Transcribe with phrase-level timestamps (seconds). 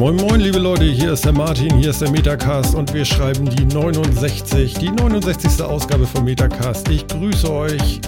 [0.00, 3.44] Moin moin liebe Leute, hier ist der Martin, hier ist der Metacast und wir schreiben
[3.50, 5.62] die 69, die 69.
[5.62, 6.88] Ausgabe von Metacast.
[6.88, 8.00] Ich grüße euch.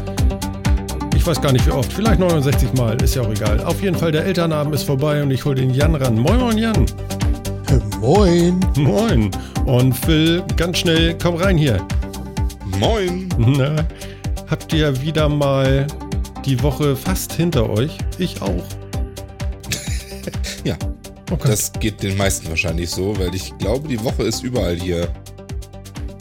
[1.14, 3.62] Ich weiß gar nicht wie oft, vielleicht 69 Mal, ist ja auch egal.
[3.64, 6.18] Auf jeden Fall, der Elternabend ist vorbei und ich hole den Jan ran.
[6.18, 6.86] Moin moin Jan.
[8.00, 8.58] Moin.
[8.78, 9.30] Moin.
[9.66, 11.86] Und Phil, ganz schnell, komm rein hier.
[12.80, 13.28] Moin.
[13.36, 13.84] Na,
[14.48, 15.86] habt ihr wieder mal
[16.46, 17.98] die Woche fast hinter euch?
[18.16, 18.64] Ich auch.
[21.32, 21.48] Okay.
[21.48, 25.08] Das geht den meisten wahrscheinlich so, weil ich glaube, die Woche ist überall hier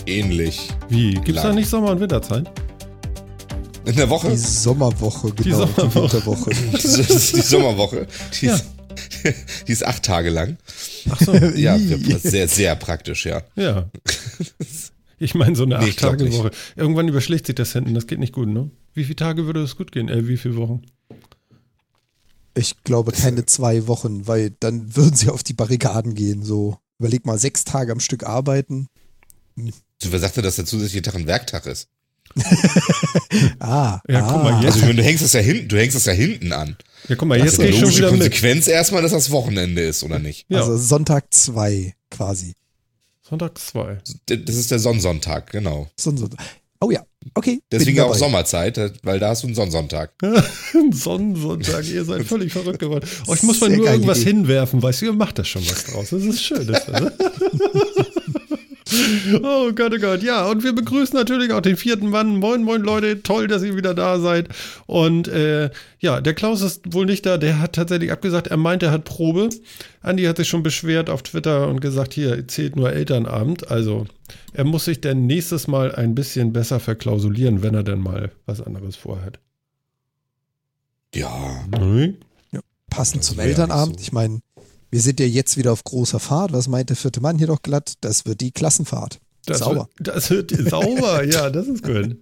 [0.05, 0.69] ähnlich.
[0.88, 1.16] Wie?
[1.16, 2.49] Gibt es da nicht Sommer- und Winterzeit?
[3.83, 4.30] In der Woche?
[4.30, 5.66] Die Sommerwoche, genau.
[5.66, 6.49] Die Sommerwoche.
[6.49, 6.71] Die Winterwoche.
[6.71, 8.08] das ist die Sommerwoche.
[8.39, 8.55] Die, ja.
[8.55, 8.66] ist,
[9.67, 10.58] die ist acht Tage lang.
[11.09, 11.33] Ach so.
[11.55, 13.41] ja, sehr, sehr praktisch, ja.
[13.58, 13.89] Ja.
[15.19, 16.52] Ich meine, so eine nee, Acht-Tage-Woche.
[16.77, 18.71] Irgendwann überschlägt sich das hinten, das geht nicht gut, ne?
[18.93, 20.08] Wie viele Tage würde das gut gehen?
[20.08, 20.83] Äh, wie viele Wochen?
[22.53, 26.44] Ich glaube keine zwei Wochen, weil dann würden sie auf die Barrikaden gehen.
[26.44, 28.88] So, überleg mal, sechs Tage am Stück arbeiten.
[29.55, 29.71] Hm.
[30.02, 31.88] So, wer sagte, dass der zusätzliche Tag ein Werktag ist?
[33.59, 34.31] ah, ja, ah.
[34.31, 34.81] guck mal, jetzt.
[34.81, 36.77] Also, du hängst es ja hinten, du hängst es ja hinten an.
[37.08, 38.75] Ja, guck mal, jetzt das ist schon wieder Konsequenz mit.
[38.75, 40.45] erstmal, dass das Wochenende ist, oder nicht?
[40.49, 40.59] Ja.
[40.59, 42.53] Also Sonntag zwei quasi.
[43.21, 43.97] Sonntag zwei.
[44.25, 45.89] Das ist der Sonnensonntag, genau.
[45.99, 46.39] Sonnensonntag.
[46.83, 47.03] Oh ja,
[47.35, 47.61] okay.
[47.71, 50.13] Deswegen auch Sommerzeit, weil da hast du einen Sonnensonntag.
[50.73, 53.07] Ein Sonnensonntag, ihr seid völlig verrückt geworden.
[53.27, 54.31] Oh, ich muss Sehr nur irgendwas Idee.
[54.31, 56.09] hinwerfen, weißt du, ihr macht da schon was draus.
[56.09, 56.65] Das ist schön.
[56.65, 56.87] Das,
[59.44, 60.45] Oh Gott, oh Gott, ja.
[60.45, 62.38] Und wir begrüßen natürlich auch den vierten Mann.
[62.38, 63.23] Moin, moin, Leute.
[63.23, 64.49] Toll, dass ihr wieder da seid.
[64.86, 67.38] Und äh, ja, der Klaus ist wohl nicht da.
[67.38, 68.48] Der hat tatsächlich abgesagt.
[68.48, 69.49] Er meint, er hat Probe.
[70.02, 73.70] Andi hat sich schon beschwert auf Twitter und gesagt, hier zählt nur Elternabend.
[73.70, 74.08] Also
[74.54, 78.61] er muss sich denn nächstes Mal ein bisschen besser verklausulieren, wenn er denn mal was
[78.61, 79.39] anderes vorhat.
[81.14, 81.65] Ja.
[81.80, 82.17] Mhm.
[82.52, 83.99] ja passend zum Elternabend.
[83.99, 84.04] So.
[84.04, 84.39] Ich meine,
[84.91, 86.53] wir sind ja jetzt wieder auf großer Fahrt.
[86.53, 87.93] Was meint der vierte Mann hier doch glatt?
[88.02, 89.19] Das wird die Klassenfahrt.
[89.45, 89.89] Das sauber.
[89.97, 92.17] Wird, das wird sauber, ja, das ist gut.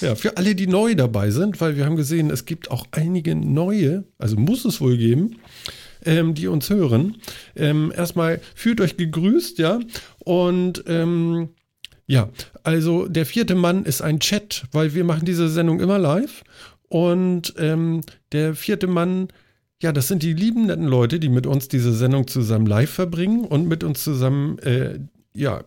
[0.00, 3.34] Ja, für alle, die neu dabei sind, weil wir haben gesehen, es gibt auch einige
[3.34, 5.36] neue, also muss es wohl geben,
[6.04, 7.16] ähm, die uns hören.
[7.56, 9.80] Ähm, erstmal fühlt euch gegrüßt, ja.
[10.18, 11.50] Und ähm,
[12.06, 12.28] ja,
[12.62, 16.42] also der vierte Mann ist ein Chat, weil wir machen diese Sendung immer live.
[16.88, 18.00] Und ähm,
[18.32, 19.28] der vierte Mann
[19.80, 23.44] ja, das sind die lieben netten Leute, die mit uns diese Sendung zusammen live verbringen
[23.44, 24.98] und mit uns zusammen, äh,
[25.34, 25.64] ja,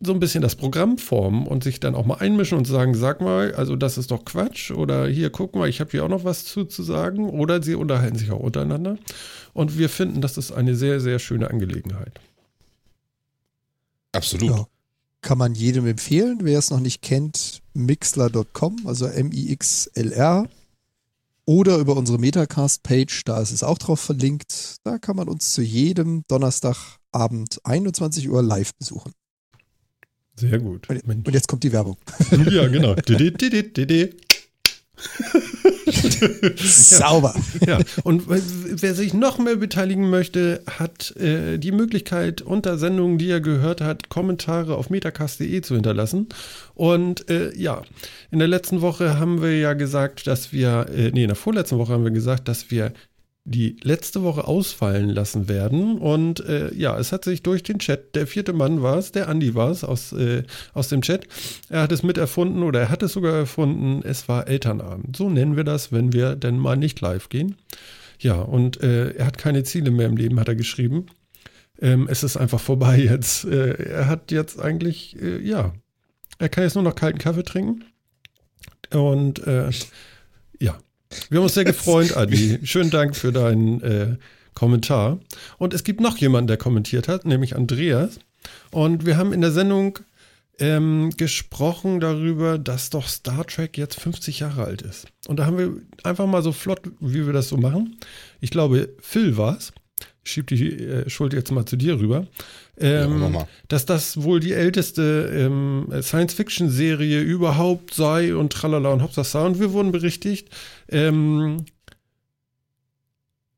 [0.00, 3.22] so ein bisschen das Programm formen und sich dann auch mal einmischen und sagen, sag
[3.22, 6.24] mal, also das ist doch Quatsch oder hier, guck mal, ich habe hier auch noch
[6.24, 8.98] was zu, zu sagen oder sie unterhalten sich auch untereinander
[9.54, 12.20] und wir finden, das ist eine sehr, sehr schöne Angelegenheit.
[14.12, 14.50] Absolut.
[14.50, 14.66] Ja.
[15.22, 20.46] Kann man jedem empfehlen, wer es noch nicht kennt, mixler.com, also M-I-X-L-R
[21.46, 24.76] oder über unsere Metacast-Page, da ist es auch drauf verlinkt.
[24.84, 29.12] Da kann man uns zu jedem Donnerstagabend 21 Uhr live besuchen.
[30.36, 30.88] Sehr gut.
[30.90, 31.96] Und, und jetzt kommt die Werbung.
[32.50, 32.94] Ja, genau.
[36.56, 37.34] Sauber.
[37.66, 43.30] Ja, und wer sich noch mehr beteiligen möchte, hat äh, die Möglichkeit, unter Sendungen, die
[43.30, 46.28] er gehört hat, Kommentare auf metacast.de zu hinterlassen.
[46.74, 47.82] Und äh, ja,
[48.30, 51.78] in der letzten Woche haben wir ja gesagt, dass wir, äh, nee, in der vorletzten
[51.78, 52.92] Woche haben wir gesagt, dass wir
[53.44, 55.98] die letzte Woche ausfallen lassen werden.
[55.98, 59.28] Und äh, ja, es hat sich durch den Chat, der vierte Mann war es, der
[59.28, 61.26] Andi war es aus, äh, aus dem Chat,
[61.68, 65.16] er hat es miterfunden oder er hat es sogar erfunden, es war Elternabend.
[65.16, 67.56] So nennen wir das, wenn wir denn mal nicht live gehen.
[68.18, 71.06] Ja, und äh, er hat keine Ziele mehr im Leben, hat er geschrieben.
[71.80, 73.44] Ähm, es ist einfach vorbei jetzt.
[73.44, 75.74] Äh, er hat jetzt eigentlich, äh, ja,
[76.38, 77.84] er kann jetzt nur noch kalten Kaffee trinken.
[78.90, 79.70] Und äh,
[81.28, 82.58] wir haben uns sehr gefreut, Adi.
[82.64, 84.16] Schönen Dank für deinen äh,
[84.54, 85.18] Kommentar.
[85.58, 88.18] Und es gibt noch jemanden, der kommentiert hat, nämlich Andreas.
[88.70, 89.98] Und wir haben in der Sendung
[90.58, 95.06] ähm, gesprochen darüber, dass doch Star Trek jetzt 50 Jahre alt ist.
[95.26, 95.72] Und da haben wir
[96.04, 97.96] einfach mal so flott, wie wir das so machen.
[98.40, 99.58] Ich glaube, Phil war
[100.24, 100.30] es.
[100.30, 102.26] Ich schieb die äh, Schuld jetzt mal zu dir rüber
[102.76, 109.46] ähm, ja, dass das wohl die älteste ähm, Science-Fiction-Serie überhaupt sei und tralala und hopsasa.
[109.46, 110.48] Und wir wurden berichtigt.
[110.88, 111.64] Ähm,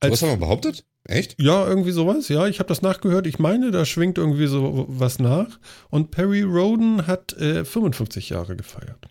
[0.01, 0.85] als, was haben wir behauptet?
[1.05, 1.41] Echt?
[1.41, 2.29] Ja, irgendwie sowas.
[2.29, 3.27] Ja, ich habe das nachgehört.
[3.27, 5.59] Ich meine, da schwingt irgendwie so was nach.
[5.89, 9.09] Und Perry Roden hat äh, 55 Jahre gefeiert.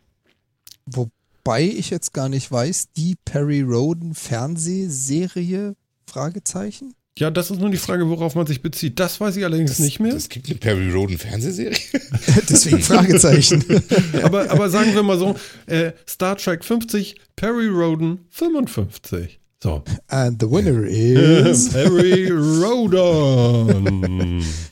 [0.86, 5.76] Wobei ich jetzt gar nicht weiß, die Perry Roden Fernsehserie?
[6.06, 6.94] Fragezeichen?
[7.18, 9.00] Ja, das ist nur die Frage, worauf man sich bezieht.
[9.00, 10.14] Das weiß ich allerdings das, nicht mehr.
[10.14, 11.78] Es gibt eine Perry Roden Fernsehserie.
[12.50, 13.64] Deswegen Fragezeichen.
[14.22, 19.40] aber, aber sagen wir mal so, äh, Star Trek 50, Perry Roden 55.
[19.64, 19.82] So.
[20.08, 21.74] And the winner is.
[21.74, 23.74] Harry Rodon.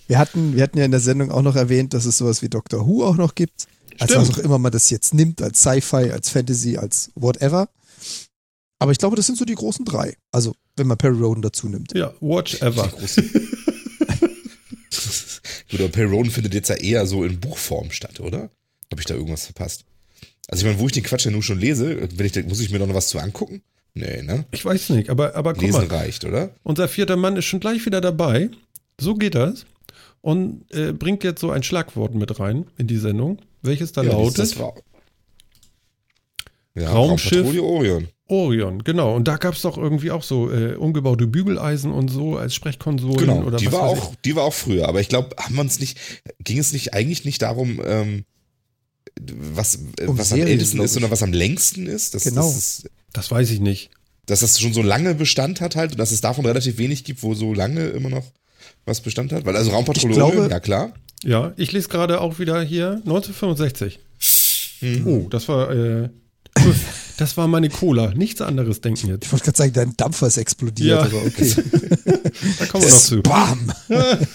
[0.07, 2.49] Wir hatten, wir hatten ja in der Sendung auch noch erwähnt, dass es sowas wie
[2.49, 3.67] Doctor Who auch noch gibt.
[3.99, 4.39] Also was Stimmt.
[4.39, 7.69] auch immer man das jetzt nimmt, als Sci-Fi, als Fantasy, als whatever.
[8.79, 10.17] Aber ich glaube, das sind so die großen drei.
[10.33, 11.93] Also, wenn man Perry Roden dazu nimmt.
[11.95, 12.91] Ja, Watch Ever.
[15.69, 18.51] Gut, aber Perron findet jetzt ja eher so in Buchform statt, oder?
[18.91, 19.85] Habe ich da irgendwas verpasst?
[20.47, 22.69] Also ich meine, wo ich den Quatsch ja nun schon lese, wenn ich, muss ich
[22.69, 23.63] mir noch was zu angucken?
[23.95, 24.45] Nee, ne?
[24.51, 26.51] Ich weiß nicht, aber, aber guck Lesen mal, reicht, oder?
[26.63, 28.49] unser vierter Mann ist schon gleich wieder dabei.
[28.99, 29.65] So geht das.
[30.21, 34.11] Und äh, bringt jetzt so ein Schlagwort mit rein in die Sendung, welches da Ja,
[34.11, 34.73] lautet Das war,
[36.75, 37.39] ja, Raumschiff.
[37.39, 38.07] Raumpatrouille Orion.
[38.33, 39.15] Orion, genau.
[39.15, 43.17] Und da gab es doch irgendwie auch so äh, umgebaute Bügeleisen und so als Sprechkonsolen
[43.17, 45.55] Genau, oder die was war weiß auch, die war auch früher, aber ich glaube, haben
[45.55, 45.97] wir uns nicht,
[46.43, 48.25] ging es nicht eigentlich nicht darum, ähm,
[49.19, 50.93] was, äh, Um was am Serien, ältesten glaub ist, ich.
[50.93, 52.15] sondern was am längsten ist?
[52.15, 52.41] Das, Genau.
[52.41, 52.91] Das ist ich.
[53.13, 53.91] Das weiß ich nicht.
[54.25, 57.21] dass das schon so lange Bestand hat halt und dass es davon relativ wenig gibt,
[57.21, 58.25] wo so lange immer noch
[58.85, 59.45] was Bestand hat.
[59.45, 60.93] Weil also Raumpatrouille, Ich ja klar.
[61.23, 63.99] Ja, ich lese gerade auch wieder hier 1965.
[64.79, 65.07] Hm.
[65.07, 66.09] Oh, das war äh,
[67.17, 68.13] das war meine Cola.
[68.15, 69.25] Nichts anderes denken jetzt.
[69.25, 71.05] Ich wollte gerade sagen, dein Dampfer ist explodiert, Ja.
[71.05, 71.53] aber okay.
[72.59, 73.21] Da kommen wir noch zu.
[73.21, 73.71] Bam!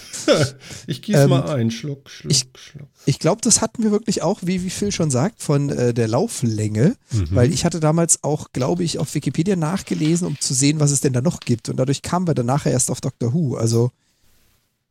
[0.85, 1.71] Ich gieße Ähm, mal ein.
[1.71, 2.87] Schluck, Schluck, ich- Schluck.
[3.05, 6.07] Ich glaube, das hatten wir wirklich auch, wie, wie Phil schon sagt, von äh, der
[6.07, 7.27] Lauflänge, Mhm.
[7.31, 11.01] weil ich hatte damals auch, glaube ich, auf Wikipedia nachgelesen, um zu sehen, was es
[11.01, 11.69] denn da noch gibt.
[11.69, 13.55] Und dadurch kamen wir dann nachher erst auf Doctor Who.
[13.55, 13.91] Also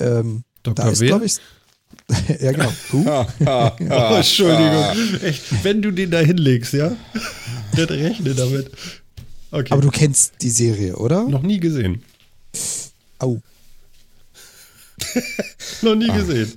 [0.01, 0.85] ähm, Dr.
[0.87, 1.37] da ist, glaube ich,
[2.41, 3.05] ja genau, Who.
[3.07, 3.27] Oh,
[4.17, 5.21] Entschuldigung.
[5.23, 6.97] Echt, wenn du den da hinlegst, ja?
[7.77, 8.71] Nicht rechne damit.
[9.51, 9.73] Okay.
[9.73, 11.25] Aber du kennst die Serie, oder?
[11.29, 12.03] noch nie gesehen.
[13.19, 13.41] Au,
[15.83, 15.95] Noch Ah.
[15.95, 16.53] nie gesehen.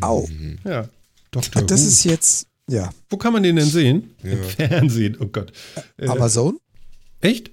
[0.00, 0.28] au.
[0.64, 0.88] Ja.
[1.30, 1.62] Dr.
[1.62, 1.88] Das Who.
[1.88, 4.14] ist jetzt, ja, Wo kann man den denn sehen?
[4.22, 4.32] Ja.
[4.32, 5.16] Im Fernsehen.
[5.20, 5.52] Oh Gott.
[5.98, 6.58] Äh, Amazon.
[7.20, 7.50] echt?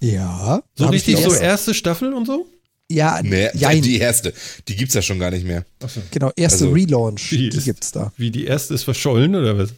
[0.00, 0.62] Ja.
[0.74, 2.46] So richtig so erste- erste Staffel und so?
[2.92, 4.32] Ja, Nee, jein, die erste.
[4.68, 5.64] Die gibt's ja schon gar nicht mehr.
[5.82, 6.00] Achso.
[6.10, 8.12] genau, erste also, Relaunch, Wie die ist- gibt's da.
[8.16, 9.70] Wie die erste ist verschollen oder was?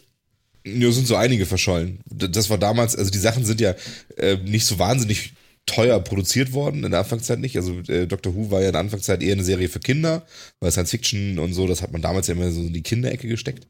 [0.67, 1.99] Nur sind so einige verschollen.
[2.09, 3.75] Das war damals, also die Sachen sind ja
[4.17, 5.33] äh, nicht so wahnsinnig
[5.67, 7.55] teuer produziert worden in der Anfangszeit nicht.
[7.55, 10.25] Also äh, Doctor Who war ja in der Anfangszeit eher eine Serie für Kinder,
[10.59, 13.27] weil Science Fiction und so, das hat man damals ja immer so in die Kinderecke
[13.27, 13.67] gesteckt.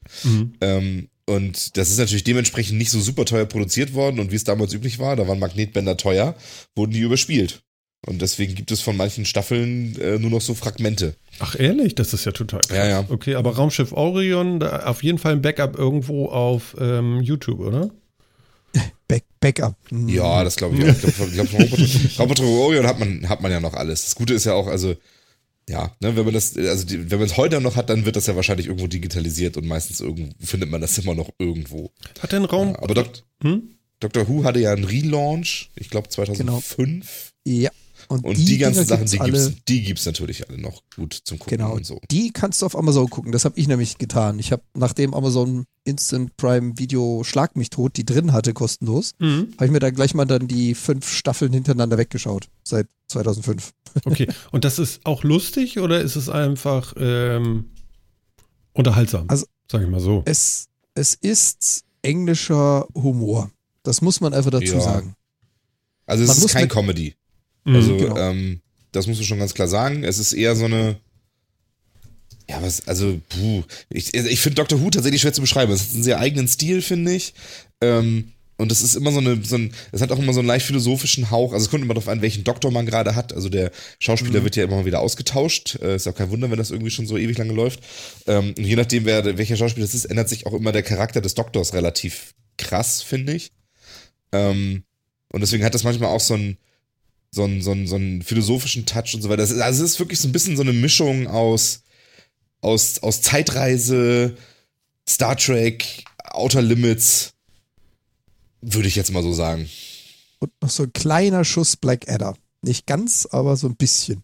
[0.62, 4.44] Ähm, und das ist natürlich dementsprechend nicht so super teuer produziert worden und wie es
[4.44, 6.36] damals üblich war, da waren Magnetbänder teuer,
[6.76, 7.62] wurden die überspielt.
[8.06, 11.16] Und deswegen gibt es von manchen Staffeln äh, nur noch so Fragmente.
[11.40, 12.78] Ach ehrlich, das ist ja total krass.
[12.78, 13.06] Ja, ja.
[13.10, 17.90] Okay, aber Raumschiff Orion, da auf jeden Fall ein Backup irgendwo auf ähm, YouTube, oder?
[19.08, 19.76] Back, Backup.
[19.90, 20.08] Hm.
[20.08, 21.08] Ja, das glaube ich auch.
[21.08, 24.04] Ich glaube, glaub, Raumpatrouille Orion hat man, hat man ja noch alles.
[24.04, 24.96] Das Gute ist ja auch, also,
[25.68, 28.16] ja, ne, wenn man das, also die, wenn man es heute noch hat, dann wird
[28.16, 31.92] das ja wahrscheinlich irgendwo digitalisiert und meistens irgendwo findet man das immer noch irgendwo.
[32.20, 32.74] Hat der einen Raum?
[32.74, 33.08] Ja, aber Dok
[33.42, 33.72] Hm?
[34.00, 34.28] Dr.
[34.28, 37.32] Who hatte ja einen Relaunch, ich glaube 2005.
[37.48, 37.72] Ja.
[38.08, 40.82] Und, Und die, ganzen Dinger Sachen, gibt's die alle, gibt's, die gibt's natürlich alle noch
[40.96, 42.00] gut zum Gucken Genau, und so.
[42.12, 43.32] die kannst du auf Amazon gucken.
[43.32, 44.38] Das habe ich nämlich getan.
[44.40, 49.54] Ich habe, nachdem Amazon Instant Prime Video Schlag mich tot, die drin hatte, kostenlos, Mhm.
[49.56, 52.48] habe ich mir da gleich mal dann die fünf Staffeln hintereinander weggeschaut.
[52.64, 53.72] Seit 2005.
[54.04, 54.28] Okay.
[54.52, 57.70] Und das ist auch lustig oder ist es einfach ähm,
[58.74, 59.26] unterhaltsam?
[59.30, 60.22] Also- sag ich mal so.
[60.26, 63.52] Es, es ist englischer Humor.
[63.84, 64.82] Das muss man einfach dazu Ja.
[64.82, 65.16] sagen.
[66.06, 66.72] Also es Man ist kein mit-
[67.66, 67.76] Mhm.
[67.76, 68.18] Also, genau.
[68.18, 70.04] ähm, das musst du schon ganz klar sagen.
[70.04, 70.98] Es ist eher so eine.
[72.50, 73.64] Ja, was, also, puh.
[73.90, 74.80] Ich, ich finde Dr.
[74.80, 75.72] Who tatsächlich schwer zu beschreiben.
[75.72, 77.34] Es hat einen sehr eigenen Stil, finde ich.
[77.82, 80.48] Ähm, und es ist immer so eine, so ein, es hat auch immer so einen
[80.48, 81.52] leicht philosophischen Hauch.
[81.52, 83.34] Also es kommt immer darauf an, welchen Doktor man gerade hat.
[83.34, 85.78] Also der Schauspieler wird ja immer mal wieder ausgetauscht.
[85.82, 87.82] Äh, ist auch kein Wunder, wenn das irgendwie schon so ewig lange läuft.
[88.28, 91.20] Ähm, und je nachdem, wer, welcher Schauspieler es ist, ändert sich auch immer der Charakter
[91.20, 93.52] des Doktors relativ krass, finde ich.
[94.32, 94.84] Ähm,
[95.30, 96.58] und deswegen hat das manchmal auch so einen,
[97.36, 99.44] so einen, so einen, so einen philosophischen Touch und so weiter.
[99.44, 101.82] Das ist, also es ist wirklich so ein bisschen so eine Mischung aus,
[102.62, 104.38] aus, aus Zeitreise,
[105.08, 107.34] Star Trek, Outer Limits,
[108.62, 109.70] würde ich jetzt mal so sagen.
[110.40, 112.36] Und noch so ein kleiner Schuss Blackadder.
[112.62, 114.24] Nicht ganz, aber so ein bisschen.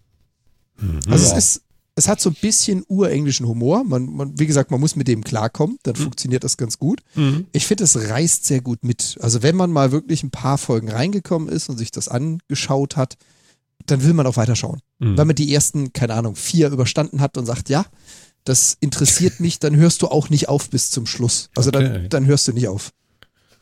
[1.07, 1.37] Also Ja.
[1.37, 1.61] es ist,
[2.01, 3.83] es hat so ein bisschen urenglischen Humor.
[3.83, 7.01] Man, man, wie gesagt, man muss mit dem klarkommen, dann funktioniert das ganz gut.
[7.13, 7.45] Mhm.
[7.51, 9.17] Ich finde, es reißt sehr gut mit.
[9.21, 13.17] Also wenn man mal wirklich ein paar Folgen reingekommen ist und sich das angeschaut hat,
[13.85, 14.79] dann will man auch weiterschauen.
[14.99, 15.17] Mhm.
[15.17, 17.85] Wenn man die ersten, keine Ahnung, vier überstanden hat und sagt, ja,
[18.45, 21.49] das interessiert mich, dann hörst du auch nicht auf bis zum Schluss.
[21.55, 21.83] Also Okay.
[21.83, 22.91] dann, dann hörst du nicht auf.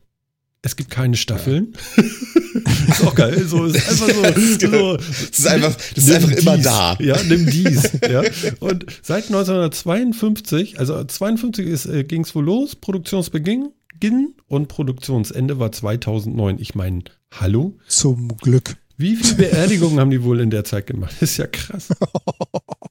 [0.66, 1.75] Es gibt keine Staffeln.
[2.88, 3.44] ist auch geil.
[3.47, 4.71] So, ist einfach so.
[4.71, 6.64] so Das ist einfach, das ist einfach nimm immer dies.
[6.64, 6.97] da.
[7.00, 7.90] Ja, nimm dies.
[8.11, 8.23] ja.
[8.61, 15.71] Und seit 1952, also 52 äh, ging es wohl los, Produktionsbeginn Beginn und Produktionsende war
[15.71, 16.59] 2009.
[16.59, 17.78] Ich meine, hallo?
[17.87, 18.76] Zum Glück.
[18.97, 21.14] Wie viele Beerdigungen haben die wohl in der Zeit gemacht?
[21.21, 21.88] Das ist ja krass.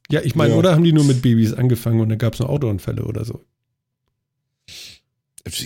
[0.10, 0.60] Ja, ich meine, Ja.
[0.60, 3.44] oder haben die nur mit Babys angefangen und dann gab es noch Autounfälle oder so?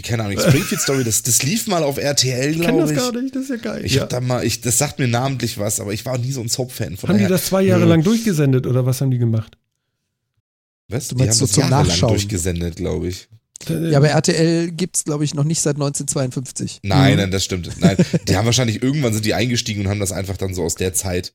[0.02, 2.98] Keine Ahnung, Springfield Story, das, das lief mal auf RTL, Ich kenne glaube das ich.
[2.98, 3.86] gar nicht, das ist ja geil.
[3.86, 4.02] Ich ja.
[4.02, 6.50] hab da mal, ich, das sagt mir namentlich was, aber ich war nie so ein
[6.50, 6.98] Soap-Fan.
[6.98, 7.90] Von haben die daher- das zwei Jahre Nö.
[7.90, 9.56] lang durchgesendet oder was haben die gemacht?
[10.88, 11.10] Was?
[11.10, 12.10] Du Die haben so das zum Nachschauen?
[12.14, 13.28] durchgesendet, glaube ich.
[13.70, 16.80] Äh, Ja, aber RTL gibt's glaube ich, noch nicht seit 1952.
[16.84, 17.18] Nein, Mhm.
[17.20, 17.70] nein, das stimmt.
[17.80, 20.76] Nein, die haben wahrscheinlich irgendwann sind die eingestiegen und haben das einfach dann so aus
[20.76, 21.34] der Zeit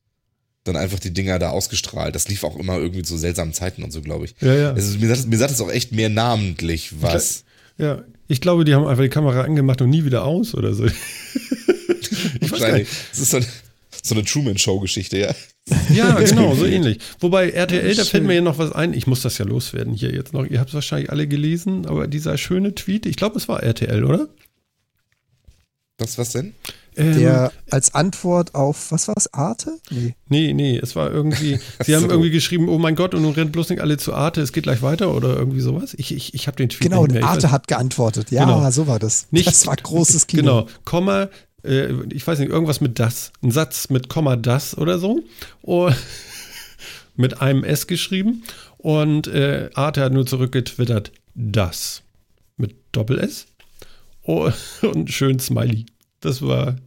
[0.65, 2.15] dann einfach die Dinger da ausgestrahlt.
[2.15, 4.35] Das lief auch immer irgendwie zu seltsamen Zeiten und so, glaube ich.
[4.41, 4.71] ja, ja.
[4.73, 7.43] Also, mir, sagt, mir sagt es auch echt mehr namentlich was.
[7.77, 8.03] ja.
[8.27, 10.85] Ich glaube, die haben einfach die Kamera angemacht und nie wieder aus oder so.
[12.41, 12.91] ich weiß gar nicht.
[13.11, 13.45] Das ist so eine,
[14.01, 15.35] so eine Truman-Show-Geschichte, ja.
[15.93, 16.99] Ja, genau, so ähnlich.
[17.19, 18.93] Wobei RTL, da fällt mir ja noch was ein.
[18.93, 20.45] Ich muss das ja loswerden hier jetzt noch.
[20.45, 24.03] Ihr habt es wahrscheinlich alle gelesen, aber dieser schöne Tweet, ich glaube, es war RTL,
[24.03, 24.27] oder?
[25.97, 26.53] Was, was denn?
[26.95, 29.79] Ähm, Der als Antwort auf, was war es, Arte?
[29.89, 30.15] Nee.
[30.29, 32.09] nee, nee, es war irgendwie, sie haben so.
[32.09, 34.63] irgendwie geschrieben, oh mein Gott, und nun rennt bloß nicht alle zu Arte, es geht
[34.63, 35.93] gleich weiter oder irgendwie sowas.
[35.97, 38.31] Ich, ich, ich habe den Tweet Genau, nicht Arte hat geantwortet.
[38.31, 38.69] Ja, Genau.
[38.71, 39.27] so war das.
[39.31, 40.41] Nicht- das war großes Kino.
[40.41, 41.29] Genau, Komma,
[41.63, 43.31] äh, ich weiß nicht, irgendwas mit das.
[43.41, 45.21] Ein Satz mit Komma das oder so.
[45.61, 45.95] Und
[47.15, 48.43] mit einem S geschrieben.
[48.77, 52.01] Und äh, Arte hat nur zurückgetwittert, das.
[52.57, 53.45] Mit Doppel-S.
[54.23, 54.49] Oh,
[54.81, 55.85] und schön Smiley.
[56.23, 56.77] Das war.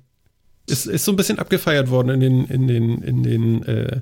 [0.69, 4.00] Ist, ist so ein bisschen abgefeiert worden in den, in den, in den äh,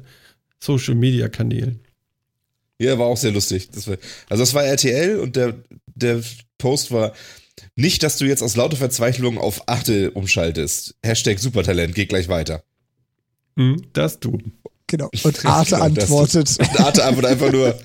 [0.59, 1.81] Social Media Kanälen.
[2.79, 3.71] Ja, war auch sehr lustig.
[3.71, 3.99] Das war,
[4.31, 5.55] also das war RTL und der,
[5.95, 6.23] der
[6.57, 7.13] Post war
[7.77, 10.95] nicht, dass du jetzt aus lauter Verzweiflung auf Arte umschaltest.
[11.05, 12.63] Hashtag Supertalent, geht gleich weiter.
[13.57, 14.39] Hm, das du.
[14.87, 15.11] Genau.
[15.23, 16.57] Und Arte Genau, antwortet.
[16.59, 17.79] Und Arte antwortet einfach nur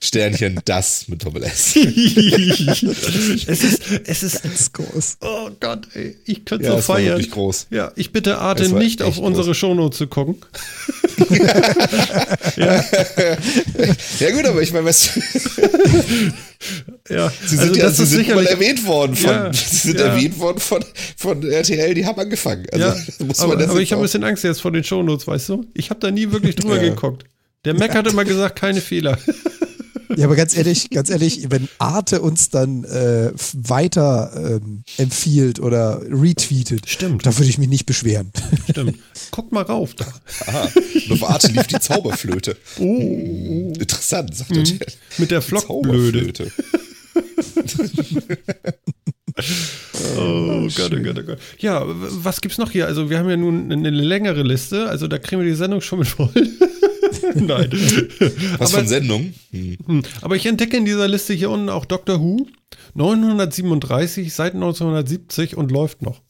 [0.00, 1.76] Sternchen, das mit Doppel S.
[1.76, 5.16] es ist, es ist, Ganz groß.
[5.20, 7.10] oh Gott, ey, ich könnte Ja, so es war feiern.
[7.18, 7.66] wirklich groß.
[7.70, 10.36] Ja, ich bitte Arte nicht auf unsere Shownotes zu gucken.
[12.56, 15.20] Ja gut, aber ich meine, weißt du,
[17.14, 19.76] Ja, sie also sind ja das sie ist sind mal erwähnt worden von, Ja, sie
[19.88, 20.06] sind ja.
[20.06, 20.84] erwähnt worden von,
[21.16, 22.66] von RTL, die haben angefangen.
[22.72, 22.92] Also, Ja,
[23.38, 25.64] aber, man das aber ich habe ein bisschen Angst jetzt vor den Shownotes, weißt du?
[25.74, 26.82] Ich habe da nie wirklich drüber Ja.
[26.90, 27.24] geguckt.
[27.64, 29.18] Der Mac hat immer gesagt, keine Fehler.
[30.16, 36.00] Ja, aber ganz ehrlich, ganz ehrlich, wenn Arte uns dann äh, weiter ähm, empfiehlt oder
[36.02, 37.24] retweetet, Stimmt.
[37.26, 38.30] da würde ich mich nicht beschweren.
[38.70, 38.98] Stimmt.
[39.30, 40.06] Guck mal rauf da.
[40.46, 40.68] Aha,
[41.08, 42.56] und auf Arte lief die Zauberflöte.
[42.78, 44.98] Oh, Interessant, sagt der Chat.
[45.18, 46.32] mit der Flockblöde.
[46.34, 46.52] Zauberflöte.
[50.08, 51.38] Oh Gott, oh Gott, oh Gott.
[51.58, 52.86] Ja, was gibt's noch hier?
[52.86, 56.00] Also wir haben ja nun eine längere Liste, also da kriegen wir die Sendung schon
[56.00, 56.30] mit voll.
[57.34, 57.70] Nein.
[58.58, 59.34] Was aber, von Sendung?
[59.50, 60.02] Hm.
[60.20, 62.46] aber ich entdecke in dieser Liste hier unten auch Doctor Who.
[62.94, 66.22] 937 seit 1970 und läuft noch.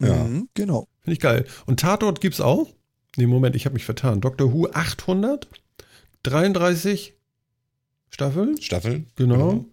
[0.00, 0.24] Ja.
[0.24, 0.88] Mhm, genau.
[1.00, 1.46] Finde ich geil.
[1.66, 2.68] Und Tatort gibt's auch?
[3.16, 4.20] Nee, Moment, ich habe mich vertan.
[4.20, 5.48] Doctor Who 800,
[6.22, 7.14] 33
[8.10, 9.06] Staffeln, Staffeln?
[9.16, 9.66] genau.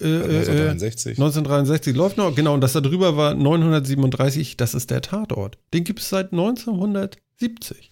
[0.00, 1.12] Äh, äh, äh, 1963.
[1.18, 2.54] 1963 läuft noch, genau.
[2.54, 5.58] Und das da drüber war 937, das ist der Tatort.
[5.74, 7.89] Den gibt es seit 1970.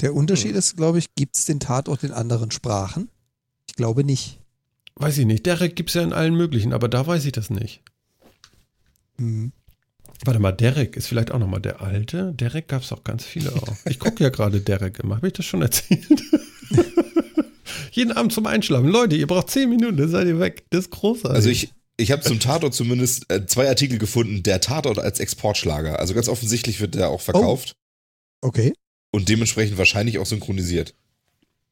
[0.00, 3.08] Der Unterschied ist, glaube ich, gibt es den Tatort in anderen Sprachen?
[3.68, 4.38] Ich glaube nicht.
[4.96, 5.46] Weiß ich nicht.
[5.46, 7.82] Derek gibt es ja in allen möglichen, aber da weiß ich das nicht.
[9.18, 9.52] Mhm.
[10.24, 12.32] Warte mal, Derek ist vielleicht auch nochmal der alte.
[12.34, 13.76] Derek gab es auch ganz viele auch.
[13.86, 15.16] Ich gucke ja gerade Derek immer.
[15.16, 16.22] Habe ich das schon erzählt?
[17.92, 18.88] Jeden Abend zum Einschlafen.
[18.88, 20.64] Leute, ihr braucht 10 Minuten, dann seid ihr weg.
[20.70, 21.36] Das ist großartig.
[21.36, 25.98] Also ich, ich habe zum Tatort zumindest äh, zwei Artikel gefunden, der Tatort als Exportschlager.
[25.98, 27.74] Also ganz offensichtlich wird der auch verkauft
[28.42, 28.72] Okay.
[29.10, 30.94] Und dementsprechend wahrscheinlich auch synchronisiert.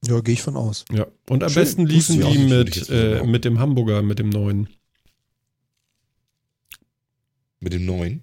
[0.07, 0.85] Ja, gehe ich von aus.
[0.93, 1.63] Ja, und am Schön.
[1.63, 3.31] besten liefen die mit, äh, glauben.
[3.31, 4.69] mit dem Hamburger, mit dem neuen.
[7.61, 8.23] Mit dem neuen.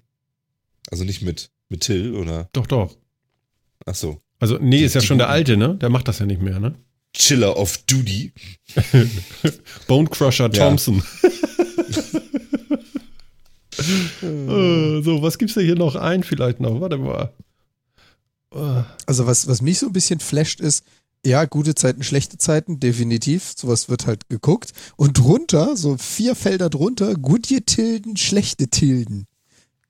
[0.90, 2.48] Also nicht mit, mit Till oder.
[2.52, 2.96] Doch, doch.
[3.84, 4.20] Ach so.
[4.38, 5.76] Also, nee, Die- ist ja schon der alte, ne?
[5.76, 6.74] Der macht das ja nicht mehr, ne?
[7.12, 8.32] Chiller of Duty.
[9.86, 10.50] Bone Crusher.
[10.50, 11.02] Thompson.
[14.22, 16.80] Äh, so, was gibt's denn hier noch ein vielleicht noch?
[16.80, 17.32] Warte mal.
[19.06, 20.84] Also was, was mich so ein bisschen flasht ist,
[21.24, 23.52] Ja, gute Zeiten, schlechte Zeiten, definitiv.
[23.56, 24.72] Sowas wird halt geguckt.
[24.96, 29.26] Und drunter, so vier Felder drunter, gute Tilden, schlechte Tilden.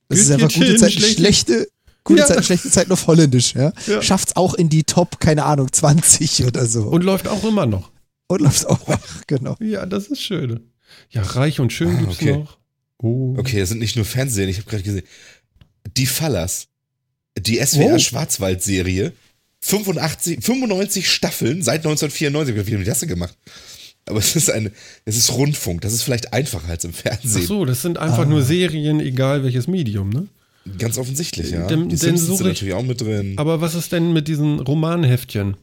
[0.08, 1.68] Das ist Gute einfach gute Zeiten, schlechte- schlechte,
[2.04, 2.26] gute Ja.
[2.26, 3.72] Zeiten, schlechte Zeiten auf Holländisch, ja.
[3.86, 4.00] Ja.
[4.00, 6.84] Schafft's auch in die Top, keine Ahnung, 20 oder so.
[6.84, 7.90] Und läuft auch immer noch.
[8.28, 8.80] Und läuft auch,
[9.26, 9.56] genau.
[9.60, 10.70] Ja, das ist schön.
[11.10, 12.36] Ja, reich und schön Ah, gibt's okay.
[12.38, 12.58] noch.
[13.02, 13.34] Oh.
[13.36, 15.04] Okay, das sind nicht nur Fernsehen, ich habe gerade gesehen.
[15.96, 16.68] Die Fallers.
[17.38, 18.00] Die SWR Wow.
[18.00, 19.12] Schwarzwald-Serie.
[19.60, 22.54] 85, 95 Staffeln seit 1994.
[22.66, 23.36] Wie haben die das denn gemacht?
[24.08, 24.70] Aber es ist eine,
[25.04, 25.80] es ist Rundfunk.
[25.80, 27.46] Das ist vielleicht einfacher als im Ach Fernsehen.
[27.46, 28.24] so, das sind einfach Ah.
[28.26, 30.28] nur Serien, egal welches Medium, ne?
[30.78, 31.66] Ganz offensichtlich, ja.
[31.66, 33.34] Denn- die Simpsons suche sind ich- natürlich auch mit drin.
[33.38, 35.56] Aber was ist denn mit diesen Romanheftchen?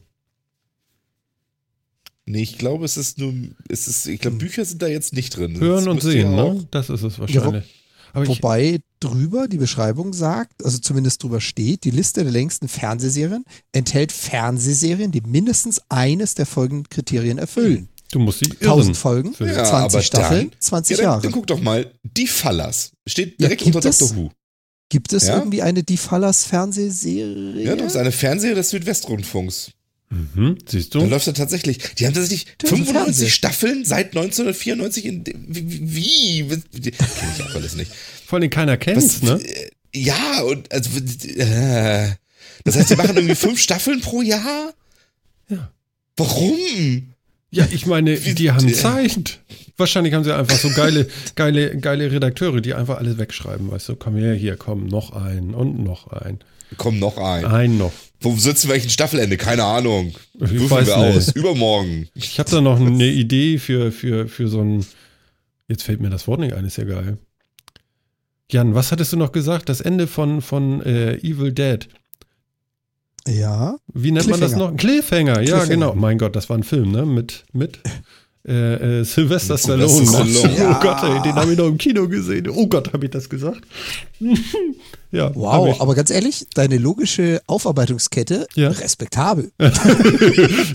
[2.26, 3.32] nee, ich glaube, es ist nur,
[3.68, 5.58] es ist, ich glaube, Bücher sind da jetzt nicht drin.
[5.60, 6.66] Hören Das und sehen, ja ne?
[6.70, 7.64] Das ist es wahrscheinlich.
[8.12, 12.68] Aber ich, Wobei drüber die Beschreibung sagt, also zumindest drüber steht, die Liste der längsten
[12.68, 17.88] Fernsehserien enthält Fernsehserien, die mindestens eines der folgenden Kriterien erfüllen.
[18.12, 18.60] du musst sie irren.
[18.60, 21.22] 1000 Folgen, Ja, 20 aber Staffeln, dann- 20 Ja, dann, Jahre.
[21.22, 22.92] dann guck doch mal, die Fallers.
[23.06, 23.98] Steht Ja, direkt gibt unter es?
[23.98, 24.30] Doctor Who.
[24.88, 25.38] Gibt es Ja?
[25.38, 27.64] irgendwie eine Die Fallers Fernsehserie?
[27.64, 29.72] Ja, das ist eine Fernseher des Südwestrundfunks.
[30.10, 31.06] Mhm, siehst Da du?
[31.06, 31.78] läuft er tatsächlich.
[31.98, 33.30] Die haben tatsächlich Der ist im 95 Fernsehen.
[33.30, 35.24] Staffeln seit 1994 in.
[35.26, 36.46] Wie?
[36.48, 36.90] wie?
[36.90, 37.90] Kenn ich auch alles nicht.
[38.26, 39.40] Vor allem keiner kennt's, ne?
[39.42, 42.08] äh, Ja, und also, äh,
[42.64, 44.72] das heißt, die machen irgendwie fünf Staffeln pro Jahr?
[45.48, 45.70] Ja.
[46.16, 46.56] Warum?
[47.50, 49.40] Ja, ich meine, die haben Zeit.
[49.76, 53.96] Wahrscheinlich haben sie einfach so geile, geile, geile Redakteure, die einfach alles wegschreiben, weißt du,
[53.96, 56.38] komm her, hier, komm, noch ein und noch ein.
[56.76, 57.44] Komm noch ein.
[57.44, 57.92] Ein noch.
[58.20, 59.36] Wo sitzen wir welchen Staffelende?
[59.36, 60.14] Keine Ahnung.
[60.34, 61.16] Weiß wir nicht.
[61.16, 61.28] aus.
[61.32, 62.08] Übermorgen.
[62.14, 64.84] Ich habe da noch eine Idee für, für, für so ein.
[65.68, 67.18] Jetzt fällt mir das Wort nicht ein, ist ja geil.
[68.50, 69.68] Jan, was hattest du noch gesagt?
[69.68, 71.88] Das Ende von, von äh, Evil Dead.
[73.26, 73.76] Ja.
[73.92, 74.76] Wie nennt man das noch?
[74.76, 75.66] Cliffhanger, ja, Cliffhanger.
[75.66, 75.94] genau.
[75.94, 77.06] Mein Gott, das war ein Film, ne?
[77.06, 77.80] Mit, mit
[78.46, 80.00] äh, äh, Sylvester Stallone.
[80.00, 80.06] Ne?
[80.06, 80.54] Stallone.
[80.54, 80.78] Oh Ja.
[80.82, 82.48] Gott, ey, den habe ich noch im Kino gesehen.
[82.50, 83.62] Oh Gott, habe ich das gesagt?
[85.10, 88.68] ja, Wow, aber ganz ehrlich, deine logische Aufarbeitungskette, Ja.
[88.70, 89.50] respektabel.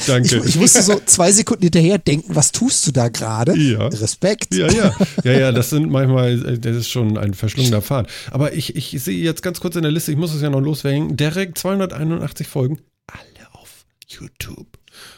[0.08, 0.38] Danke.
[0.38, 3.56] Ich, ich musste so zwei Sekunden hinterher denken, was tust du da gerade?
[3.58, 3.88] Ja.
[3.88, 4.56] Respekt.
[4.56, 8.08] Ja, ja, ja, ja, das sind manchmal, äh, das ist schon ein verschlungener Pfad.
[8.32, 10.62] Aber ich, ich sehe jetzt ganz kurz in der Liste, ich muss es ja noch
[10.62, 14.68] loswerden, Derek 281 Folgen, alle auf YouTube.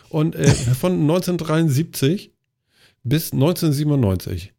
[0.10, 2.32] Und äh, von 1973
[3.04, 4.54] bis 1997.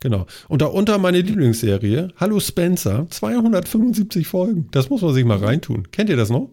[0.00, 0.26] Genau.
[0.48, 4.68] Und darunter meine Lieblingsserie, Hallo Spencer, 275 Folgen.
[4.70, 5.90] Das muss man sich mal reintun.
[5.90, 6.50] Kennt ihr das noch?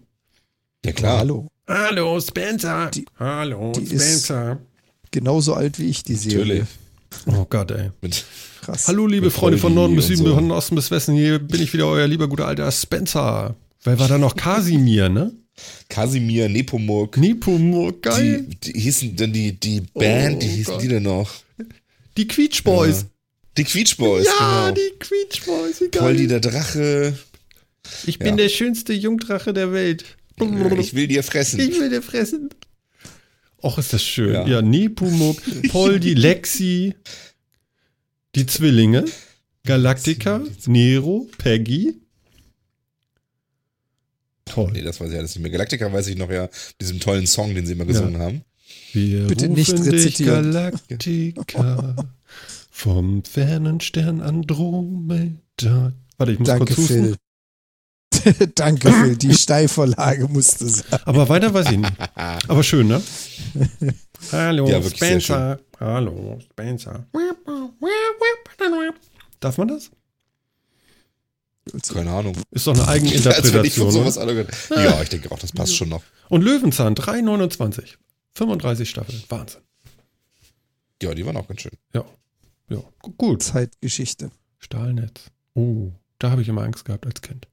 [0.86, 1.20] Ja, klar.
[1.20, 1.48] Hallo.
[1.68, 2.90] Hallo Spencer.
[2.94, 4.60] Die- Hallo die ist- Spencer.
[5.12, 6.40] Genauso alt wie ich, die Serie.
[7.26, 7.38] Natürlich.
[7.40, 7.92] Oh Gott, ey.
[8.02, 8.26] Mit,
[8.62, 8.88] Krass.
[8.90, 10.36] Hallo, liebe Mit Freunde von Norden bis Süden, so.
[10.36, 11.14] von Osten bis Westen.
[11.16, 13.56] Hier bin ich wieder, euer lieber guter alter Spencer.
[13.84, 14.36] Wer war da noch?
[14.36, 15.32] Kasimir, ne?
[15.90, 17.18] Kasimir, Nepomuk.
[17.18, 18.46] Nepomuk, geil.
[18.48, 20.84] Die, die hießen dann die, die Band, die Oh hießen Gott.
[20.84, 21.32] die denn noch?
[22.18, 23.06] Die Quietsch Boys.
[23.58, 24.76] Die Quietsch Boys, Ja, genau.
[24.76, 27.18] die Quietsch Boys, wie Poldi der Drache.
[28.06, 28.36] Ich bin Ja.
[28.44, 30.06] der schönste Jungdrache der Welt.
[30.80, 31.60] Ich will dir fressen.
[31.60, 32.50] Ich will dir fressen.
[33.64, 34.34] Och, ist das schön.
[34.34, 34.62] Ja, Ja.
[34.62, 35.38] Nepomuk,
[35.70, 36.94] Poldi, Lexi,
[38.36, 39.06] die Zwillinge,
[39.66, 41.96] Galactica, Nero, Peggy.
[44.50, 44.72] Toll.
[44.74, 45.52] Nee, das weiß ich alles nicht mehr.
[45.52, 46.50] Galactica weiß ich noch ja,
[46.82, 48.42] diesem tollen Song, den sie immer gesungen haben.
[48.94, 50.52] Wir Bitte rufen nicht rezitieren.
[50.52, 51.96] Galactica
[52.72, 55.94] vom fernen Stern Andromeda.
[56.18, 56.88] Warte, ich muss Danke, kurz.
[56.88, 57.16] Phil.
[58.56, 59.18] Danke, Phil.
[59.18, 61.00] Die Steilvorlage musste sein.
[61.06, 61.94] Aber weiter weiß ich nicht.
[62.16, 63.02] Aber schön, ne?
[64.32, 65.60] Hallo, Ja, Spencer.
[65.80, 67.06] Hallo, Spencer.
[69.40, 69.92] Darf man das?
[71.94, 72.36] Keine Ahnung.
[72.52, 73.94] Ist doch eine Als wenn ich Eigeninterpretation.
[73.94, 74.48] ne?
[74.84, 76.04] Ja, ich denke auch, das passt schon noch.
[76.30, 77.96] Und Löwenzahn 3,29.
[78.34, 79.24] 35 Staffeln.
[79.30, 79.62] Wahnsinn.
[81.02, 81.72] Ja, die waren auch ganz schön.
[81.94, 82.06] Ja.
[82.70, 83.44] Ja, gu- gut.
[83.44, 84.32] Zeitgeschichte.
[84.60, 85.32] Stahlnetz.
[85.54, 87.48] Oh, da habe ich immer Angst gehabt als Kind.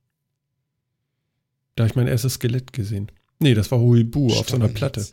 [1.77, 3.11] Da habe ich mein erstes Skelett gesehen.
[3.39, 4.69] Nee, das war Huibu auf so einer.
[4.69, 5.07] Platte.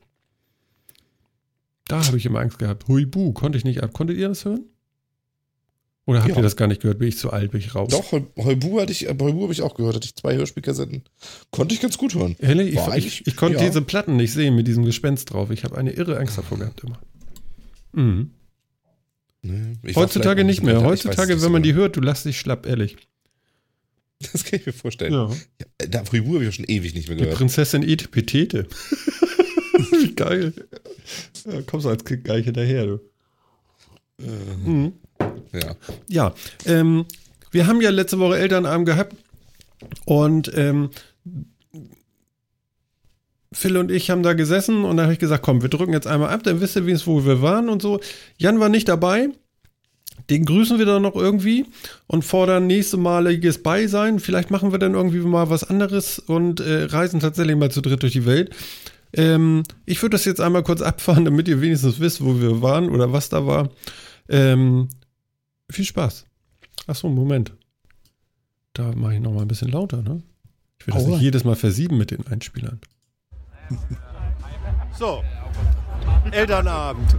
[1.88, 2.88] Da habe ich immer Angst gehabt.
[2.88, 3.94] Huibu, konnte ich nicht ab.
[3.94, 4.66] Konntet ihr das hören?
[6.08, 6.38] Oder habt Ja.
[6.38, 6.98] ihr das gar nicht gehört?
[7.00, 7.90] Bin ich zu alt, bin ich raus?
[7.92, 11.04] Doch, Heu- Heubu hatte ich, äh, Heubu habe ich auch gehört, hatte ich zwei Hörspielkassetten.
[11.52, 12.36] Konnte ich ganz gut hören.
[12.40, 12.74] Ehrlich?
[12.76, 13.66] Ich, ich, ich konnte ja.
[13.68, 15.52] diese Platten nicht sehen mit diesem Gespenst drauf.
[15.52, 17.00] Ich habe eine irre Angst davor gehabt immer.
[17.94, 18.32] Mhm.
[19.44, 20.78] Nee, Heutzutage nicht mehr.
[20.78, 22.98] weiß Heutzutage, wenn man die hört, du lass dich schlapp, ehrlich.
[24.32, 25.14] Das kann ich mir vorstellen.
[25.14, 25.30] Ja.
[25.30, 27.38] Ja, äh, da, Heubu habe ich auch schon ewig nicht mehr Die gehört.
[27.40, 28.68] Prinzessin Ete Petete.
[29.92, 30.54] Wie geil.
[31.52, 33.00] Ja, kommst du als Kind gar nicht hinterher, du.
[34.64, 34.94] Mhm.
[35.54, 35.76] Ja.
[36.08, 36.34] Ja,
[36.66, 37.06] ähm,
[37.52, 39.16] wir haben ja letzte Woche Elternabend gehabt
[40.06, 40.90] und ähm,
[43.54, 46.08] Phil und ich haben da gesessen und dann habe ich gesagt, komm, wir drücken jetzt
[46.08, 48.00] einmal ab, dann wisst ihr wenigstens, wo wir waren und so.
[48.38, 49.30] Jan war nicht dabei.
[50.30, 51.66] Den grüßen wir dann noch irgendwie
[52.08, 54.20] und fordern nächstemaliges Beisein.
[54.20, 58.04] Vielleicht machen wir dann irgendwie mal was anderes und äh, reisen tatsächlich mal zu dritt
[58.04, 58.52] durch die Welt.
[59.14, 62.90] Ähm, ich würde das jetzt einmal kurz abfahren, damit ihr wenigstens wisst, wo wir waren
[62.90, 63.70] oder was da war.
[64.30, 64.88] Ähm,
[65.72, 66.26] viel Spaß.
[66.88, 67.54] Achso, Moment.
[68.74, 70.24] Da mache ich noch mal ein bisschen lauter, ne?
[70.80, 71.10] Ich will das Aua.
[71.12, 72.80] nicht jedes Mal versieben mit den Einspielern.
[75.00, 75.24] So,
[76.32, 77.16] Elternabend.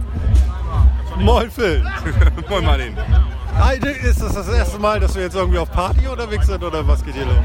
[1.19, 1.83] Moin Phil.
[2.49, 2.95] Moin Martin.
[4.03, 7.03] Ist das das erste Mal, dass wir jetzt irgendwie auf Party unterwegs sind oder was
[7.03, 7.35] geht hier los?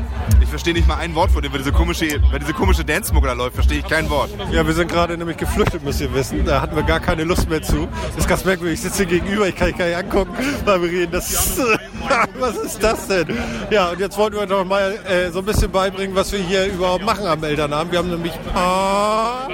[0.40, 3.26] Ich verstehe nicht mal ein Wort von dem, weil diese komische, weil diese komische Dance-Mucke
[3.28, 4.30] da läuft, verstehe ich kein Wort.
[4.50, 6.44] Ja, wir sind gerade nämlich geflüchtet, müsst ihr wissen.
[6.44, 7.88] Da hatten wir gar keine Lust mehr zu.
[8.08, 8.74] Das ist ganz merkwürdig.
[8.78, 10.32] Ich sitze hier gegenüber, ich kann dich gar nicht angucken,
[10.64, 11.12] weil wir reden.
[11.12, 11.58] Das ist,
[12.38, 13.26] was ist das denn?
[13.70, 16.66] Ja, und jetzt wollten wir doch mal äh, so ein bisschen beibringen, was wir hier
[16.66, 17.92] überhaupt machen am Elternabend.
[17.92, 19.48] Wir haben nämlich Pa-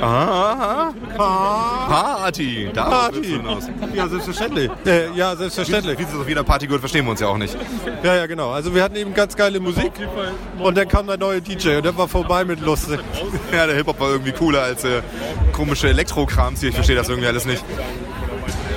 [0.00, 2.70] Aha, Party.
[2.72, 3.40] Da Party.
[3.94, 4.70] Ja, selbstverständlich.
[4.86, 5.67] Äh, ja, selbstverständlich.
[5.68, 7.56] Wie es auf jeder Party gehört, verstehen wir uns ja auch nicht.
[8.02, 8.50] Ja, ja, genau.
[8.50, 9.92] Also wir hatten eben ganz geile Musik
[10.58, 13.00] und dann kam der neue DJ und der war vorbei mit lustig.
[13.52, 15.00] Ja, der Hip-Hop war irgendwie cooler als äh,
[15.52, 16.68] komische Elektrokrams hier.
[16.68, 17.64] Ich verstehe das irgendwie alles nicht.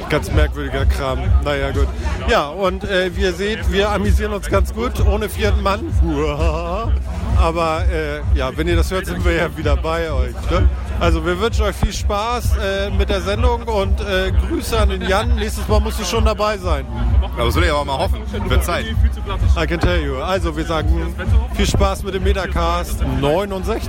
[0.09, 1.19] Ganz merkwürdiger Kram.
[1.43, 1.87] Naja, gut.
[2.27, 5.81] Ja, und äh, wie ihr seht, wir amüsieren uns ganz gut, ohne vierten Mann.
[7.37, 10.33] Aber äh, ja, wenn ihr das hört, sind wir ja wieder bei euch.
[10.51, 10.69] Ne?
[11.01, 15.01] Also wir wünschen euch viel Spaß äh, mit der Sendung und äh, Grüße an den
[15.01, 15.35] Jan.
[15.35, 16.85] Nächstes Mal musst du schon dabei sein.
[17.23, 18.19] Aber das will ich aber mal hoffen.
[18.47, 18.85] Wird Zeit.
[18.85, 20.17] I can tell you.
[20.17, 21.15] Also wir sagen
[21.55, 23.81] viel Spaß mit dem Metacast 69.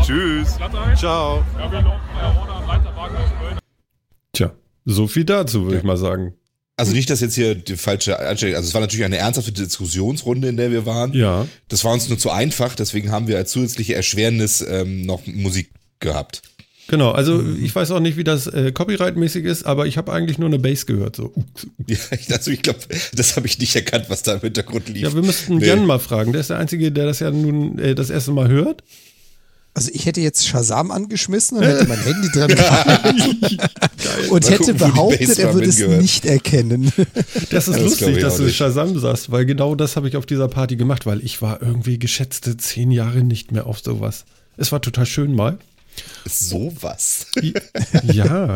[0.00, 0.56] Tschüss.
[0.96, 1.44] Ciao.
[4.32, 4.52] Tja,
[4.86, 6.32] so viel dazu, würde ich mal sagen.
[6.78, 10.48] Also nicht, dass jetzt hier die falsche Einstellung, also es war natürlich eine ernsthafte Diskussionsrunde,
[10.48, 11.12] in der wir waren.
[11.12, 11.46] Ja.
[11.68, 15.68] Das war uns nur zu einfach, deswegen haben wir als zusätzliche Erschwernis ähm, noch Musik
[16.00, 16.42] gehabt.
[16.88, 20.38] Genau, also ich weiß auch nicht, wie das äh, Copyright-mäßig ist, aber ich habe eigentlich
[20.38, 21.14] nur eine Bass gehört.
[21.14, 21.32] So.
[21.86, 22.80] Ja, ich- also ich glaube,
[23.14, 25.02] das habe ich nicht erkannt, was da im Hintergrund lief.
[25.04, 25.66] Ja, wir müssten Nee.
[25.68, 26.32] Jan mal fragen.
[26.32, 28.82] Der ist der Einzige, der das ja nun äh, das erste Mal hört.
[29.72, 33.60] Also ich hätte jetzt Shazam angeschmissen und hätte mein Handy dran gehalten
[34.30, 36.92] und Mal hätte gucken, behauptet, er würde es nicht erkennen.
[37.50, 38.56] Das ist Das lustig, dass du nicht.
[38.56, 42.00] Shazam sagst, weil genau das habe ich auf dieser Party gemacht, weil ich war irgendwie
[42.00, 44.24] geschätzte zehn Jahre nicht mehr auf sowas.
[44.56, 45.58] Es war total schön mal.
[46.26, 47.26] Sowas.
[48.02, 48.54] Ja,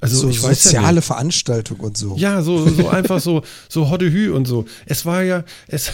[0.00, 1.04] also so ich weiß ja soziale nicht.
[1.06, 2.16] Veranstaltung und so.
[2.16, 4.64] Ja, so, so einfach so, so Hoddehü und so.
[4.86, 5.92] Es war ja, es,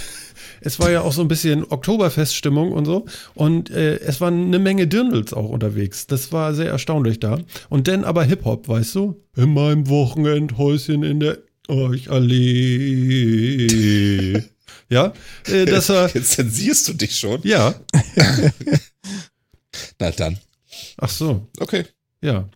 [0.63, 3.05] es war ja auch so ein bisschen Oktoberfeststimmung und so.
[3.35, 6.07] Und äh, es waren eine Menge Dirndls auch unterwegs.
[6.07, 7.39] Das war sehr erstaunlich da.
[7.69, 9.23] Und dann aber Hip-Hop, weißt du?
[9.37, 11.39] In meinem Wochenendhäuschen in der
[12.69, 14.43] Euchallee.
[14.91, 15.13] Ja,
[15.47, 17.41] äh, das war, Jetzt zensierst du dich schon.
[17.43, 17.75] ja.
[19.99, 20.39] Na dann.
[20.99, 21.85] Ach so, Okay.
[22.23, 22.49] ja.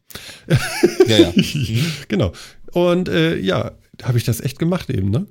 [1.06, 1.32] Ja, ja.
[1.36, 1.92] Mhm.
[2.08, 2.32] Genau.
[2.72, 5.26] Und äh, ja, habe ich das echt gemacht eben, ne?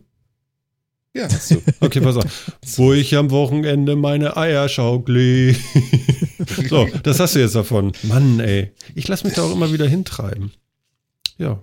[1.14, 1.62] Ja, hast du.
[1.82, 2.52] Okay, pass auf.
[2.78, 5.54] Wo ich am Wochenende meine Eier schaukle.
[6.70, 7.92] so, das hast du jetzt davon.
[8.04, 8.72] Mann, ey.
[8.96, 10.52] Ich lasse mich da auch immer wieder hintreiben.
[11.38, 11.62] Ja.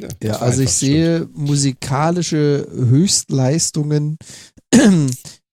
[0.00, 4.18] Ja, Ja, also ich einfach, sehe musikalische Höchstleistungen.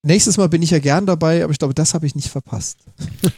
[0.08, 2.80] Nächstes Mal bin ich ja gern dabei, aber ich glaube, das habe ich nicht verpasst.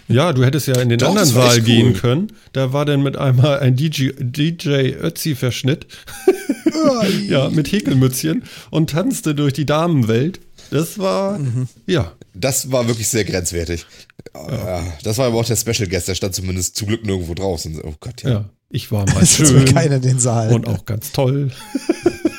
[0.08, 1.94] Ja, du hättest ja in den Doch, anderen Saal echt gehen cool.
[1.94, 2.32] können.
[2.52, 5.86] Da war dann mit einmal ein DJ, DJ Ötzi-Verschnitt.
[7.28, 10.40] ja, mit Häkelmützchen und tanzte durch die Damenwelt.
[10.72, 11.40] Das war,
[11.86, 12.14] ja.
[12.34, 13.86] Das war wirklich sehr grenzwertig.
[14.36, 14.82] Ja.
[15.04, 17.80] Das war aber auch der Special Guest, der stand zumindest zum Glück nirgendwo draußen.
[17.84, 18.30] Oh Gott, ja.
[18.30, 20.52] Ja, ich war mal schön keiner in den Saal.
[20.54, 21.52] und auch ganz toll.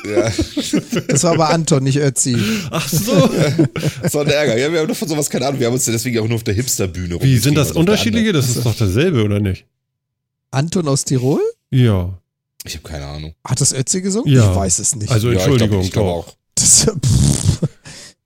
[0.04, 0.32] Ja.
[1.08, 2.36] Das war aber Anton, nicht Ötzi.
[2.70, 3.30] Ach so.
[4.02, 4.56] Das war ein Ärger.
[4.56, 5.60] Ja, wir haben doch von sowas keine Ahnung.
[5.60, 8.32] Wir haben uns ja deswegen auch nur auf der Hipsterbühne Wie sind das also unterschiedliche?
[8.32, 9.66] Das ist doch dasselbe, oder nicht?
[10.50, 11.40] Anton aus Tirol?
[11.70, 12.18] Ja.
[12.64, 13.34] Ich habe keine Ahnung.
[13.44, 14.32] Hat das Ötzi gesungen?
[14.32, 14.50] Ja.
[14.50, 15.10] Ich weiß es nicht.
[15.10, 16.28] Also Ja, ich glaub- Entschuldigung, ich glaube doch.
[16.28, 16.36] auch.
[16.54, 17.62] das, pff,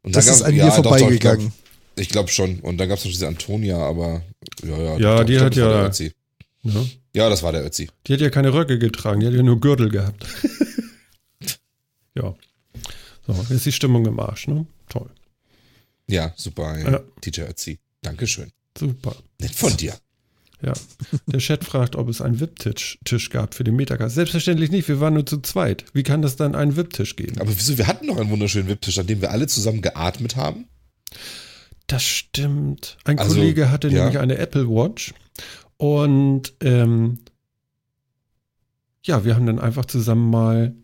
[0.02, 1.52] Und das ist an ja, mir doch, doch, vorbeigegangen.
[1.96, 2.60] Ich glaube glaub schon.
[2.60, 4.22] Und dann gab es noch diese Antonia, aber
[4.64, 4.98] ja, ja.
[4.98, 6.10] Ja, doch, die glaub, hat ja-?
[7.14, 7.88] Ja, das war der Ötzi.
[8.06, 10.24] Die hat ja keine Röcke getragen, die hat ja nur Gürtel gehabt.
[12.14, 12.34] ja.
[13.26, 14.66] So, jetzt ist die Stimmung im Arsch, ne?
[14.88, 15.10] Toll.
[16.08, 16.78] Ja, super.
[16.78, 17.00] Ja.
[17.24, 17.78] DJ Ötzi.
[18.02, 18.52] Dankeschön.
[18.76, 19.16] Super.
[19.40, 19.94] Nett von dir.
[20.62, 20.72] Ja.
[21.26, 24.14] Der Chat fragt, ob es einen VIP-Tisch Tisch gab für den Metacast.
[24.14, 25.84] Selbstverständlich nicht, wir waren nur zu zweit.
[25.92, 27.38] Wie kann das dann einen VIP-Tisch geben?
[27.40, 27.76] Aber wieso?
[27.76, 30.66] Wir hatten noch einen wunderschönen Wipptisch, an dem wir alle zusammen geatmet haben.
[31.86, 32.96] Das stimmt.
[33.04, 34.04] Ein Also, Kollege hatte ja.
[34.04, 35.12] nämlich eine Apple Watch
[35.76, 37.18] und ähm,
[39.02, 40.74] ja, wir haben dann einfach zusammen mal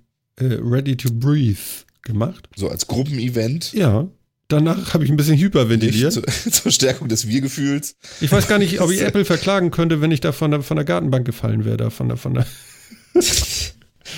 [0.41, 1.59] äh, Ready to Breathe
[2.03, 2.49] gemacht.
[2.57, 3.73] So als Gruppenevent.
[3.73, 4.09] Ja,
[4.51, 6.13] Danach habe ich ein bisschen hyperventiliert.
[6.13, 7.95] zur, zur Stärkung des Wir-Gefühls.
[8.21, 10.77] Ich weiß gar nicht, ob ich Apple verklagen könnte, wenn ich da von der, von
[10.77, 11.77] der Gartenbank gefallen wäre.
[11.77, 12.47] Da von der, von der.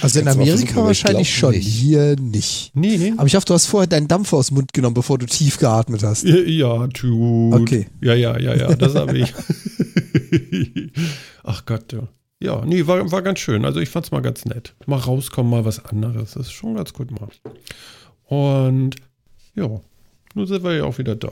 [0.01, 1.69] Also in Amerika versuchen, wahrscheinlich schon, nicht.
[1.69, 2.71] hier nicht.
[2.75, 3.13] Nee.
[3.19, 5.59] Aber ich hoffe, du hast vorher deinen Dampf aus dem Mund genommen, bevor du tief
[5.59, 6.25] geatmet hast.
[6.25, 7.53] Ja, ja, tut.
[7.53, 7.89] Okay.
[8.01, 9.35] Ja, ja, ja, ja, das habe ich.
[11.45, 12.09] Ach Gott, ja.
[12.43, 13.65] Ja, nee, war, war ganz schön.
[13.65, 14.75] Also ich fand's mal ganz nett.
[14.87, 16.33] Mal rauskommen, mal was anderes.
[16.33, 17.29] Das ist schon ganz gut mal.
[18.25, 18.97] Und
[19.55, 19.69] ja,
[20.35, 21.31] nun sind wir ja auch wieder da.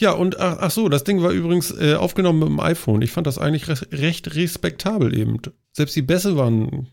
[0.00, 3.02] Ja, und ach, ach so, das Ding war übrigens äh, aufgenommen mit dem iPhone.
[3.02, 5.36] Ich fand das eigentlich re recht respektabel eben.
[5.72, 6.86] Selbst die Bässe waren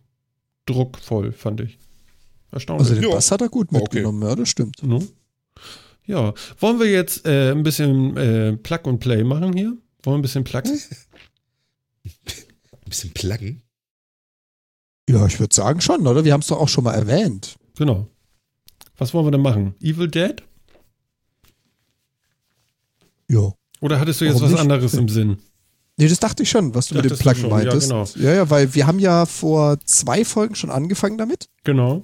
[0.65, 1.77] druckvoll, fand ich.
[2.51, 2.89] Erstaunlich.
[2.89, 3.15] Also den Ja.
[3.15, 3.80] Bass hat er gut Okay.
[3.82, 4.84] mitgenommen, ja, das stimmt.
[4.84, 5.01] No?
[6.06, 9.67] Ja, wollen wir jetzt äh, ein bisschen äh, Plug und Play machen hier?
[10.03, 10.77] Wollen wir ein bisschen pluggen?
[12.88, 13.62] Ein bisschen pluggen.
[15.10, 16.23] Ja, ich würde sagen schon, oder?
[16.23, 17.58] Wir haben es doch auch schon mal erwähnt.
[17.78, 18.08] Genau.
[18.97, 19.76] Was wollen wir denn machen?
[19.82, 20.41] Evil Dead?
[23.28, 23.54] Ja.
[23.82, 24.62] Oder hattest du jetzt Warum was nicht?
[24.62, 25.38] anderes im Sinn?
[25.97, 27.89] Nee, das dachte ich schon, was du mit dem Dachtest Pluggen schon, ja, meintest.
[27.89, 28.06] genau.
[28.15, 31.50] ja, ja, weil wir haben ja vor zwei Folgen schon angefangen damit.
[31.65, 32.04] Genau.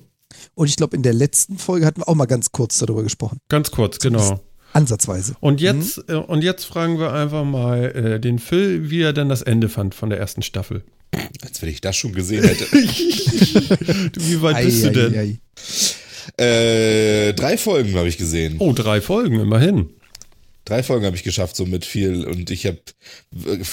[0.56, 3.38] Und ich glaube, in der letzten Folge hatten wir auch mal ganz kurz darüber gesprochen.
[3.48, 4.42] Ganz kurz, genau.
[4.74, 5.36] Ansatzweise.
[5.40, 9.30] Und jetzt, äh, und jetzt fragen wir einfach mal äh, den Phil, wie er denn
[9.30, 10.84] das Ende fand von der ersten Staffel.
[11.42, 12.66] Als wenn ich das schon gesehen hätte.
[12.74, 15.16] wie weit bist du denn?
[15.16, 16.44] ei.
[16.44, 18.56] äh, drei Folgen habe ich gesehen.
[18.60, 19.90] Oh, drei Folgen, immerhin.
[20.66, 22.26] Drei Folgen habe ich geschafft, so mit viel.
[22.26, 22.80] Und ich habe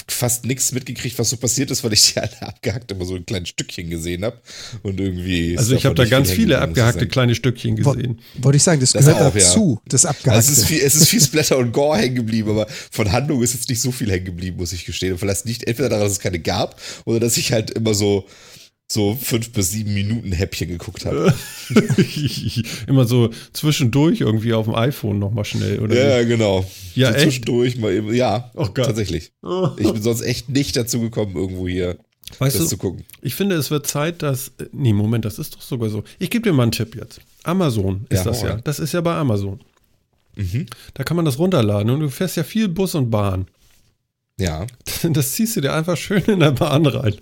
[0.09, 3.24] fast nichts mitgekriegt, was so passiert ist, weil ich die alle abgehackt immer so ein
[3.24, 4.40] kleines Stückchen gesehen habe.
[4.83, 5.57] Und irgendwie.
[5.57, 8.20] Also ich habe da ganz viele abgehackte kleine Stückchen gesehen.
[8.38, 9.40] Wollte ich sagen, das, Das gehört auch, ja.
[9.40, 10.40] dazu, das Also Abgehackte.
[10.53, 13.55] es, ist viel, es ist viel Splatter und Gore hängen geblieben, aber von Handlung ist
[13.55, 15.12] jetzt nicht so viel hängen geblieben, muss ich gestehen.
[15.12, 18.26] Und vielleicht nicht entweder daran, dass es keine gab, oder dass ich halt immer so,
[18.92, 21.33] so fünf bis sieben Minuten Häppchen geguckt habe.
[22.87, 25.94] Immer so zwischendurch irgendwie auf dem iPhone nochmal schnell, oder?
[25.94, 26.68] Ja, ja, genau.
[26.94, 27.24] Ja, so echt?
[27.24, 29.33] zwischendurch mal eben, ja, Oh tatsächlich.
[29.76, 31.98] Ich bin sonst echt nicht dazu gekommen, irgendwo hier
[32.38, 33.05] Weißt das du, zu gucken.
[33.22, 34.53] ich finde, es wird Zeit, dass.
[34.72, 36.05] Nee, Moment, das ist doch sogar so.
[36.18, 37.20] Ich gebe dir mal einen Tipp jetzt.
[37.42, 38.57] Amazon ist Ja, das ja.
[38.57, 39.61] Das ist ja bei Amazon.
[40.37, 40.66] Mhm.
[40.94, 43.46] Da kann man das runterladen und du fährst ja viel Bus und Bahn.
[44.38, 44.66] Ja,
[45.11, 47.14] Das ziehst du dir einfach schön in der Bahn rein.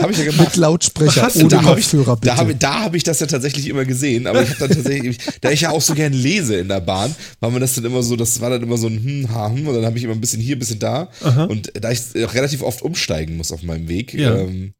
[0.00, 0.56] Habe ich ja mit gemacht.
[0.56, 2.26] Lautsprecher da habe ich, Kopfhörer, bitte.
[2.28, 4.70] da hab, ich- da hab ich das ja tatsächlich immer gesehen, aber ich habe dann
[4.76, 7.84] tatsächlich, da ich ja auch so gern lese in der Bahn, war mir das dann
[7.84, 10.04] immer so, das war dann immer so ein hm, ha, hm, und dann habe ich
[10.04, 11.08] immer ein bisschen hier, ein bisschen da.
[11.22, 11.44] Aha.
[11.44, 14.34] Und da ich auch relativ oft umsteigen muss auf meinem Weg, Ja.
[14.36, 14.74] ähm,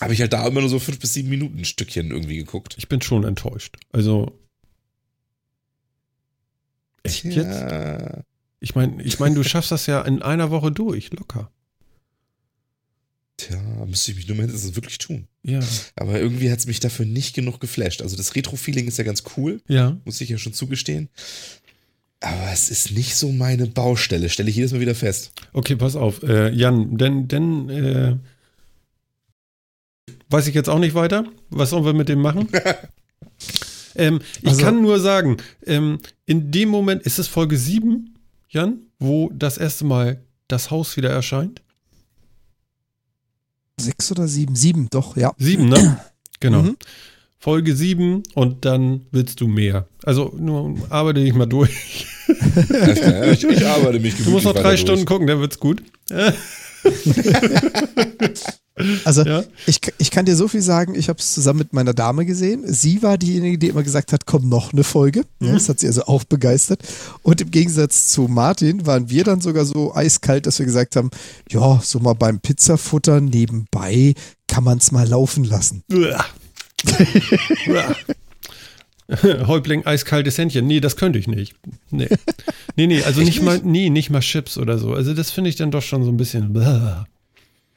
[0.00, 2.74] habe ich halt da immer nur so fünf bis sieben Minuten ein Stückchen irgendwie geguckt.
[2.78, 3.76] Ich bin schon enttäuscht.
[3.92, 4.32] Also.
[7.02, 7.36] Echt jetzt?
[7.60, 8.22] Ja.
[8.60, 11.50] Ich meine, ich mein, du schaffst das ja in einer Woche durch, locker.
[13.48, 15.26] Tja, müsste ich mich nur mal das wirklich tun.
[15.42, 15.60] Ja.
[15.96, 18.02] Aber irgendwie hat es mich dafür nicht genug geflasht.
[18.02, 19.96] Also das Retro-Feeling ist ja ganz cool, Ja.
[20.04, 21.08] muss ich ja schon zugestehen.
[22.20, 25.32] Aber es ist nicht so meine Baustelle, stelle ich jedes Mal wieder fest.
[25.54, 28.16] Okay, pass auf, äh, Jan, denn, denn, äh,
[30.28, 31.24] weiß ich jetzt auch nicht weiter.
[31.48, 32.48] Was sollen wir mit dem machen?
[33.96, 38.14] ähm, ich Also- kann nur sagen, ähm, in dem Moment ist es Folge 7,
[38.48, 41.62] Jan, wo das erste Mal das Haus wieder erscheint.
[43.84, 44.54] Sechs oder sieben?
[44.56, 45.32] Sieben, doch, ja.
[45.38, 46.00] 7, ne?
[46.42, 46.62] Genau.
[46.62, 46.76] Mhm.
[47.38, 49.86] Folge 7 und dann willst du mehr.
[50.04, 52.06] Also nur arbeite dich mal durch.
[53.32, 55.06] Ich, ich arbeite mich Du musst noch drei Stunden durch.
[55.06, 55.82] gucken, dann wird's gut.
[59.04, 59.42] Also Ja.
[59.66, 62.62] ich, ich kann dir so viel sagen, ich habe es zusammen mit meiner Dame gesehen.
[62.66, 65.22] Sie war diejenige, die immer gesagt hat, komm noch eine Folge.
[65.40, 66.82] Ja, das hat sie also auch begeistert.
[67.22, 71.10] Und im Gegensatz zu Martin waren wir dann sogar so eiskalt, dass wir gesagt haben,
[71.50, 74.14] ja, so mal beim Pizzafuttern nebenbei
[74.48, 75.82] kann man es mal laufen lassen.
[79.46, 80.66] Häuptling, eiskaltes Händchen.
[80.68, 81.54] Nee, das könnte ich nicht.
[81.90, 82.08] Nee.
[82.76, 84.94] Nee, nee, also nicht mal, nee, nicht mal Chips oder so.
[84.94, 86.52] Also das finde ich dann doch schon so ein bisschen.
[86.52, 87.06] blah.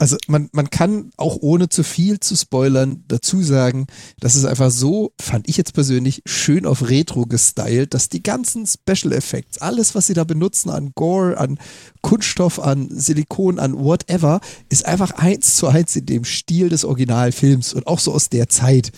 [0.04, 3.86] Also man, man kann auch ohne zu viel zu spoilern dazu sagen,
[4.20, 8.66] dass es einfach so, fand ich jetzt persönlich, schön auf Retro gestylt, dass die ganzen
[8.66, 11.58] Special Effects, alles, was sie da benutzen an Gore, an
[12.02, 17.72] Kunststoff, an Silikon, an whatever, ist einfach eins zu eins in dem Stil des Originalfilms
[17.72, 18.92] und auch so aus der Zeit.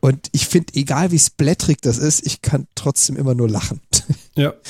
[0.00, 3.80] Und ich finde, egal wie splatterig das ist, ich kann trotzdem immer nur lachen.
[4.34, 4.54] Ja.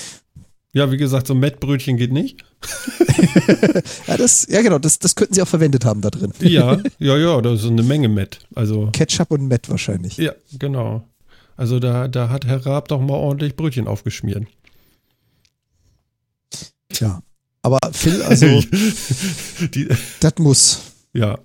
[0.75, 2.45] Ja, wie gesagt, so Mettbrötchen geht nicht.
[4.07, 6.33] ja, das, ja genau, das, das könnten sie auch verwendet haben da drin.
[6.41, 8.41] Ja, ja, ja, da ist so eine Menge Mett.
[8.55, 10.19] Also, Ketchup und Matt wahrscheinlich.
[10.19, 11.09] ja, genau.
[11.57, 14.47] Also da, da hat Herr Raab doch mal ordentlich Brötchen aufgeschmiert.
[16.91, 17.21] Tja.
[17.63, 18.47] Aber Phil, also,
[20.21, 20.81] das muss.
[21.13, 21.39] ja.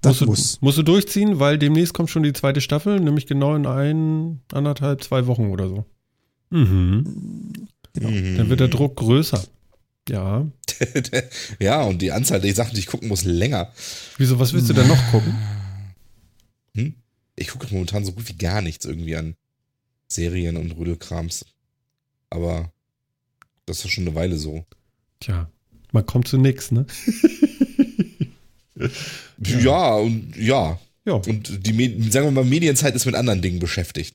[0.00, 0.52] Das musst, muss.
[0.58, 4.40] Du, musst du durchziehen, weil demnächst kommt schon die zweite Staffel, nämlich genau in ein,
[4.50, 5.84] anderthalb, zwei Wochen oder so.
[6.48, 7.68] Mhm.
[7.94, 8.10] Genau.
[8.10, 8.36] Mhm.
[8.38, 9.44] Dann wird der Druck größer.
[10.08, 10.46] Ja.
[11.60, 13.72] ja, und die Anzahl der Sachen, die ich gucken muss, länger.
[14.16, 15.36] Wieso, was willst du denn noch gucken?
[16.74, 16.94] Hm?
[17.36, 19.34] Ich gucke momentan so gut wie gar nichts irgendwie an
[20.08, 21.44] Serien und Rüdelkrams.
[22.30, 22.72] Aber
[23.66, 24.64] das ist schon eine Weile so.
[25.20, 25.50] Tja,
[25.92, 26.86] man kommt zu nix, ne?
[29.38, 30.78] Ja, und ja.
[31.04, 31.14] Ja.
[31.14, 34.14] Und die, sagen wir mal, Medienzeit ist mit anderen Dingen beschäftigt.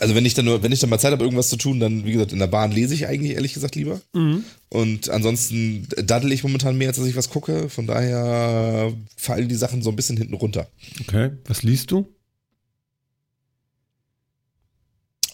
[0.00, 2.06] Also wenn ich dann nur, wenn ich dann mal Zeit habe, irgendwas zu tun, dann,
[2.06, 4.00] wie gesagt, in der Bahn lese ich eigentlich ehrlich gesagt lieber.
[4.14, 4.44] Mhm.
[4.70, 7.68] Und ansonsten daddel ich momentan mehr, als dass ich was gucke.
[7.68, 10.68] Von daher fallen die Sachen so ein bisschen hinten runter.
[11.02, 11.32] Okay.
[11.46, 12.08] Was liest du?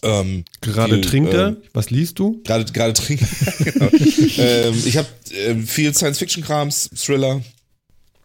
[0.03, 1.47] Ähm, Gerade Viel, trinkt er.
[1.47, 2.41] ähm, Was liest du?
[2.43, 3.25] Gerade gerade trinken.
[3.63, 3.89] genau.
[4.37, 7.41] ähm, ich habe ähm, viel Science-Fiction-Krams, Thriller,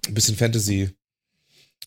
[0.07, 0.91] ein bisschen Fantasy,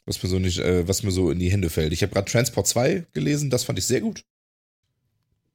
[0.05, 1.93] was mir so nicht, äh, was mir so in die Hände fällt.
[1.93, 4.23] Ich habe gerade Transport 2 gelesen, das fand ich sehr gut.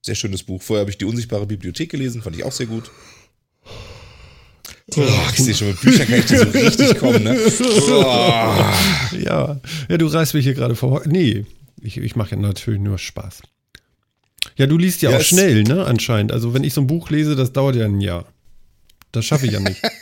[0.03, 0.63] Sehr schönes Buch.
[0.63, 2.91] Vorher habe ich die unsichtbare Bibliothek gelesen, fand ich auch sehr gut.
[4.97, 7.39] Oh, ich sehe schon, mit Büchern kann ich so richtig kommen, ne?
[7.91, 8.65] Oh.
[9.19, 9.61] Ja.
[9.89, 11.03] Ja, du reißt mich hier gerade vor.
[11.07, 11.45] Nee,
[11.81, 13.43] ich, ich mache ja natürlich nur Spaß.
[14.57, 15.85] Ja, du liest ja, Ja, auch schnell, ne?
[15.85, 16.33] Anscheinend.
[16.33, 18.27] Also, wenn ich so ein Buch lese, das dauert ja ein Jahr.
[19.13, 19.81] Das schaffe ich ja nicht.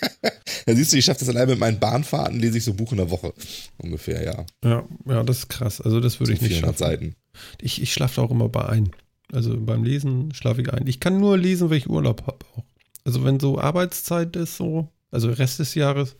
[0.67, 2.93] Ja, siehst du, ich schaffe das allein mit meinen Bahnfahrten, lese ich so ein Buch
[2.93, 3.33] in der Woche.
[3.79, 4.45] Ungefähr, ja.
[4.63, 5.81] ja, ja, das ist krass.
[5.81, 6.91] Also, das würde ich nicht 400 schaffen.
[6.91, 7.15] Seiten.
[7.59, 8.91] Ich, ich schlafe auch immer bei ein.
[9.33, 10.87] Also beim Lesen schlafe ich ein.
[10.87, 12.65] Ich kann nur lesen, wenn ich Urlaub habe auch.
[13.05, 16.17] Also wenn so Arbeitszeit ist, so, also Rest des Jahres,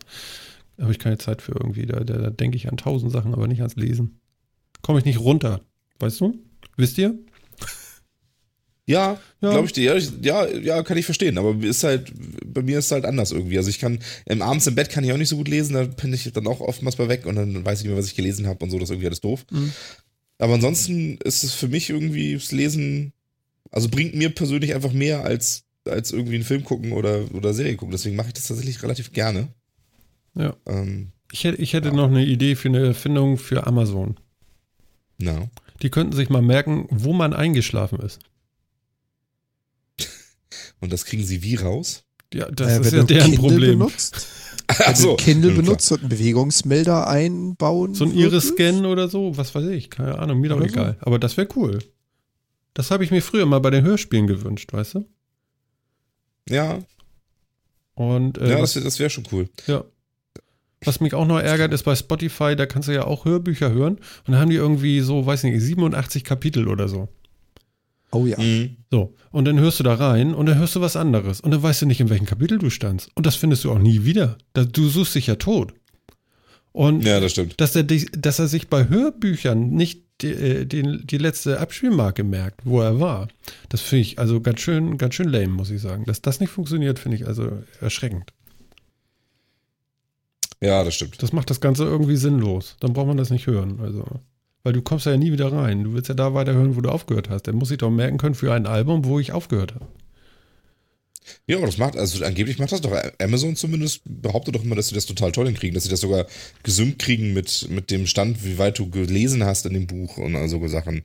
[0.79, 1.85] habe ich keine Zeit für irgendwie.
[1.85, 4.19] Da, da, da denke ich an tausend Sachen, aber nicht ans Lesen.
[4.81, 5.61] Komme ich nicht runter.
[5.99, 6.37] Weißt du?
[6.77, 7.17] Wisst ihr?
[8.85, 9.51] Ja, Ja.
[9.51, 9.95] glaube ich dir.
[9.99, 11.37] Ja, ja, ja, kann ich verstehen.
[11.37, 12.11] Aber ist halt,
[12.43, 13.55] bei mir ist es halt anders irgendwie.
[13.59, 15.83] Also ich kann, ähm, abends im Bett kann ich auch nicht so gut lesen, da
[15.83, 18.15] bin ich dann auch oftmals mal weg und dann weiß ich nicht mehr, was ich
[18.15, 19.45] gelesen habe und so, das ist irgendwie alles doof.
[19.51, 19.71] Mhm.
[20.39, 23.13] Aber ansonsten ist es für mich irgendwie das Lesen,
[23.71, 27.75] also bringt mir persönlich einfach mehr als, als irgendwie einen Film gucken oder, oder Serie
[27.75, 27.91] gucken.
[27.91, 29.49] Deswegen mache ich das tatsächlich relativ gerne.
[30.35, 30.55] Ja.
[30.65, 34.17] Ähm, Ich hätte, ich hätte noch eine Idee für eine Erfindung für Amazon.
[35.17, 35.49] na.
[35.81, 38.19] Die könnten sich mal merken, wo man eingeschlafen ist.
[40.81, 42.03] Und das kriegen sie wie raus?
[42.33, 43.79] Ja, das Naja, ist ja deren Kindle Problem.
[43.79, 44.27] Benutzt,
[44.77, 47.95] Wenn du Kindle benutzt und einen Bewegungsmelder einbauen.
[47.95, 48.13] So ein.
[48.13, 50.73] Iris-Scan oder so, was weiß ich, keine Ahnung, mir doch Oder so.
[50.73, 50.97] egal.
[51.01, 51.79] Aber das wäre cool.
[52.75, 55.05] Das habe ich mir früher mal bei den Hörspielen gewünscht, weißt du?
[56.47, 56.79] Ja,
[57.95, 59.49] Und äh, ja das, das wäre schon cool.
[59.67, 59.83] ja.
[60.85, 63.97] was mich auch noch ärgert, ist bei Spotify, da kannst du ja auch Hörbücher hören.
[64.25, 67.09] Und da haben die irgendwie so, weiß nicht, 87 Kapitel oder so.
[68.11, 68.39] Oh ja.
[68.39, 68.77] Mhm.
[68.91, 71.41] So, und dann hörst du da rein und dann hörst du was anderes.
[71.41, 73.09] Und dann weißt du nicht, in welchem Kapitel du standst.
[73.15, 74.37] Und das findest du auch nie wieder.
[74.53, 75.73] Du suchst dich ja tot.
[76.71, 77.59] Und Ja, das stimmt.
[77.61, 82.61] dass er, dass er sich bei Hörbüchern nicht die, äh, die, die letzte Abspielmarke merkt,
[82.65, 83.27] wo er war.
[83.69, 86.05] Das finde ich also ganz schön, ganz schön lame, muss ich sagen.
[86.05, 88.33] Dass das nicht funktioniert, finde ich also erschreckend.
[90.61, 91.21] Ja, das stimmt.
[91.23, 92.75] Das macht das Ganze irgendwie sinnlos.
[92.81, 93.79] Dann braucht man das nicht hören.
[93.81, 94.05] Also,
[94.63, 95.83] weil du kommst ja nie wieder rein.
[95.83, 97.43] Du willst ja da weiterhören, wo du aufgehört hast.
[97.47, 99.87] Der muss sich doch merken können für ein Album, wo ich aufgehört habe.
[101.45, 104.87] Ja, aber das macht, also angeblich macht das doch Amazon zumindest, behauptet doch immer, dass
[104.87, 106.25] sie das total toll hinkriegen, dass sie das sogar
[106.63, 110.35] gesynkt kriegen mit, mit dem Stand, wie weit du gelesen hast in dem Buch und
[110.35, 111.03] all so Sachen.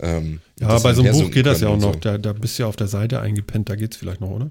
[0.00, 1.94] Ähm, Ja, bei so einem Buch geht das ja auch noch.
[1.94, 1.98] so.
[1.98, 4.50] Da, da bist du ja auf der Seite eingepennt, da geht's vielleicht noch, oder?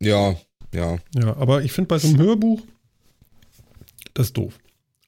[0.00, 0.36] Ja,
[0.74, 0.98] ja.
[1.14, 2.60] Ja, aber ich finde bei so einem Hörbuch,
[4.14, 4.58] das ist doof.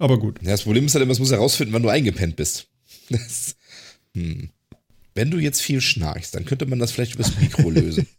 [0.04, 0.38] Aber gut.
[0.42, 2.66] Ja, das Problem ist halt immer, es muss herausfinden, wann du eingepennt bist.
[3.08, 3.56] Das,
[4.14, 4.50] hm.
[5.14, 8.06] Wenn du jetzt viel schnarchst, dann könnte man das vielleicht übers Mikro lösen.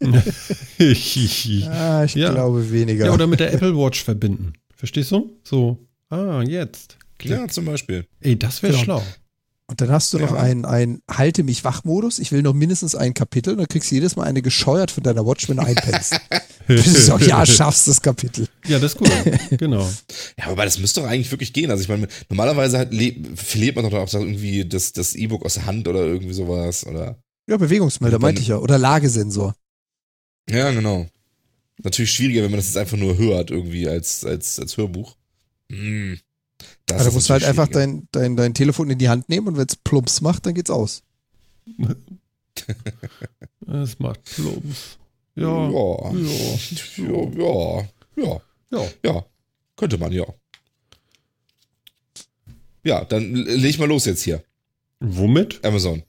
[1.68, 2.30] Ah, ich Ja.
[2.32, 3.06] glaube weniger.
[3.06, 4.52] ja, oder mit der Apple Watch verbinden.
[4.76, 5.38] Verstehst du?
[5.44, 5.78] So,
[6.10, 6.98] ah, jetzt.
[7.18, 7.32] Klick.
[7.32, 8.06] ja, zum Beispiel.
[8.20, 8.84] Ey, das wäre Genau.
[8.84, 9.02] schlau.
[9.68, 10.40] Und dann hast du noch Ja.
[10.40, 12.20] einen, einen Halte mich wach-Modus.
[12.20, 15.02] Ich will noch mindestens ein Kapitel und dann kriegst du jedes Mal eine gescheuert von
[15.02, 16.20] deiner Watch, wenn du einpennst.
[16.68, 18.46] Bis du auch ja schaffst, das Kapitel.
[18.66, 19.56] Ja, das ist cool.
[19.56, 19.88] genau.
[20.38, 21.70] Ja, aber das müsste doch eigentlich wirklich gehen.
[21.72, 25.66] Also ich meine, normalerweise le- verliert man doch auch irgendwie das, das E-Book aus der
[25.66, 26.86] Hand oder irgendwie sowas.
[26.86, 28.58] Oder Ja, Bewegungsmelder, meinte ich ja.
[28.58, 29.56] Oder Lagesensor.
[30.48, 31.06] Ja, genau.
[31.82, 35.16] Natürlich schwieriger, wenn man das jetzt einfach nur hört, irgendwie als, als, als Hörbuch.
[35.72, 36.18] Hm.
[36.86, 39.48] Das da ist musst du halt einfach dein, dein, dein Telefon in die Hand nehmen
[39.48, 41.02] und wenn es plumps macht, dann geht's aus.
[43.66, 44.98] Es macht Plumps.
[45.34, 45.68] Ja.
[45.68, 46.12] Ja.
[46.96, 47.30] Ja.
[47.36, 49.24] Ja, ja, ja, Ja.
[49.76, 50.24] Könnte man, ja.
[52.84, 54.42] Ja, dann leg mal los jetzt hier.
[55.00, 55.62] Womit?
[55.64, 56.02] Amazon.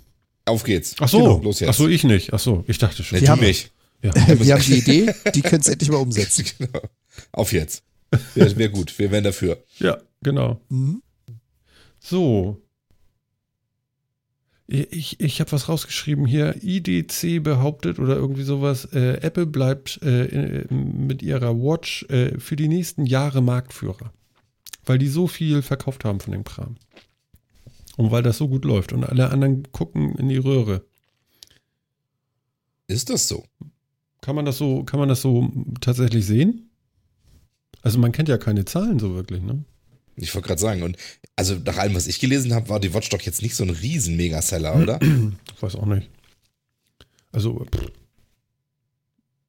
[0.46, 0.96] Auf geht's.
[1.00, 1.18] Ach so.
[1.18, 1.70] Genau, los jetzt.
[1.70, 2.32] Ach so, ich nicht.
[2.34, 3.18] Ach so, ich dachte schon.
[3.18, 3.72] Nee, Die haben- nicht.
[4.04, 4.14] Ja.
[4.40, 6.46] Wir haben die Idee, die können es endlich mal umsetzen.
[6.60, 6.80] genau.
[7.32, 7.84] Auf jetzt.
[8.34, 8.98] Wäre wär gut.
[8.98, 9.64] Wir wären dafür.
[9.80, 10.62] ja, genau.
[10.70, 11.02] Mhm.
[12.00, 12.62] So.
[14.70, 16.62] Ich, ich habe was rausgeschrieben hier.
[16.62, 22.68] IDC behauptet oder irgendwie sowas, äh, Apple bleibt äh, mit ihrer Watch äh, für die
[22.68, 24.12] nächsten Jahre Marktführer.
[24.86, 26.76] Weil die so viel verkauft haben von dem Kram.
[27.96, 28.92] Und weil das so gut läuft.
[28.92, 30.86] Und alle anderen gucken in die Röhre.
[32.88, 33.46] Ist das so?
[34.22, 35.50] Kann man das so, kann man das so
[35.80, 36.67] tatsächlich sehen?
[37.84, 39.64] Also man kennt ja keine Zahlen so wirklich, ne?
[40.16, 40.98] Ich wollte gerade sagen, und
[41.36, 43.70] also nach allem, was ich gelesen habe, war die Watch doch jetzt nicht so ein
[43.70, 45.00] riesen Megaseller, oder?
[45.56, 46.10] Ich weiß auch nicht.
[47.32, 47.92] Also, pff.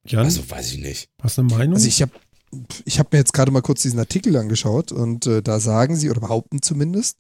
[0.06, 1.08] Jan, Also weiß ich nicht.
[1.22, 1.74] hast du eine Meinung?
[1.74, 2.12] Also ich habe
[2.86, 6.08] ich hab mir jetzt gerade mal kurz diesen Artikel angeschaut und äh, da sagen sie,
[6.10, 7.18] oder behaupten zumindest,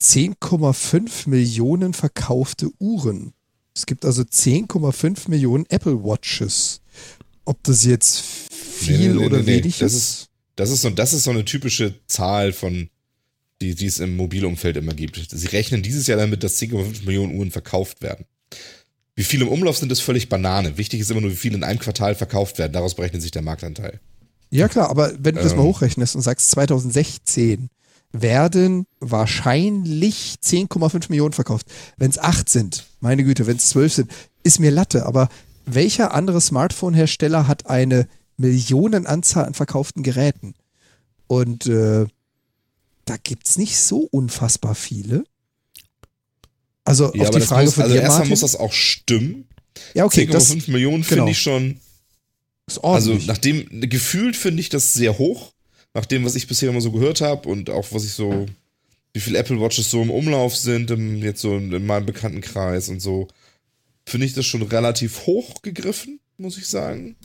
[0.00, 3.34] 10,5 Millionen verkaufte Uhren.
[3.74, 6.80] Es gibt also 10,5 Millionen Apple Watches.
[7.44, 9.62] Ob das jetzt viel Nee, nee, oder nee, nee.
[9.64, 10.28] wenig Das ist?
[10.56, 12.88] Das ist so, das ist so eine typische Zahl von,
[13.60, 15.20] die, die es im Mobilumfeld immer gibt.
[15.30, 18.26] Sie rechnen dieses Jahr damit, dass 10,5 Millionen Uhren verkauft werden.
[19.16, 20.76] Wie viele im Umlauf sind, ist völlig Banane.
[20.76, 22.72] Wichtig ist immer nur, wie viele in einem Quartal verkauft werden.
[22.72, 24.00] Daraus berechnet sich der Marktanteil.
[24.50, 25.68] Ja klar, aber wenn du das mal Ähm.
[25.68, 27.70] hochrechnest und sagst 2016
[28.12, 31.66] werden wahrscheinlich 10,5 Millionen verkauft.
[31.96, 34.10] Wenn es 8 sind, meine Güte, wenn es 12 sind,
[34.44, 35.06] ist mir Latte.
[35.06, 35.28] Aber
[35.66, 38.06] welcher andere Smartphone-Hersteller hat eine
[38.36, 40.54] Millionenanzahl an verkauften Geräten?
[41.26, 42.06] Und äh,
[43.04, 45.24] da gibt es nicht so unfassbar viele.
[46.84, 48.30] Also auf die Frage muss, von also dir, erstmal Martin.
[48.30, 49.46] muss das auch stimmen.
[49.94, 51.06] ja, okay, das 10,5 Millionen genau.
[51.06, 51.80] finde ich schon,
[52.66, 55.52] ist also nachdem, gefühlt finde ich das sehr hoch.
[55.94, 58.46] Nach dem, was ich bisher immer so gehört habe und auch was ich so,
[59.12, 62.88] wie viele Apple Watches so im Umlauf sind, im, jetzt so in, in meinem Bekanntenkreis
[62.88, 63.28] und so,
[64.04, 67.16] finde ich das schon relativ hoch gegriffen, muss ich sagen.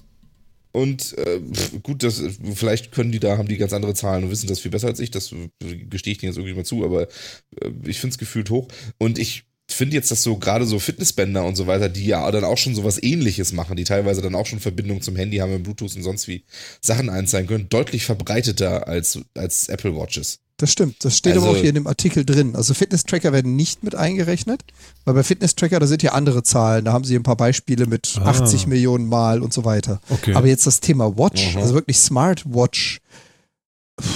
[0.72, 1.41] Und äh,
[1.82, 2.22] gut, das,
[2.53, 4.99] vielleicht können die da, haben die ganz andere Zahlen und wissen das viel besser als
[4.99, 8.17] ich, das äh, gestehe ich denen jetzt irgendwie mal zu, aber äh, ich finde es
[8.20, 8.67] gefühlt hoch.
[8.99, 12.43] Und ich finde jetzt, dass so gerade so Fitnessbänder und so weiter, die ja dann
[12.43, 15.63] auch schon sowas ähnliches machen, die teilweise dann auch schon Verbindung zum Handy haben, mit
[15.63, 16.43] Bluetooth und sonst wie
[16.82, 20.39] Sachen einzeigen können, deutlich verbreiteter als, als Apple Watches.
[20.57, 21.05] Das stimmt.
[21.05, 22.53] Das steht aber Also- auch hier in dem Artikel drin.
[22.55, 24.61] Also Fitness-Tracker werden nicht mit eingerechnet,
[25.05, 26.84] weil bei Fitness-Tracker, da sind ja andere Zahlen.
[26.84, 28.26] Da haben sie ein paar Beispiele mit Ah.
[28.32, 30.01] 80 Millionen Mal und so weiter.
[30.09, 30.34] Okay.
[30.34, 31.61] Aber jetzt das Thema Watch, Mhm.
[31.61, 32.99] also wirklich Smartwatch.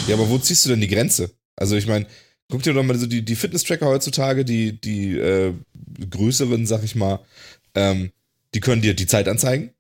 [0.08, 1.30] Ja, aber wo ziehst du denn die Grenze?
[1.56, 2.08] Also ich meine,
[2.54, 5.56] guck dir doch mal so die, die Fitness-Tracker heutzutage, die, die äh,
[6.08, 7.20] größeren, sag ich mal,
[7.74, 8.12] ähm,
[8.54, 9.72] die können dir die Zeit anzeigen.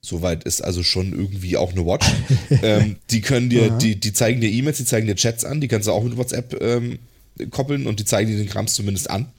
[0.00, 2.06] Soweit ist also schon irgendwie auch eine Watch.
[2.62, 5.68] ähm, die können dir, die, die zeigen dir E-Mails, die zeigen dir Chats an, die
[5.68, 6.98] kannst du auch mit WhatsApp ähm,
[7.50, 9.30] koppeln und die zeigen dir den Krams zumindest an.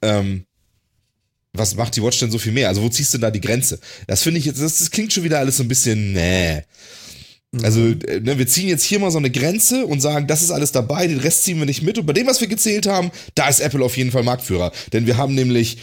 [0.00, 0.46] Ähm,
[1.52, 2.68] was macht die Watch denn so viel mehr?
[2.68, 3.78] Also wo ziehst du da die Grenze?
[4.06, 6.62] Das finde ich jetzt, das, das klingt schon wieder alles so ein bisschen, nee.
[7.62, 10.50] Also, äh, ne, wir ziehen jetzt hier mal so eine Grenze und sagen, das ist
[10.50, 11.98] alles dabei, den Rest ziehen wir nicht mit.
[11.98, 14.70] Und bei dem, was wir gezählt haben, da ist Apple auf jeden Fall Marktführer.
[14.92, 15.78] Denn wir haben nämlich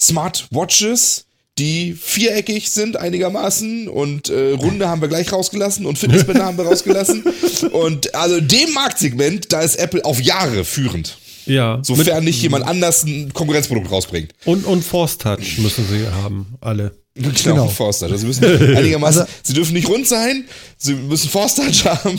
[0.00, 1.26] Smartwatches,
[1.58, 6.64] die viereckig sind einigermaßen und äh, Runde haben wir gleich rausgelassen und Fitnessbänder haben wir
[6.64, 7.24] rausgelassen.
[7.72, 11.18] Und also in dem Marktsegment, da ist Apple auf Jahre führend.
[11.44, 11.80] ja.
[11.82, 14.32] Sofern nicht jemand anders ein Konkurrenzprodukt rausbringt.
[14.46, 16.92] Und, und Force Touch müssen sie haben, alle.
[17.14, 17.68] Genau, Genau.
[17.68, 18.06] Forster.
[18.06, 18.44] Also müssen
[18.76, 20.44] einigermaßen, Also- sie dürfen nicht rund sein,
[20.78, 22.18] sie müssen Forster-Touch haben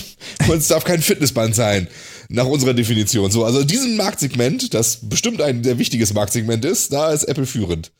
[0.50, 1.88] und es darf kein Fitnessband sein.
[2.30, 3.30] Nach unserer Definition.
[3.32, 7.92] So, also diesem Marktsegment, das bestimmt ein sehr wichtiges Marktsegment ist, da ist Apple führend.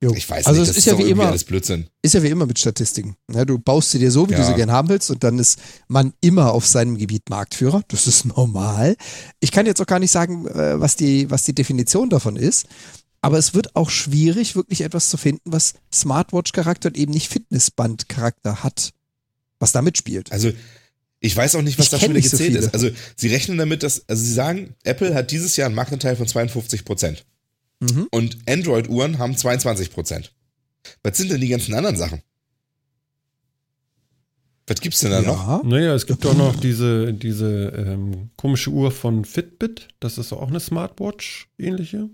[0.00, 0.12] Jo.
[0.14, 1.88] Ich weiß also nicht, es das ist ja doch wie immer, alles Blödsinn.
[2.02, 3.16] ist ja wie immer mit Statistiken.
[3.34, 4.46] Ja, du baust sie dir so, wie du Ja.
[4.46, 5.58] sie gern haben willst, und dann ist
[5.88, 7.82] man immer auf seinem Gebiet Marktführer.
[7.88, 8.94] Das ist normal.
[9.40, 12.66] Ich kann jetzt auch gar nicht sagen, äh, was die, was die Definition davon ist.
[13.20, 18.62] Aber es wird auch schwierig, wirklich etwas zu finden, was Smartwatch-Charakter und eben nicht Fitnessband-Charakter
[18.62, 18.92] hat,
[19.58, 20.30] was da mitspielt.
[20.30, 20.52] Also,
[21.20, 22.58] ich weiß auch nicht, was Ich da schon so gezählt viele.
[22.60, 22.74] ist.
[22.74, 26.28] Also, sie rechnen damit, dass, also sie sagen, Apple hat dieses Jahr einen Marktanteil von
[26.28, 27.24] 52 Prozent.
[27.80, 28.06] Mhm.
[28.10, 30.32] Und Android-Uhren haben 22 Prozent.
[31.02, 32.22] Was sind denn die ganzen anderen Sachen?
[34.68, 35.48] Was gibt's denn da noch?
[35.48, 35.62] Ja.
[35.64, 39.88] Naja, es gibt auch noch diese, diese ähm, komische Uhr von Fitbit.
[39.98, 42.10] Das ist auch eine Smartwatch, ähnliche.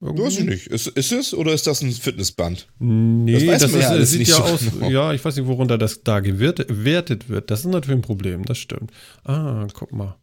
[0.00, 0.22] Irgendwie.
[0.22, 0.66] Weiß ich nicht.
[0.68, 2.68] Ist, ist es oder ist das ein Fitnessband?
[2.78, 4.60] Nee, Das weiß das, man ist, ja es alles sieht nicht ja so aus.
[4.60, 4.90] genau.
[4.90, 7.50] Ja, ich weiß nicht, worunter das da gewertet wertet wird.
[7.50, 8.92] Das ist natürlich ein Problem, das stimmt.
[9.24, 10.16] Ah, guck mal.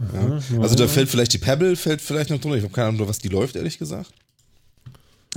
[0.00, 0.88] Aha, Also da ja.
[0.88, 2.56] fällt vielleicht die Pebble, fällt vielleicht noch drunter.
[2.56, 4.10] Ich habe keine Ahnung, was die läuft, ehrlich gesagt.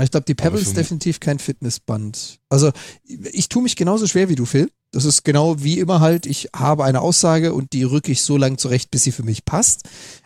[0.02, 2.40] Ich glaube, die Pebble ist definitiv kein Fitnessband.
[2.50, 2.72] Also
[3.06, 4.70] ich tue mich genauso schwer wie du, Phil.
[4.92, 8.38] Das ist genau wie immer halt, ich habe eine Aussage und die rücke ich so
[8.38, 9.84] lange zurecht, bis sie für mich passt.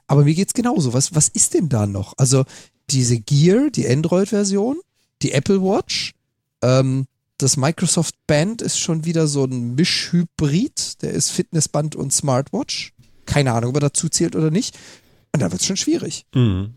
[0.08, 0.94] Aber mir geht's genauso.
[0.94, 2.14] Was, was ist denn da noch?
[2.18, 2.46] Also
[2.92, 4.80] diese Gear, die Android-Version,
[5.22, 6.14] die Apple Watch,
[6.62, 7.06] ähm,
[7.40, 11.02] das Microsoft Band ist schon wieder so ein Mischhybrid.
[11.02, 12.92] Der ist Fitnessband und Smartwatch.
[13.26, 14.78] Keine Ahnung, ob er dazu zählt oder nicht.
[15.34, 16.26] Und da wird's schon schwierig.
[16.36, 16.74] Mhm.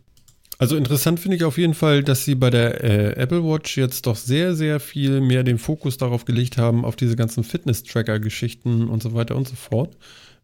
[0.58, 4.06] Also interessant finde ich auf jeden Fall, dass sie bei der äh, Apple Watch jetzt
[4.06, 9.02] doch sehr, sehr viel mehr den Fokus darauf gelegt haben, auf diese ganzen Fitness-Tracker-Geschichten und
[9.02, 9.96] so weiter und so fort.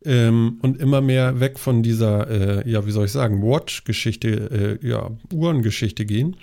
[0.04, 2.28] Ähm, und immer mehr weg von dieser,
[2.64, 6.36] äh, ja, wie soll ich sagen, Watch-Geschichte, äh, ja, Uhrengeschichte gehen.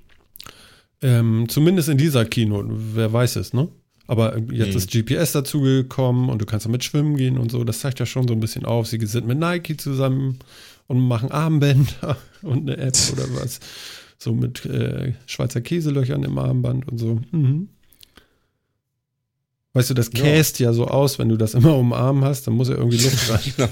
[1.02, 3.70] Ähm, zumindest in dieser Kino, wer weiß es, ne?
[4.08, 4.78] Aber jetzt Mhm.
[4.78, 7.64] ist GPS dazugekommen und du kannst damit schwimmen gehen und so.
[7.64, 8.88] Das zeigt ja schon so ein bisschen auf.
[8.88, 10.38] Sie sind mit Nike zusammen
[10.88, 13.60] und machen Armbänder und eine App oder was.
[14.18, 17.20] So mit äh, Schweizer Käselöchern im Armband und so.
[17.32, 17.70] Mhm.
[19.76, 20.24] Weißt du, das Ja.
[20.24, 22.76] käst ja so aus, wenn du das immer um den Arm hast, dann muss ja
[22.76, 23.42] irgendwie Luft rein.
[23.58, 23.70] Genau.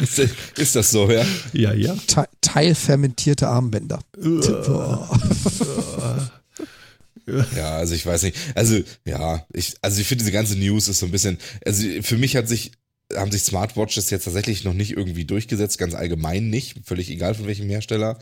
[0.00, 0.18] ist,
[0.56, 1.24] ist das so, ja?
[1.52, 1.96] ja, ja.
[2.06, 3.98] Te teilfermentierte Armbänder.
[7.56, 8.36] Ja, also ich weiß nicht.
[8.54, 12.18] Also, ja, ich, also ich finde diese ganze News ist so ein bisschen, also für
[12.18, 12.72] mich hat sich,
[13.16, 17.46] haben sich Smartwatches jetzt tatsächlich noch nicht irgendwie durchgesetzt, ganz allgemein nicht, völlig egal von
[17.46, 18.18] welchem Hersteller.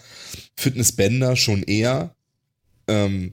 [0.56, 2.14] Fitnessbänder schon eher.
[2.86, 3.32] Ähm,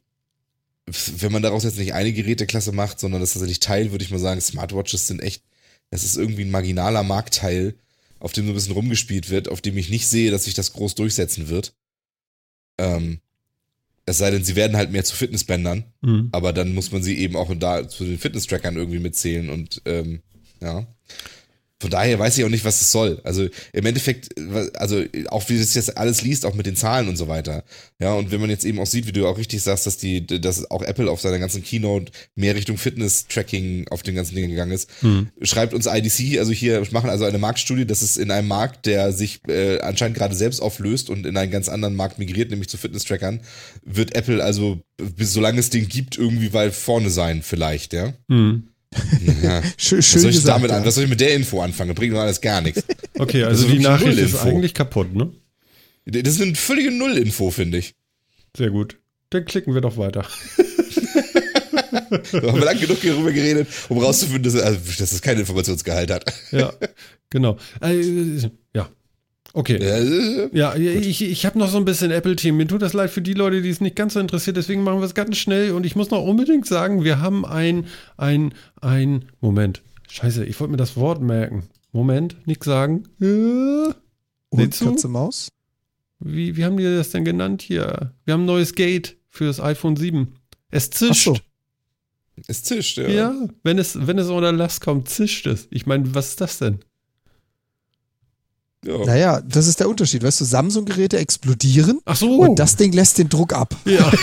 [1.17, 4.19] wenn man daraus jetzt nicht eine Geräteklasse macht, sondern das tatsächlich Teil, würde ich mal
[4.19, 5.43] sagen, Smartwatches sind echt,
[5.91, 7.75] das ist irgendwie ein marginaler Marktteil,
[8.19, 10.73] auf dem so ein bisschen rumgespielt wird, auf dem ich nicht sehe, dass sich das
[10.73, 11.73] groß durchsetzen wird.
[12.77, 13.19] Ähm,
[14.05, 16.29] es sei denn, sie werden halt mehr zu Fitnessbändern, Mhm.
[16.31, 20.21] aber dann muss man sie eben auch da zu den Fitness-Trackern irgendwie mitzählen und ähm,
[20.61, 20.87] ja.
[21.81, 23.21] Von daher weiß ich auch nicht, was es soll.
[23.23, 24.37] Also im Endeffekt,
[24.75, 27.63] also auch wie das jetzt alles liest, auch mit den Zahlen und so weiter.
[27.99, 30.25] Ja, und wenn man jetzt eben auch sieht, wie du auch richtig sagst, dass die,
[30.27, 34.73] dass auch Apple auf seiner ganzen Keynote mehr Richtung Fitness-Tracking auf den ganzen Dingen gegangen
[34.73, 35.29] ist, Mhm.
[35.41, 39.13] schreibt uns IDC, also hier machen also eine Marktstudie, dass es in einem Markt, der
[39.13, 42.77] sich äh, anscheinend gerade selbst auflöst und in einen ganz anderen Markt migriert, nämlich zu
[42.77, 43.39] Fitness-Trackern,
[43.85, 48.13] wird Apple also, bis solange es den gibt, irgendwie weit vorne sein, vielleicht, ja.
[48.27, 48.67] Mhm.
[49.43, 49.61] Ja.
[49.77, 50.77] Schön, Was schön soll ich gesagt, damit ja.
[50.77, 50.85] an?
[50.85, 51.89] Was soll ich mit der Info anfangen?
[51.89, 52.83] Das bringt mir alles gar nichts.
[53.17, 54.47] Okay, also die Nachricht ist Null-Info.
[54.47, 55.31] eigentlich kaputt, ne?
[56.05, 57.95] Das ist eine völlige Null-Info, finde ich.
[58.57, 58.97] Sehr gut.
[59.29, 60.25] Dann klicken wir doch weiter.
[60.51, 60.63] Da
[62.47, 66.33] haben wir lang genug hierüber geredet, um rauszufinden, dass, also, dass es keinen Informationsgehalt hat.
[66.51, 66.73] Ja,
[67.29, 67.57] genau.
[67.81, 68.01] Äh,
[68.73, 68.89] ja.
[69.53, 70.49] Okay.
[70.53, 72.57] Ja, ich, ich habe noch so ein bisschen Apple-Team.
[72.57, 74.57] Mir tut das leid für die Leute, die es nicht ganz so interessiert.
[74.57, 75.71] Deswegen machen wir es ganz schnell.
[75.71, 77.87] Und ich muss noch unbedingt sagen, wir haben ein,
[78.17, 79.81] ein, ein, Moment.
[80.09, 81.67] Scheiße, ich wollte mir das Wort merken.
[81.91, 83.03] Moment, nichts sagen.
[83.19, 83.93] Äh,
[84.49, 84.79] Und?
[84.79, 85.49] Katze Maus?
[86.19, 88.13] Wie, wie haben die das denn genannt hier?
[88.25, 90.35] Wir haben ein neues Gate für das iPhone 7.
[90.69, 91.29] Es zischt.
[91.29, 91.37] Ach so.
[92.47, 93.07] es zischt, ja.
[93.07, 95.67] Ja, wenn es, wenn es unter Last kommt, zischt es.
[95.71, 96.79] Ich meine, was ist das denn?
[98.85, 99.05] Ja.
[99.05, 100.23] Naja, das ist der Unterschied.
[100.23, 102.41] Weißt du, Samsung-Geräte explodieren Ach so.
[102.41, 103.75] und das Ding lässt den Druck ab.
[103.85, 104.11] ja.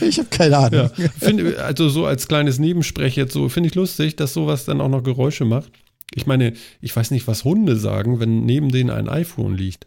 [0.00, 0.90] Ich habe keine Ahnung.
[0.96, 4.80] Ja, find, also so als kleines Nebensprech jetzt so, finde ich lustig, dass sowas dann
[4.80, 5.70] auch noch Geräusche macht.
[6.14, 9.86] Ich meine, ich weiß nicht, was Hunde sagen, wenn neben denen ein iPhone liegt.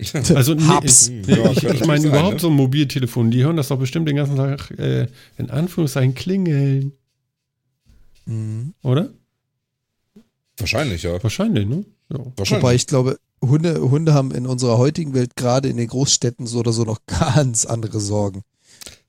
[0.34, 1.08] Also nee, Hab's.
[1.08, 2.40] ich, Ja, ich, ich meine überhaupt ne?
[2.40, 6.92] so ein Mobiltelefon, die hören das doch bestimmt den ganzen Tag äh, in Anführungszeichen klingeln,
[8.26, 8.72] Mhm.
[8.82, 9.10] oder?
[10.62, 11.22] Wahrscheinlich, ja.
[11.22, 11.84] Wahrscheinlich, ne?
[12.10, 12.18] Ja.
[12.36, 12.62] Wahrscheinlich.
[12.62, 16.60] Wobei ich glaube, Hunde, Hunde haben in unserer heutigen Welt gerade in den Großstädten so
[16.60, 18.42] oder so noch ganz andere Sorgen.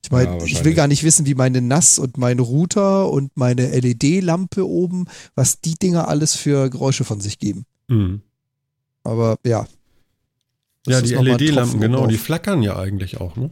[0.03, 3.31] Ich Ja, meine, ich will gar nicht wissen, wie meine NAS und mein Router und
[3.35, 7.65] meine LED-Lampe oben, was die Dinger alles für Geräusche von sich geben.
[7.87, 8.21] Mhm.
[9.03, 9.65] Aber ja.
[10.85, 13.49] Das Ja, ist die LED-Lampen, Tropfen genau, die flackern ja eigentlich auch, ne?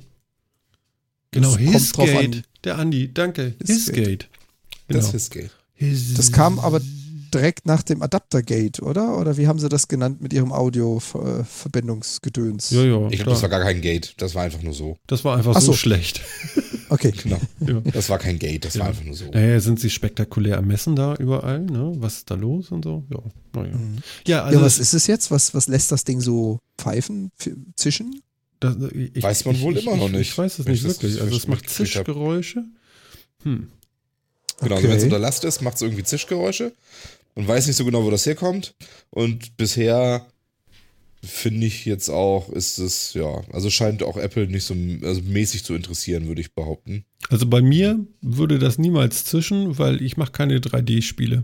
[1.32, 2.18] Genau, Hisgate.
[2.18, 2.44] an.
[2.66, 3.56] Der Andi, danke.
[3.66, 4.02] Hisgate.
[4.02, 4.26] Hisgate.
[4.88, 5.00] Genau.
[5.00, 5.50] Das ist gay.
[5.74, 6.82] His Das kam aber
[7.34, 9.18] direkt nach dem Adaptergate, oder?
[9.18, 12.72] Oder wie haben sie das genannt mit ihrem Audio-Verbindungsgedöns?
[12.72, 13.08] Ja, ja.
[13.10, 14.14] Ich glaube, das war gar kein Gate.
[14.18, 14.98] Das war einfach nur so.
[15.08, 15.78] Das war einfach Ach so so.
[15.78, 16.22] schlecht.
[16.92, 17.14] Okay.
[17.24, 17.40] Genau.
[17.62, 17.80] Ja.
[17.94, 18.82] Das war kein Gate, das Ja.
[18.82, 19.24] war einfach nur so.
[19.32, 21.94] Naja, sind sie spektakulär ermessen da überall, ne?
[22.00, 23.06] Was ist da los und so?
[23.10, 23.20] Ja,
[23.56, 23.74] naja.
[23.78, 23.98] Mhm.
[24.28, 25.32] Ja, also ja, was ist es jetzt?
[25.32, 27.32] Was, was lässt das Ding so pfeifen,
[27.78, 28.22] zischen?
[28.60, 30.84] das, ich, Weiß man ich, wohl ich, immer noch ich, nicht, Ich weiß es nicht
[30.84, 31.22] das wirklich.
[31.22, 31.70] Also es macht.
[31.70, 32.66] Zischgeräusche.
[33.44, 33.70] Hm.
[34.60, 35.04] Genau, also wenn es Okay.
[35.06, 36.74] unter Last ist, macht es irgendwie Zischgeräusche.
[37.36, 38.76] Man weiß nicht so genau, wo das herkommt.
[39.10, 40.28] Und bisher
[41.24, 45.64] finde ich jetzt auch, ist es, ja, also scheint auch Apple nicht so also mäßig
[45.64, 47.06] zu interessieren, würde ich behaupten.
[47.30, 51.44] Also bei mir würde das niemals zischen, weil ich mache keine 3D-Spiele.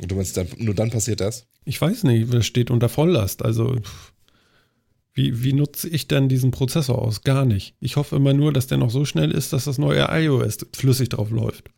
[0.00, 1.46] Und du meinst, dann, nur dann passiert das?
[1.64, 3.44] Ich weiß nicht, das steht unter Volllast.
[3.44, 3.80] Also
[5.12, 7.22] wie, wie nutze ich denn diesen Prozessor aus?
[7.22, 7.74] Gar nicht.
[7.80, 11.08] Ich hoffe immer nur, dass der noch so schnell ist, dass das neue iOS flüssig
[11.08, 11.70] drauf läuft.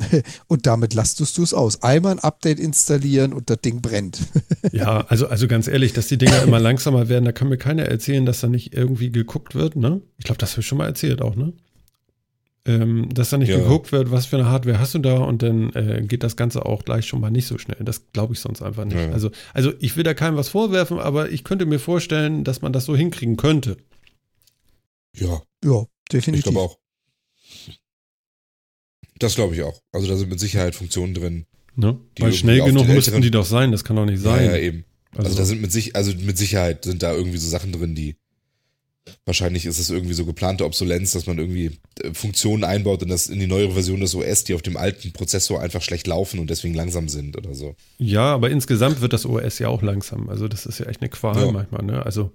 [0.48, 1.82] Und damit lastest du es aus.
[1.82, 4.18] Einmal ein Update installieren und das Ding brennt.
[4.72, 7.84] Ja, also, also ganz ehrlich, dass die Dinger immer langsamer werden, da kann mir keiner
[7.84, 10.00] erzählen, dass da nicht irgendwie geguckt wird, ne?
[10.18, 11.52] Ich glaube, das habe ich schon mal erzählt auch, ne?
[12.66, 13.56] Ähm, dass da nicht Ja.
[13.58, 16.66] geguckt wird, was für eine Hardware hast du da und dann äh, geht das Ganze
[16.66, 17.78] auch gleich schon mal nicht so schnell.
[17.80, 18.98] Das glaube ich sonst einfach nicht.
[18.98, 19.10] Ja.
[19.12, 22.72] Also, also ich will da keinem was vorwerfen, aber ich könnte mir vorstellen, dass man
[22.74, 23.78] das so hinkriegen könnte.
[25.16, 26.44] Ja, Ja, ich definitiv.
[26.52, 26.78] glaube auch.
[29.20, 29.80] Das glaube ich auch.
[29.92, 31.46] Also da sind mit Sicherheit Funktionen drin.
[31.76, 31.98] Ne?
[32.18, 34.44] Die Weil schnell genug müssten die doch sein, das kann doch nicht sein.
[34.46, 34.84] Ja, ja, eben.
[35.12, 37.94] Also, Also- da sind mit sich, also mit Sicherheit sind da irgendwie so Sachen drin,
[37.94, 38.16] die
[39.24, 43.28] wahrscheinlich ist es irgendwie so geplante Obsolenz, dass man irgendwie äh, Funktionen einbaut in das
[43.28, 46.50] in die neuere Version des OS, die auf dem alten Prozessor einfach schlecht laufen und
[46.50, 47.74] deswegen langsam sind oder so.
[47.98, 50.28] Ja, aber insgesamt wird das OS ja auch langsam.
[50.28, 51.50] Also das ist ja echt eine Qual Ja.
[51.50, 51.82] manchmal.
[51.84, 52.04] Ne?
[52.04, 52.32] Also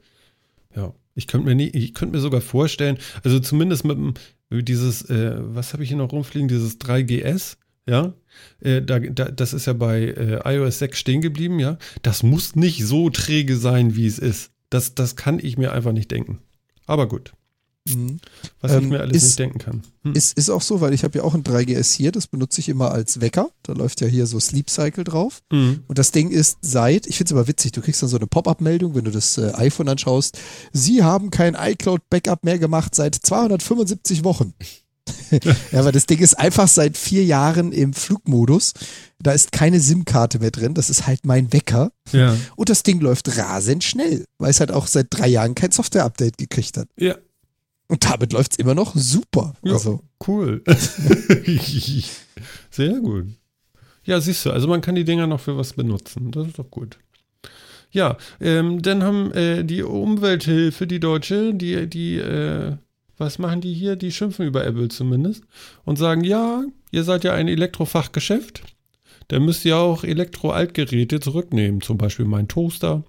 [0.75, 4.13] ja, ich könnte mir nie, ich könnte mir sogar vorstellen, also zumindest mit dem
[4.51, 8.13] dieses, äh, was habe ich hier noch rumfliegen, dieses 3GS, ja,
[8.61, 11.77] äh, da, da, das ist ja bei äh, iOS 6 stehen geblieben, ja.
[12.01, 14.51] Das muss nicht so träge sein, wie es ist.
[14.69, 16.39] Das, das kann ich mir einfach nicht denken.
[16.85, 17.33] Aber gut,
[17.87, 18.17] Mhm.
[18.61, 19.83] was ich Ähm, mir alles ist- nicht denken kann.
[20.03, 20.13] Hm.
[20.13, 22.69] Ist, ist auch so, weil ich habe ja auch ein 3GS hier, das benutze ich
[22.69, 23.49] immer als Wecker.
[23.63, 25.41] Da läuft ja hier so Sleep Cycle drauf.
[25.51, 25.83] Mhm.
[25.87, 28.27] Und das Ding ist seit, ich finde es aber witzig, du kriegst dann so eine
[28.27, 30.37] Pop-up-Meldung, wenn du das äh, iPhone anschaust.
[30.73, 34.53] Sie haben kein iCloud-Backup mehr gemacht seit 275 Wochen.
[35.71, 38.73] ja, aber das Ding ist einfach seit vier Jahren im Flugmodus.
[39.21, 40.73] Da ist keine SIM-Karte mehr drin.
[40.73, 41.91] Das ist halt mein Wecker.
[42.11, 42.35] Ja.
[42.55, 46.37] Und das Ding läuft rasend schnell, weil es halt auch seit drei Jahren kein Software-Update
[46.39, 46.87] gekriegt hat.
[46.99, 47.15] Ja,
[47.87, 49.53] Und damit läuft es immer noch super.
[49.63, 50.63] Ja, Also, cool.
[52.71, 53.27] Sehr gut.
[54.03, 56.31] Ja, siehst du, also man kann die Dinger noch für was benutzen.
[56.31, 56.97] Das ist doch gut.
[57.91, 62.75] Ja, ähm, dann haben äh, die Umwelthilfe, die Deutsche, die, die, äh,
[63.17, 63.95] was machen die hier?
[63.95, 65.43] Die schimpfen über Apple zumindest
[65.85, 68.63] und sagen, ja, ihr seid ja ein Elektrofachgeschäft.
[69.29, 73.03] Dann müsst ihr auch Elektro-Altgeräte zurücknehmen, zum Beispiel mein Toaster.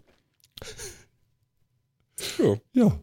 [2.39, 2.57] Ja.
[2.73, 2.99] Ja.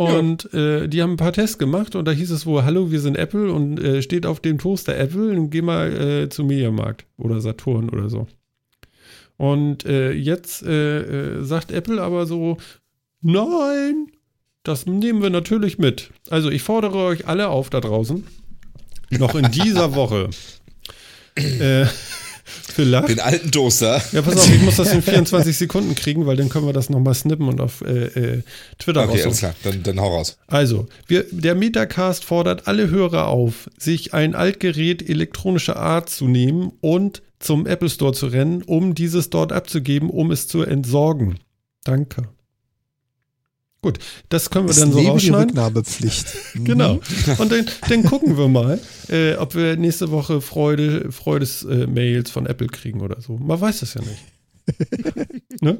[0.00, 3.00] Und Äh, die haben ein paar Tests gemacht und da hieß es wohl, hallo, wir
[3.00, 7.06] sind Apple und äh, steht auf dem Toaster Apple und geh mal äh, zum Mediamarkt
[7.18, 8.26] oder Saturn oder so.
[9.36, 11.00] Und äh, jetzt äh,
[11.38, 12.56] äh, sagt Apple aber so,
[13.20, 14.06] nein,
[14.62, 16.10] das nehmen wir natürlich mit.
[16.30, 18.26] Also ich fordere euch alle auf da draußen,
[19.10, 20.30] noch in dieser Woche.
[21.34, 21.86] äh,
[22.50, 23.08] vielleicht.
[23.08, 24.02] Den alten Toaster.
[24.12, 26.90] Ja, pass auf, ich muss das in 24 Sekunden kriegen, weil dann können wir das
[26.90, 28.42] nochmal snippen und auf äh, äh,
[28.78, 29.54] Twitter Okay, alles klar.
[29.62, 30.36] Dann, dann hau raus.
[30.46, 36.72] Also, wir, der Metacast fordert alle Hörer auf, sich ein Altgerät elektronischer Art zu nehmen
[36.80, 41.38] und zum Apple Store zu rennen, um dieses dort abzugeben, um es zu entsorgen.
[41.84, 42.28] Danke.
[43.82, 45.48] Gut, das können wir es dann so lebe die rausschneiden.
[45.48, 46.26] Rücknahmepflicht.
[46.52, 46.64] Mhm.
[46.64, 47.00] Genau.
[47.38, 52.66] Und dann, dann gucken wir mal, äh, ob wir nächste Woche Freude, Freudes-Mails von Apple
[52.66, 53.36] kriegen oder so.
[53.36, 54.24] Man weiß es ja nicht.
[55.60, 55.78] ne?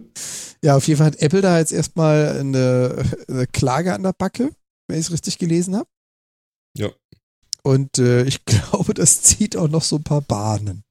[0.62, 4.50] Ja, auf jeden Fall hat Apple da jetzt erstmal eine, eine Klage an der Backe,
[4.86, 5.88] wenn ich es richtig gelesen habe.
[6.76, 6.90] Ja.
[7.62, 10.84] Und äh, ich glaube, das zieht auch noch so ein paar Bahnen.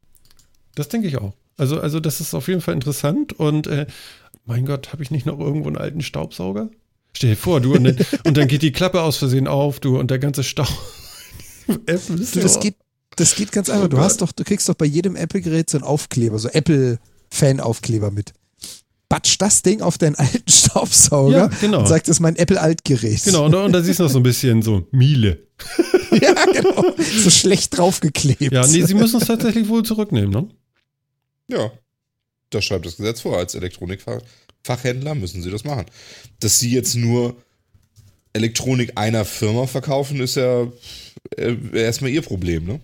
[0.75, 1.33] Das denke ich auch.
[1.57, 3.87] Also, also das ist auf jeden Fall interessant und äh,
[4.45, 6.69] mein Gott, habe ich nicht noch irgendwo einen alten Staubsauger?
[7.15, 9.97] Stell dir vor, du und dann, und dann geht die Klappe aus Versehen auf, du
[9.99, 10.67] und der ganze Staub.
[11.85, 12.75] Apple Du, das geht,
[13.15, 13.85] das geht ganz einfach.
[13.85, 14.05] Oh Du Gott.
[14.05, 18.33] hast doch, du kriegst doch bei jedem Apple-Gerät so einen Aufkleber, so Apple-Fan-Aufkleber mit.
[19.09, 21.79] Batsch das Ding auf deinen alten Staubsauger Ja, genau.
[21.79, 23.23] und sagt, das ist mein Apple-Altgerät.
[23.23, 25.47] Genau, und, da- und da siehst du noch so ein bisschen so Miele.
[26.11, 26.85] ja, genau.
[27.17, 28.51] So schlecht draufgeklebt.
[28.51, 30.47] Ja, nee, sie müssen es tatsächlich wohl zurücknehmen, ne?
[31.47, 31.71] Ja.
[32.51, 33.37] Das schreibt das Gesetz vor.
[33.37, 33.55] Als
[34.63, 35.85] Elektronikfachhändler müssen sie das machen.
[36.39, 37.35] Dass sie jetzt nur
[38.33, 40.67] Elektronik einer Firma verkaufen, ist ja
[41.37, 42.79] äh, erstmal ihr Problem, ne?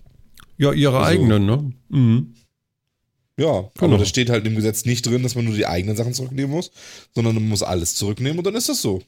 [0.58, 1.72] Ja, ihre Also- eigenen, ne?
[1.88, 2.34] Mhm.
[3.38, 3.92] Ja, Genau.
[3.92, 6.50] aber das steht halt im Gesetz nicht drin, dass man nur die eigenen Sachen zurücknehmen
[6.50, 6.70] muss,
[7.14, 9.02] sondern man muss alles zurücknehmen und dann ist das so.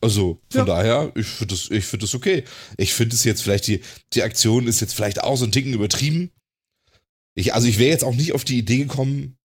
[0.00, 0.64] Also, von Ja.
[0.64, 2.44] daher, ich finde das, ich find das okay.
[2.78, 3.80] Ich finde es jetzt vielleicht, die,
[4.14, 6.30] die Aktion ist jetzt vielleicht auch so ein Ticken übertrieben.
[7.34, 9.36] Ich, also, ich wäre jetzt auch nicht auf die Idee gekommen,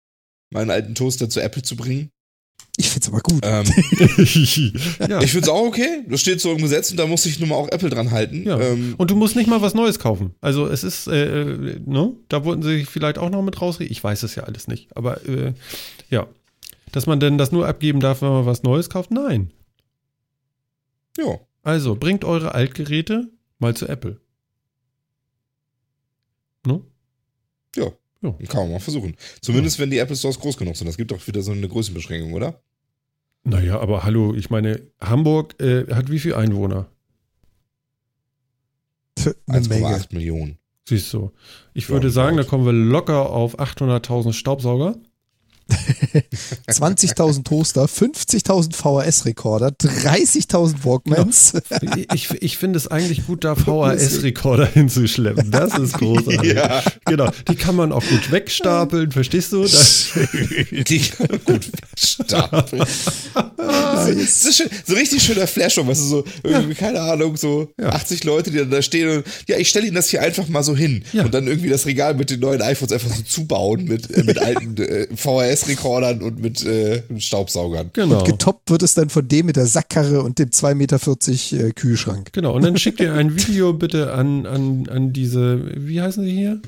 [0.53, 2.11] meinen alten Toaster zu Apple zu bringen.
[2.79, 3.41] Ich find's aber gut.
[3.43, 3.67] Ähm,
[5.09, 5.21] ja.
[5.21, 6.05] ich finde es auch okay.
[6.09, 8.45] Das steht so im Gesetz und da muss sich nun mal auch Apple dran halten.
[8.45, 8.59] Ja.
[8.59, 10.35] Ähm, Und du musst nicht mal was Neues kaufen.
[10.41, 12.15] Also es ist, äh, äh, ne?
[12.29, 13.93] Da wollten sie sich vielleicht auch noch mit rausreden.
[13.93, 14.97] Ich weiß es ja alles nicht.
[14.97, 15.53] Aber äh,
[16.09, 16.27] ja.
[16.93, 19.11] Dass man denn das nur abgeben darf, wenn man was Neues kauft?
[19.11, 19.51] Nein.
[21.19, 21.39] ja.
[21.63, 23.31] Also, bringt eure Altgeräte
[23.61, 24.21] mal zu Apple.
[26.67, 26.81] Ne?
[27.77, 27.93] Ja.
[28.23, 28.33] Ja.
[28.49, 29.17] Kann man mal versuchen.
[29.41, 30.87] Zumindest wenn die Apple Stores groß genug sind.
[30.87, 32.63] Das gibt doch wieder so eine Größenbeschränkung, oder?
[33.45, 36.87] Naja, aber hallo, ich meine, Hamburg äh, hat wie viel Einwohner?
[39.47, 39.87] Eine Menge.
[39.87, 40.59] 1,8 Millionen.
[40.89, 41.33] Siehst du.
[41.75, 44.97] Ich Ja, würde sagen, da kommen wir locker auf 800.000 Staubsauger.
[46.69, 51.55] 20.000 Toaster, 50.000 VHS-Rekorder, 30.000 Walkmans.
[52.15, 55.51] Ich, ich finde es eigentlich gut, da VHS-Rekorder hinzuschleppen.
[55.51, 56.53] Das ist großartig.
[56.53, 56.83] Ja.
[57.07, 57.31] Genau.
[57.49, 59.65] Die kann man auch gut wegstapeln, verstehst du?
[59.65, 61.03] Die
[61.45, 62.85] gut stapeln.
[63.35, 67.37] Das ist, das ist schön, so richtig schöner Flashback, weißt du, so, irgendwie, keine Ahnung,
[67.37, 67.91] so Ja.
[67.91, 70.63] 80 Leute, die dann da stehen und, ja, ich stelle ihnen das hier einfach mal
[70.63, 71.25] so hin Ja.
[71.25, 74.39] und dann irgendwie das Regal mit den neuen iPhones einfach so zubauen mit, äh, mit
[74.39, 75.07] alten äh,
[75.63, 77.91] VHS-Rekordern und mit äh, Staubsaugern.
[77.93, 78.25] genau.
[78.25, 82.33] Getoppt wird es dann von dem mit der Sackkarre und dem 2,40 Meter äh, Kühlschrank.
[82.33, 82.55] Genau.
[82.55, 86.61] Und dann schickt ihr ein Video bitte an, an, an diese, wie heißen sie hier?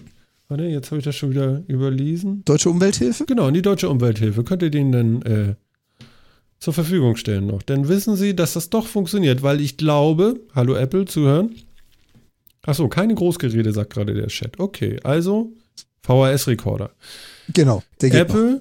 [0.49, 2.43] Warte, jetzt habe ich das schon wieder überlesen.
[2.45, 3.25] Deutsche Umwelthilfe?
[3.25, 4.45] Genau, an die Deutsche Umwelthilfe.
[4.45, 5.55] Könnt ihr denen dann äh,
[6.59, 7.63] zur Verfügung stellen noch.
[7.63, 11.55] Dann wissen sie, dass das doch funktioniert, weil ich glaube, hallo Apple, zuhören.
[12.63, 14.59] Achso, keine Großgeräte, sagt gerade der Chat.
[14.59, 15.53] Okay, also
[16.03, 16.91] VHS-Rekorder.
[17.53, 18.61] Genau, der geht noch.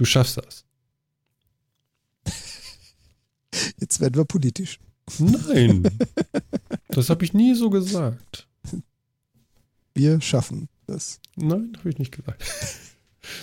[0.00, 0.64] Du schaffst das.
[3.78, 4.78] Jetzt werden wir politisch.
[5.18, 5.82] Nein,
[6.88, 8.48] das habe ich nie so gesagt.
[9.92, 11.20] Wir schaffen das.
[11.36, 12.42] Nein, habe ich nicht gesagt.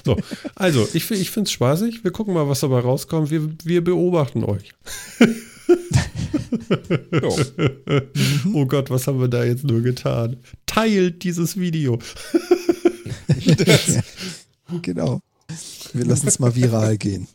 [0.04, 0.18] So,
[0.56, 2.04] also, ich, ich finde es spaßig.
[2.04, 3.30] Wir gucken mal, was dabei rauskommt.
[3.30, 4.74] Wir, wir beobachten euch.
[8.54, 10.38] Oh Gott, was haben wir da jetzt nur getan?
[10.66, 12.00] Teilt dieses Video.
[14.82, 15.22] Genau.
[15.94, 17.28] Wir lassen es mal viral gehen.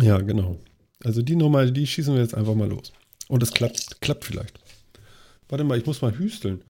[0.00, 0.58] Ja, genau.
[1.04, 2.92] Also die Nummer, die schießen wir jetzt einfach mal los.
[3.28, 4.58] Und es klappt, klappt vielleicht.
[5.48, 6.62] Warte mal, ich muss mal hüsteln.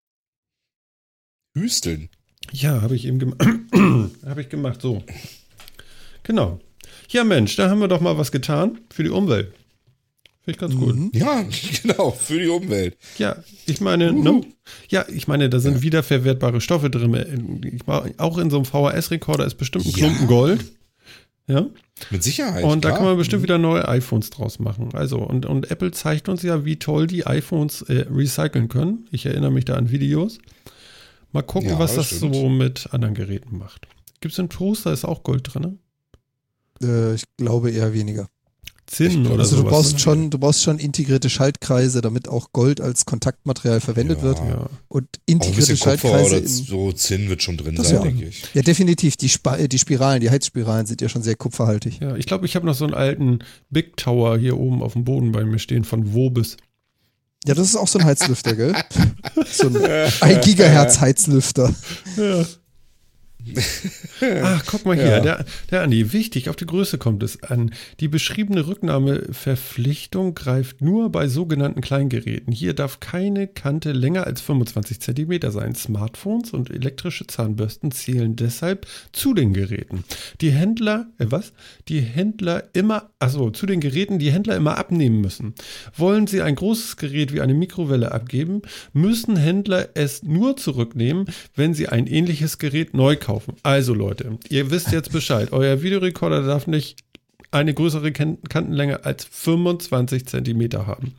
[1.56, 2.08] Hüsteln.
[2.52, 3.40] Ja, habe ich eben gemacht.
[4.26, 5.02] habe ich gemacht, so.
[6.22, 6.60] Genau.
[7.08, 9.52] Ja, Mensch, da haben wir doch mal was getan für die Umwelt.
[10.44, 11.14] Finde ich ganz gut.
[11.14, 11.44] Ja,
[11.82, 12.96] genau, für die Umwelt.
[13.18, 14.40] Ja, ich meine, ne?
[14.88, 17.60] ja, ich meine, da sind wiederverwertbare Stoffe drin.
[17.72, 19.96] Ich, war- auch in so einem VHS-Rekorder ist bestimmt ein Ja.
[19.98, 20.72] Klumpen Gold.
[21.52, 21.66] Ja.
[22.10, 22.64] Mit Sicherheit.
[22.64, 24.90] Und da kann man bestimmt wieder neue iPhones draus machen.
[24.94, 29.06] Also, und, und Apple zeigt uns ja, wie toll die iPhones äh, recyceln können.
[29.12, 30.38] Ich erinnere mich da an Videos.
[31.32, 32.34] Mal gucken, Ja, was das das stimmt.
[32.34, 33.86] so mit anderen Geräten macht.
[34.20, 35.78] Gibt es einen Toaster, ist auch Gold drin?
[36.82, 38.28] Äh, ich glaube eher weniger.
[38.92, 39.72] Zinn oder Also du sowas.
[39.72, 39.98] brauchst ne?
[40.00, 44.24] schon, du brauchst schon integrierte Schaltkreise, damit auch Gold als Kontaktmaterial verwendet Ja.
[44.24, 44.38] wird.
[44.38, 44.66] Ja.
[44.88, 46.26] Und Auch ein integrierte Schaltkreise.
[46.26, 48.02] oder In, so Zinn wird schon drin Das sein, ja.
[48.02, 48.44] denke ich.
[48.52, 49.16] ja, definitiv.
[49.16, 52.00] Die, äh, die Spiralen, die Heizspiralen sind ja schon sehr kupferhaltig.
[52.00, 53.38] ja, ich glaube, ich habe noch so einen alten
[53.70, 56.58] Big Tower hier oben auf dem Boden bei mir stehen von Wobis.
[57.46, 58.72] Ja, das ist auch so ein Heizlüfter, gell?
[59.50, 59.76] So ein
[60.20, 61.74] 1 Gigahertz Heizlüfter.
[64.42, 65.20] Ach, guck mal hier, Ja.
[65.20, 67.72] der, der Andi, wichtig, auf die Größe kommt es an.
[68.00, 72.52] Die beschriebene Rücknahmeverpflichtung greift nur bei sogenannten Kleingeräten.
[72.52, 75.74] Hier darf keine Kante länger als 25 cm sein.
[75.74, 80.04] Smartphones und elektrische Zahnbürsten zählen deshalb zu den Geräten.
[80.40, 81.52] Die Händler, äh, was?
[81.88, 85.54] Die Händler immer, also zu den Geräten, die Händler immer abnehmen müssen.
[85.96, 88.62] Wollen sie ein großes Gerät wie eine Mikrowelle abgeben,
[88.92, 91.26] müssen Händler es nur zurücknehmen,
[91.56, 93.31] wenn sie ein ähnliches Gerät neu kaufen.
[93.62, 95.52] Also Leute, ihr wisst jetzt Bescheid.
[95.52, 96.96] Euer Videorekorder darf nicht
[97.50, 101.14] eine größere Kan- Kantenlänge als 25 Centimeter haben.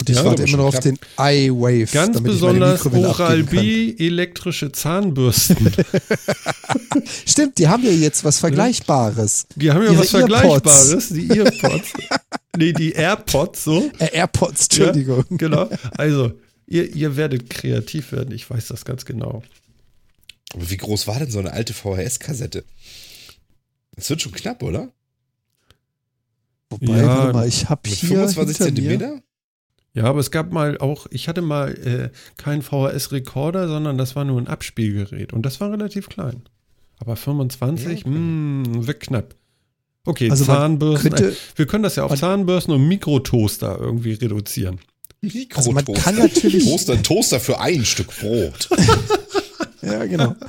[0.00, 1.86] Und ich Ja, warte immer noch auf den iWave.
[1.92, 3.60] Ganz besonders Mikrowelle Oral abgeben kann.
[3.98, 5.56] B elektrische Zahnbürsten.
[7.26, 9.46] Stimmt, die haben ja jetzt was Vergleichbares.
[9.54, 11.92] Die haben ja Ihre was Vergleichbares, die Earpods.
[12.56, 13.90] nee, die AirPods so.
[13.98, 15.24] Äh, AirPods, Entschuldigung.
[15.30, 15.70] Ja, genau.
[15.96, 16.32] Also,
[16.66, 19.42] ihr, ihr werdet kreativ werden, ich weiß das ganz genau.
[20.54, 22.64] Aber wie groß war denn so eine alte VHS-Kassette?
[23.96, 24.90] Das wird schon knapp, oder?
[26.70, 29.22] Wobei, Ja, warte mal, ich habe Mit hier 25 hinter mir, Zentimeter?
[29.94, 34.24] Ja, aber es gab mal auch, ich hatte mal äh, keinen VHS-Rekorder, sondern das war
[34.24, 36.42] nur ein Abspielgerät und das war relativ klein.
[36.98, 38.08] Aber 25, Ja, okay.
[38.08, 39.34] mh, wird knapp.
[40.06, 41.10] Okay, Also Zahnbürsten.
[41.12, 44.80] könnte- äh, wir können das ja auf Zahnbürsten und Mikrotoaster irgendwie reduzieren.
[45.54, 46.10] Also man Mikrotoaster.
[46.10, 48.68] kann natürlich- Toaster, Toaster für ein Stück Brot.
[49.82, 50.34] Ja, genau.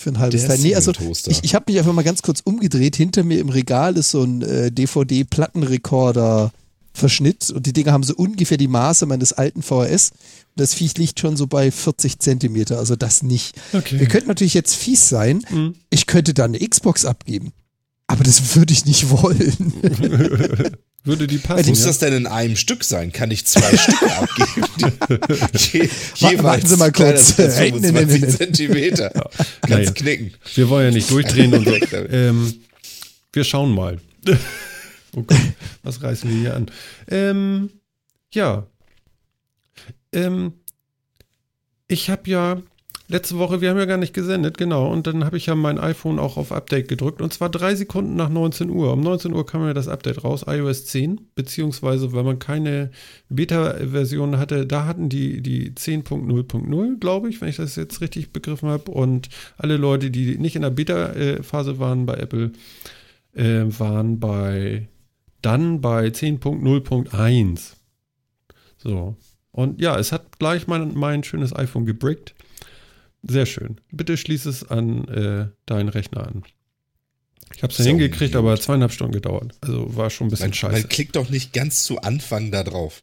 [0.00, 0.58] Für ein halbes Teil.
[0.58, 0.92] Nee, also
[1.26, 2.96] ich, ich habe mich einfach mal ganz kurz umgedreht.
[2.96, 8.58] Hinter mir im Regal ist so ein äh, DVD-Plattenrekorder-Verschnitt und die Dinger haben so ungefähr
[8.58, 10.10] die Maße meines alten VHS.
[10.10, 13.56] Und das Viech liegt schon so bei 40 Zentimeter, also das nicht.
[13.72, 13.98] Okay.
[13.98, 15.44] Wir könnten natürlich jetzt fies sein.
[15.50, 15.74] Mhm.
[15.90, 17.52] Ich könnte da eine Xbox abgeben.
[18.06, 19.72] Aber das würde ich nicht wollen.
[21.06, 21.68] Würde die passen.
[21.68, 21.86] Muss ja?
[21.86, 23.12] das denn in einem Stück sein?
[23.12, 24.66] Kann ich zwei Stücke abgeben?
[25.56, 25.88] Je,
[26.20, 27.38] Warten- warten Sie mal kurz.
[27.38, 28.32] Hey, nee, nee, 25 nee, nee.
[28.36, 29.10] Zentimeter.
[29.10, 29.90] Kannst Naja.
[29.92, 30.34] knicken.
[30.56, 31.74] Wir wollen ja nicht durchdrehen und so.
[32.10, 32.54] Ähm,
[33.32, 33.98] wir schauen mal.
[35.14, 35.38] oh Gott,
[35.84, 36.66] was reißen wir hier an?
[37.08, 37.70] Ähm,
[38.32, 38.66] ja.
[40.12, 40.54] Ähm,
[41.86, 42.62] ich habe ja
[43.08, 44.90] letzte Woche, wir haben ja gar nicht gesendet, genau.
[44.90, 47.20] Und dann habe ich ja mein iPhone auch auf Update gedrückt.
[47.22, 48.92] Und zwar drei Sekunden nach 19 Uhr.
[48.92, 51.20] Um 19 Uhr kam ja das Update raus, iOS 10.
[51.34, 52.90] Beziehungsweise, weil man keine
[53.28, 58.68] Beta-Version hatte, da hatten die die 10.0.0, glaube ich, wenn ich das jetzt richtig begriffen
[58.68, 58.90] habe.
[58.90, 62.52] Und alle Leute, die nicht in der Beta-Phase waren bei Apple,
[63.34, 64.88] äh, waren bei
[65.42, 67.74] dann bei 10.0.1.
[68.78, 69.16] So.
[69.52, 72.34] Und ja, es hat gleich mein, mein schönes iPhone gebrickt.
[73.28, 73.80] Sehr schön.
[73.90, 76.42] Bitte schließ es an äh, deinen Rechner an.
[77.54, 78.38] Ich habe es ja hingekriegt, gut.
[78.38, 79.54] aber zweieinhalb Stunden gedauert.
[79.60, 80.80] Also war schon ein bisschen Man, scheiße.
[80.80, 83.02] man klickt doch nicht ganz zu Anfang da drauf.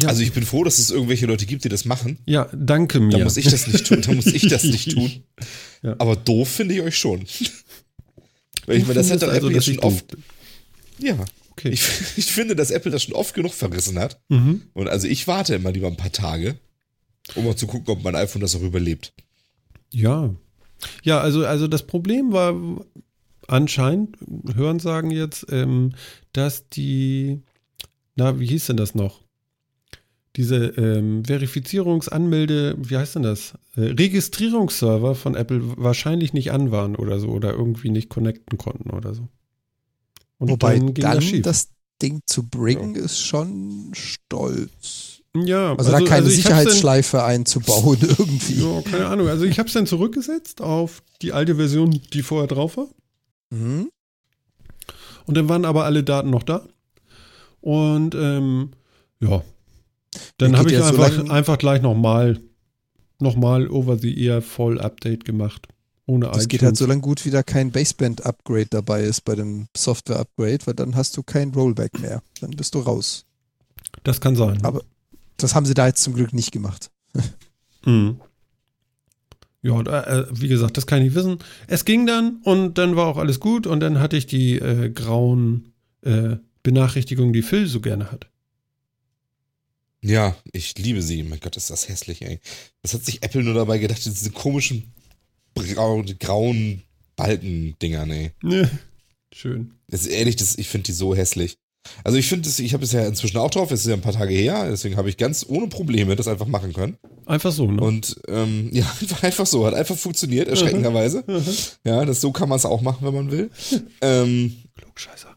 [0.00, 2.18] ja, Also ich bin froh, dass es irgendwelche Leute gibt, die das machen.
[2.26, 3.18] ja, danke mir.
[3.18, 4.02] Da muss ich das nicht tun.
[4.02, 5.10] Da muss ich das nicht tun.
[5.80, 5.94] Ja.
[5.98, 7.24] Aber doof finde ich euch schon.
[8.66, 10.12] Weil ich meine, das hat doch Apple dass jetzt schon oft.
[10.12, 10.20] doof
[10.98, 11.16] Ja.
[11.52, 11.68] Okay.
[11.68, 11.82] Ich,
[12.16, 14.20] ich finde, dass Apple das schon oft genug verrissen hat.
[14.28, 14.62] Mhm.
[14.74, 16.56] Und also ich warte immer lieber ein paar Tage,
[17.34, 19.12] um mal zu gucken, ob mein iPhone das auch überlebt.
[19.92, 20.34] Ja.
[21.02, 22.54] Ja, also, also das Problem war
[23.48, 24.16] anscheinend,
[24.54, 25.92] Hören sagen jetzt, ähm,
[26.32, 27.42] dass die,
[28.14, 29.22] na, wie hieß denn das noch?
[30.36, 33.54] Diese ähm, Verifizierungsanmelde, wie heißt denn das?
[33.74, 38.90] Äh, Registrierungsserver von Apple wahrscheinlich nicht an waren oder so oder irgendwie nicht connecten konnten
[38.90, 39.28] oder so.
[40.38, 41.68] Und Wobei dann ging dann das das
[42.00, 45.17] Ding zu bringen, ist schon stolz.
[45.36, 48.60] Ja, Also, da keine ich hab's dann- Sicherheitsschleife einzubauen irgendwie.
[48.62, 49.28] Ja, keine Ahnung.
[49.28, 52.88] Also ich habe es dann zurückgesetzt auf die alte Version, die vorher drauf war.
[53.50, 53.90] Mhm.
[55.26, 56.66] Und dann waren aber alle Daten noch da.
[57.60, 58.70] Und ähm,
[59.20, 59.42] ja,
[60.38, 62.40] dann habe ich ja so einfach, einfach gleich nochmal
[63.20, 65.66] noch mal over the ear voll Update gemacht.
[66.06, 66.48] Ohne Das iTunes.
[66.48, 70.74] geht halt so lange gut, wie da kein Baseband-Upgrade dabei ist bei dem Software-Upgrade, weil
[70.74, 72.22] dann hast du kein Rollback mehr.
[72.40, 73.26] Dann bist du raus.
[74.04, 74.64] Das kann sein.
[74.64, 74.82] Aber-
[75.38, 76.90] Das haben sie da jetzt zum Glück nicht gemacht.
[77.84, 78.20] Mhm.
[79.62, 81.38] Ja, da, äh, wie gesagt, das kann ich nicht wissen.
[81.66, 84.90] Es ging dann und dann war auch alles gut und dann hatte ich die äh,
[84.90, 85.72] grauen
[86.02, 88.28] äh, Benachrichtigungen, die Phil so gerne hat.
[90.00, 91.22] Ja, ich liebe sie.
[91.22, 92.40] Mein Gott, ist das hässlich, ey.
[92.82, 94.92] Das hat sich Apple nur dabei gedacht, diese komischen
[95.54, 96.82] braun, grauen
[97.16, 98.30] Balken-Dinger, ey.
[98.42, 98.70] Ne.
[99.32, 99.72] Schön.
[99.88, 101.58] Das ist ehrlich, das, ich finde die so hässlich.
[102.04, 104.12] Also ich finde, ich habe es ja inzwischen auch drauf, es ist ja ein paar
[104.12, 106.96] Tage her, deswegen habe ich ganz ohne Probleme das einfach machen können.
[107.26, 107.80] Einfach so, ne?
[107.82, 111.24] Und ähm, ja, einfach, einfach so, hat einfach funktioniert, erschreckenderweise.
[111.84, 113.50] Ja, das, so kann man es auch machen, wenn man will.
[114.00, 115.36] ähm, Klugscheißer.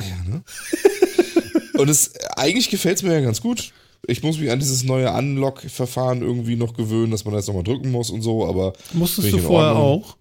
[0.00, 0.42] ja, ne?
[1.78, 3.72] Und es eigentlich gefällt es mir ja ganz gut.
[4.06, 7.90] Ich muss mich an dieses neue Unlock-Verfahren irgendwie noch gewöhnen, dass man das nochmal drücken
[7.90, 10.02] muss und so, aber Musstest du vorher Ordnung.
[10.04, 10.16] auch?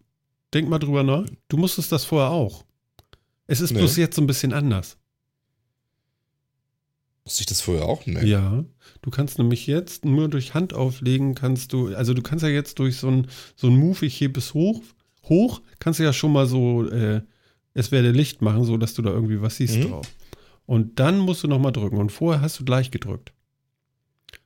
[0.53, 1.25] Denk mal drüber nach.
[1.47, 2.63] Du musstest das vorher auch.
[3.47, 3.79] Es ist Nee.
[3.79, 4.97] bloß jetzt so ein bisschen anders.
[7.27, 8.23] Wusste ich das vorher auch nicht.
[8.23, 8.63] Ja.
[9.01, 12.79] Du kannst nämlich jetzt nur durch Hand auflegen, kannst du, also du kannst ja jetzt
[12.79, 14.81] durch so ein, so ein Move, ich hebe es hoch,
[15.27, 17.21] hoch, kannst du ja schon mal so, äh,
[17.73, 19.89] es werde Licht machen, so dass du da irgendwie was siehst Mhm.
[19.89, 20.07] drauf.
[20.65, 21.97] Und dann musst du nochmal drücken.
[21.97, 23.33] Und vorher hast du gleich gedrückt.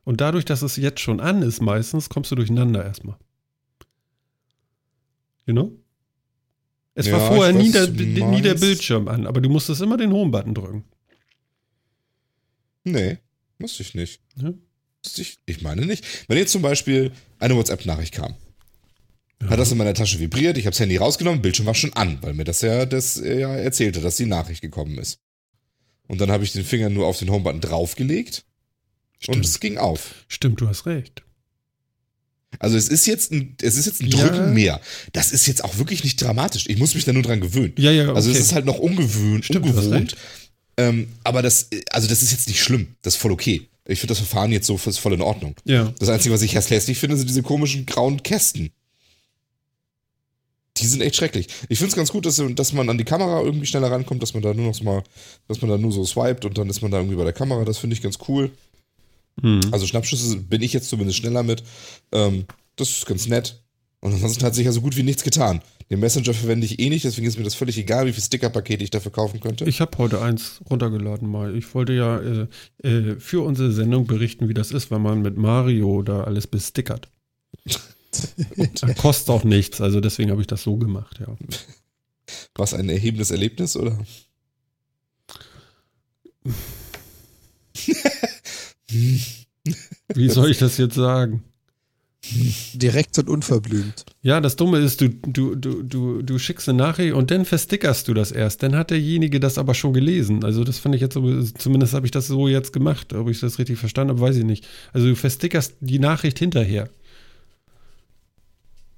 [0.03, 3.17] Und dadurch, dass es jetzt schon an ist, meistens, kommst du durcheinander erstmal.
[5.45, 5.71] You know?
[6.93, 8.55] Es Ja, war vorher nie der, nie der.
[8.55, 10.83] Bildschirm an, aber du musstest immer den Home-Button drücken.
[12.83, 13.17] Nee,
[13.59, 14.21] wusste ich nicht.
[14.35, 14.53] Ja.
[15.17, 16.05] Ich, ich meine nicht.
[16.27, 18.35] Wenn jetzt zum Beispiel eine WhatsApp-Nachricht kam,
[19.47, 22.19] hat das in meiner Tasche vibriert, ich habe das Handy rausgenommen, Bildschirm war schon an,
[22.21, 25.19] weil mir das ja das äh, ja erzählte, dass die Nachricht gekommen ist.
[26.07, 28.43] Und dann habe ich den Finger nur auf den Home-Button draufgelegt
[29.27, 29.45] und Stimmt.
[29.45, 30.25] es ging auf.
[30.27, 31.23] Stimmt, du hast recht.
[32.59, 34.27] Also es ist jetzt ein, es ist jetzt ein Ja.
[34.27, 34.81] Drücken mehr.
[35.13, 36.65] Das ist jetzt auch wirklich nicht dramatisch.
[36.67, 37.73] Ich muss mich da nur dran gewöhnen.
[37.77, 38.15] Ja, ja, okay.
[38.15, 40.15] Also es ist halt noch ungewöhnt, Stimmt, ungewohnt.
[40.81, 42.95] Ähm, aber das, also das ist jetzt nicht schlimm.
[43.01, 43.67] Das ist voll okay.
[43.85, 45.55] Ich finde das Verfahren jetzt so ist voll in Ordnung.
[45.65, 45.93] ja.
[45.99, 48.71] Das Einzige, was ich hässlich finde, sind diese komischen grauen Kästen.
[50.77, 51.47] Die sind echt schrecklich.
[51.67, 54.33] Ich finde es ganz gut, dass, dass man an die Kamera irgendwie schneller rankommt, dass
[54.33, 55.03] man da nur noch so mal,
[55.47, 57.65] dass man da nur so swiped und dann ist man da irgendwie bei der Kamera.
[57.65, 58.51] Das finde ich ganz cool.
[59.41, 59.61] Hm.
[59.71, 61.63] Also Schnappschüsse bin ich jetzt zumindest schneller mit.
[62.11, 62.45] Ähm,
[62.77, 63.61] das ist ganz nett.
[63.99, 65.61] Und ansonsten hat sich ja so gut wie nichts getan.
[65.91, 68.81] Den Messenger verwende ich eh nicht, deswegen ist mir das völlig egal, wie viel Stickerpakete
[68.81, 69.65] ich dafür kaufen könnte.
[69.65, 71.53] Ich habe heute eins runtergeladen mal.
[71.53, 72.47] Ich wollte ja äh,
[72.81, 77.09] äh, für unsere Sendung berichten, wie das ist, wenn man mit Mario da alles bestickert.
[78.81, 81.33] Das kostet auch nichts, also deswegen habe ich das so gemacht, ja.
[82.55, 83.97] Was ein erhebendes Erlebnis, oder?
[88.89, 91.41] Wie soll ich das jetzt sagen?
[92.23, 94.05] Direkt und unverblümt.
[94.21, 98.07] Ja, das Dumme ist, du, du, du, du, du schickst eine Nachricht und dann verstickerst
[98.07, 98.61] du das erst.
[98.61, 100.43] Dann hat derjenige das aber schon gelesen.
[100.43, 103.13] Also das fand ich jetzt so, zumindest habe ich das so jetzt gemacht.
[103.13, 104.67] Ob ich das richtig verstanden habe, weiß ich nicht.
[104.93, 106.89] Also du verstickerst die Nachricht hinterher.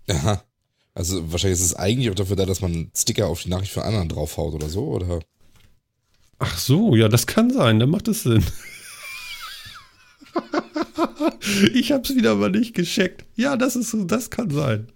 [0.10, 0.44] Aha.
[0.94, 3.84] Also wahrscheinlich ist es eigentlich auch dafür da, dass man Sticker auf die Nachricht von
[3.84, 5.22] anderen draufhaut oder so, oder?
[6.40, 8.44] Ach so, ja, das kann sein, dann macht es Sinn.
[11.74, 13.26] ich hab's wieder mal nicht gescheckt.
[13.36, 14.88] Ja, das ist das kann sein.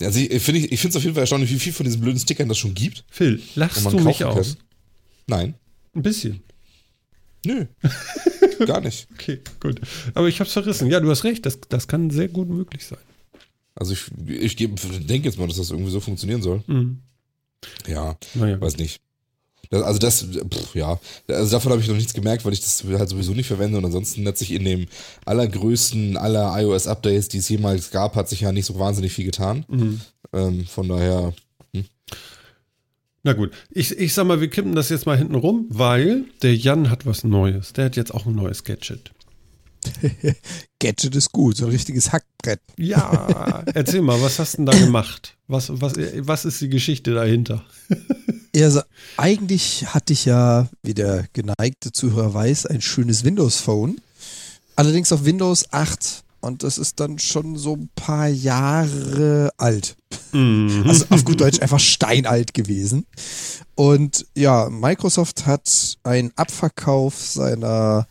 [0.00, 2.18] Also ich finde ich finde es auf jeden Fall erstaunlich, wie viel von diesen blöden
[2.18, 3.04] Stickern das schon gibt.
[3.10, 4.56] Phil, lachst du mich aus?
[4.56, 4.64] kann.
[5.26, 5.54] Nein.
[5.94, 6.42] Ein bisschen.
[7.44, 7.66] Nö.
[8.66, 9.08] Gar nicht.
[9.12, 9.80] Okay, gut.
[10.14, 10.90] Aber ich hab's verrissen.
[10.90, 12.98] Ja, du hast recht, das, das kann sehr gut möglich sein.
[13.74, 16.62] Also ich, ich denke jetzt mal, dass das irgendwie so funktionieren soll.
[16.66, 17.00] Mhm.
[17.86, 18.60] Ja, Naja.
[18.60, 19.00] weiß nicht.
[19.70, 20.98] Also das, pff, ja,
[21.28, 23.84] also davon habe ich noch nichts gemerkt, weil ich das halt sowieso nicht verwende und
[23.84, 24.86] ansonsten hat sich in dem
[25.26, 29.64] allergrößten aller iOS-Updates, die es jemals gab, hat sich ja nicht so wahnsinnig viel getan.
[29.68, 30.00] Mhm.
[30.32, 31.32] Ähm, von daher,
[33.22, 36.56] Na gut, ich, ich sag mal, wir kippen das jetzt mal hinten rum, weil der
[36.56, 37.74] Jan hat was Neues.
[37.74, 39.12] Der hat jetzt auch ein neues Gadget.
[40.78, 42.60] Gadget ist gut, so ein richtiges Hackbrett.
[42.76, 45.36] Ja, erzähl mal, was hast du denn da gemacht?
[45.46, 47.64] Was, was, was ist die Geschichte dahinter?
[48.56, 48.80] Also
[49.16, 54.00] eigentlich hatte ich ja, wie der geneigte Zuhörer weiß, ein schönes Windows-Phone.
[54.74, 56.24] Allerdings auf Windows 8.
[56.40, 59.94] Und das ist dann schon so ein paar Jahre alt.
[60.32, 63.06] Also auf gut Deutsch einfach steinalt gewesen.
[63.74, 68.06] Und ja, Microsoft hat einen Abverkauf seiner,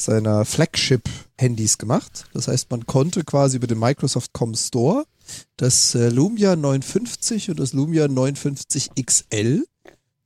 [0.00, 2.26] seiner Flagship-Handys gemacht.
[2.32, 5.04] Das heißt, man konnte quasi über den Microsoft Com Store
[5.56, 9.64] das äh, Lumia 950 und das Lumia 950 XL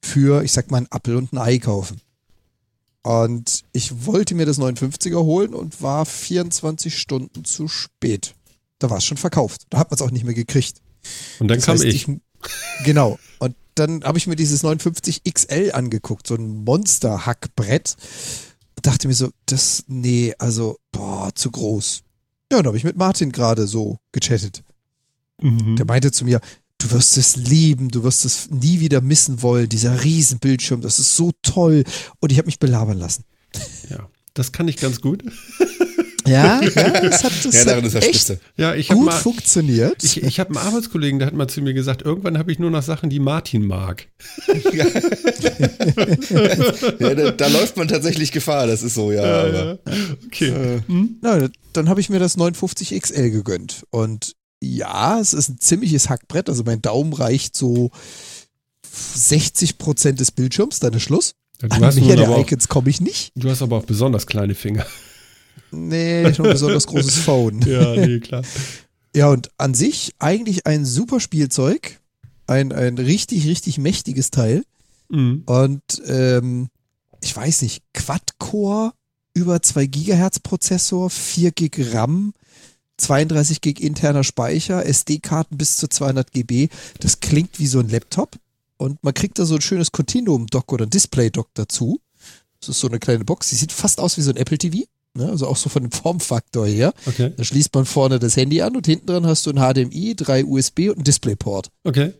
[0.02, 2.00] für, ich sag mal, ein Apple und ein Ei kaufen.
[3.02, 8.34] Und ich wollte mir das 950er holen und war 24 Stunden zu spät.
[8.78, 9.62] Da war es schon verkauft.
[9.70, 10.80] Da hat man es auch nicht mehr gekriegt.
[11.40, 12.06] Und dann Das kam heißt, ich.
[12.84, 13.18] Genau.
[13.38, 17.96] Und dann habe ich mir dieses 950 XL angeguckt, so ein Monster-Hackbrett.
[18.82, 22.02] Dachte mir so, das, nee, also, boah, zu groß.
[22.50, 24.62] Ja, und habe ich mit Martin gerade so gechattet.
[25.40, 25.76] Mhm.
[25.76, 26.40] Der meinte zu mir,
[26.78, 31.16] du wirst es lieben, du wirst es nie wieder missen wollen, dieser Riesenbildschirm, das ist
[31.16, 31.84] so toll.
[32.20, 33.24] Und ich habe mich belabern lassen.
[33.88, 35.22] Ja, das kann ich ganz gut.
[36.26, 36.68] Ja, ja,
[37.00, 38.40] das hat, das ja, darin ist er spitze.
[38.56, 39.18] Ja, ich habe gut mal.
[39.18, 40.02] funktioniert.
[40.04, 42.70] Ich, ich habe einen Arbeitskollegen, der hat mal zu mir gesagt, irgendwann habe ich nur
[42.70, 44.08] noch Sachen, die Martin mag.
[46.98, 49.22] Ja, da, da läuft man tatsächlich Gefahr, das ist so, ja.
[49.22, 49.78] aber,
[50.26, 50.80] Okay.
[51.20, 53.84] Na, dann habe ich mir das 950 XL gegönnt.
[53.90, 56.48] Und ja, es ist ein ziemliches Hackbrett.
[56.48, 57.90] Also mein Daumen reicht so
[58.92, 61.34] 60 Prozent des Bildschirms, dann ist Schluss.
[61.60, 63.32] Ja, du, An hast mehr der Icons komme ich nicht.
[63.34, 64.86] du hast aber auch besonders kleine Finger.
[65.70, 67.62] Nee, schon ein besonders großes Phone.
[67.62, 68.42] Ja, nee, klar.
[69.14, 72.00] Ja, und an sich eigentlich ein super Spielzeug.
[72.46, 74.64] Ein, ein richtig, richtig mächtiges Teil.
[75.08, 75.42] Mhm.
[75.46, 76.68] Und ähm,
[77.22, 78.92] ich weiß nicht, Quad-Core,
[79.34, 82.34] über 2 Gigahertz Prozessor, 4 Gig RAM,
[82.98, 86.68] 32 Gig interner Speicher, SD-Karten bis zu 200 GB.
[87.00, 88.36] Das klingt wie so ein Laptop.
[88.76, 92.00] Und man kriegt da so ein schönes Continuum-Dock oder Display-Dock dazu.
[92.60, 93.48] Das ist so eine kleine Box.
[93.48, 94.84] Die sieht fast aus wie so ein Apple TV.
[95.14, 95.28] Ne?
[95.28, 96.94] Also auch so von dem Formfaktor her.
[97.06, 97.32] Okay.
[97.36, 100.44] Da schließt man vorne das Handy an und hinten dran hast du ein HDMI, drei
[100.44, 101.70] USB und ein DisplayPort.
[101.84, 102.14] Okay.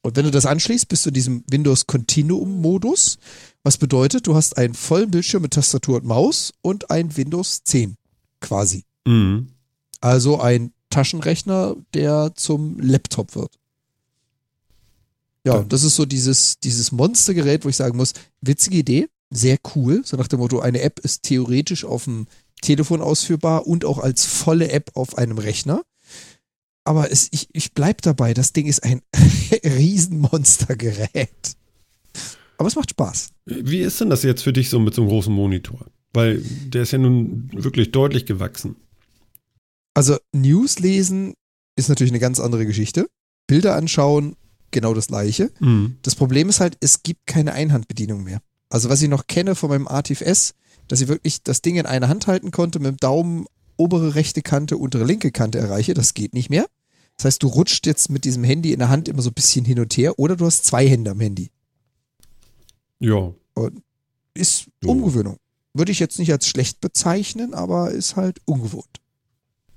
[0.00, 3.18] Und wenn du das anschließt, bist du in diesem Windows Continuum Modus.
[3.62, 7.96] Was bedeutet, du hast einen vollen Bildschirm mit Tastatur und Maus und ein Windows 10
[8.40, 8.84] quasi.
[9.06, 9.48] Mhm.
[10.00, 13.52] Also ein Taschenrechner, der zum Laptop wird.
[15.44, 15.60] Ja, Ja.
[15.60, 20.02] und das ist so dieses, dieses Monstergerät, wo ich sagen muss, witzige Idee, sehr cool.
[20.04, 22.26] So nach dem Motto, eine App ist theoretisch auf dem
[22.60, 25.82] Telefon ausführbar und auch als volle App auf einem Rechner.
[26.84, 29.02] Aber es, ich, ich bleib dabei, das Ding ist ein
[29.64, 31.56] Riesenmonstergerät.
[32.58, 33.30] Aber es macht Spaß.
[33.46, 35.86] Wie ist denn das jetzt für dich so mit so einem großen Monitor?
[36.12, 38.76] Weil der ist ja nun wirklich deutlich gewachsen.
[39.94, 41.34] Also News lesen
[41.76, 43.08] ist natürlich eine ganz andere Geschichte.
[43.46, 44.36] Bilder anschauen,
[44.70, 45.50] genau das gleiche.
[45.60, 45.96] Mhm.
[46.02, 48.40] Das Problem ist halt, es gibt keine Einhandbedienung mehr.
[48.72, 50.54] Also was ich noch kenne von meinem Artif S,
[50.88, 53.44] dass ich wirklich das Ding in einer Hand halten konnte, mit dem Daumen
[53.76, 56.64] obere rechte Kante, untere linke Kante erreiche, das geht nicht mehr.
[57.18, 59.66] Das heißt, du rutscht jetzt mit diesem Handy in der Hand immer so ein bisschen
[59.66, 61.50] hin und her oder du hast zwei Hände am Handy.
[62.98, 63.34] Ja.
[64.32, 64.92] Ist Jo.
[64.92, 65.36] Umgewöhnung.
[65.74, 69.02] Würde ich jetzt nicht als schlecht bezeichnen, aber ist halt ungewohnt.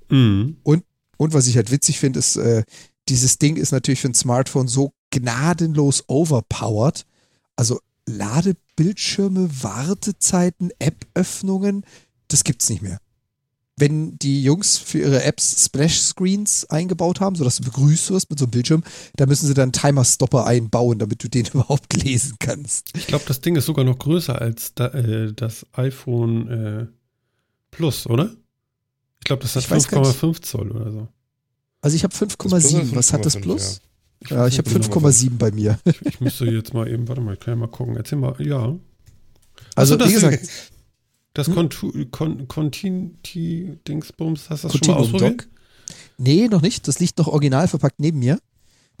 [0.08, 0.56] Mhm.
[0.62, 0.84] Und
[1.18, 2.64] was ich halt witzig finde, ist, äh,
[3.10, 7.04] dieses Ding ist natürlich für ein Smartphone so gnadenlos overpowered.
[7.56, 11.84] Also Ladebildschirme, Wartezeiten, App-Öffnungen,
[12.28, 12.98] das gibt's nicht mehr.
[13.78, 18.46] Wenn die Jungs für ihre Apps Splash-Screens eingebaut haben, sodass du begrüßt wirst mit so
[18.46, 18.82] einem Bildschirm,
[19.16, 22.96] da müssen sie dann einen Timer-Stopper einbauen, damit du den überhaupt lesen kannst.
[22.96, 26.86] Ich glaube, das Ding ist sogar noch größer als da, äh, das iPhone äh,
[27.70, 28.34] Plus, oder?
[29.18, 30.18] Ich glaube, das hat Ich weiß gar nicht.
[30.18, 31.08] 5,5 Zoll oder so.
[31.82, 32.94] Also ich habe Das Plus hat 5,7.
[32.94, 33.74] Was hat das 5,5, Plus?
[33.74, 33.80] Ja,
[34.20, 35.78] ich habe 5,7 bei mir.
[36.02, 37.96] Ich müsste jetzt mal eben, warte mal, ich kann ja mal gucken.
[37.96, 38.74] Erzähl mal, ja.
[39.74, 40.48] Also Ach so, wie das- gesagt,
[41.34, 41.54] Das Hm?
[41.54, 45.40] Contu- Con Continti Dingsbums, hast du das schon mal Continuum ausprobiert?
[45.42, 45.48] Dock.
[46.18, 46.88] Nee, noch nicht.
[46.88, 48.38] Das liegt noch original verpackt neben mir.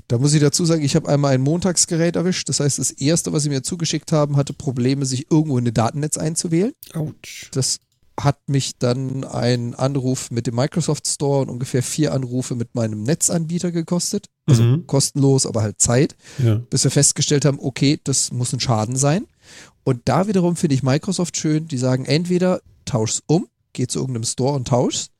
[0.08, 2.48] Da muss ich dazu sagen, ich habe einmal ein Montagsgerät erwischt.
[2.48, 5.74] Das heißt, das erste, was sie mir zugeschickt haben, hatte Probleme, sich irgendwo in ein
[5.74, 6.72] Datennetz einzuwählen.
[6.92, 7.48] Autsch.
[7.52, 7.78] Das
[8.18, 13.02] hat mich dann ein Anruf mit dem Microsoft Store und ungefähr vier Anrufe mit meinem
[13.02, 14.26] Netzanbieter gekostet.
[14.46, 14.86] Also Mhm.
[14.86, 16.56] kostenlos, aber halt Zeit, Ja.
[16.70, 19.26] bis wir festgestellt haben, okay, das muss ein Schaden sein.
[19.84, 24.24] Und da wiederum finde ich Microsoft schön, die sagen, entweder tausch's um, geh zu irgendeinem
[24.24, 25.10] Store und tausch's,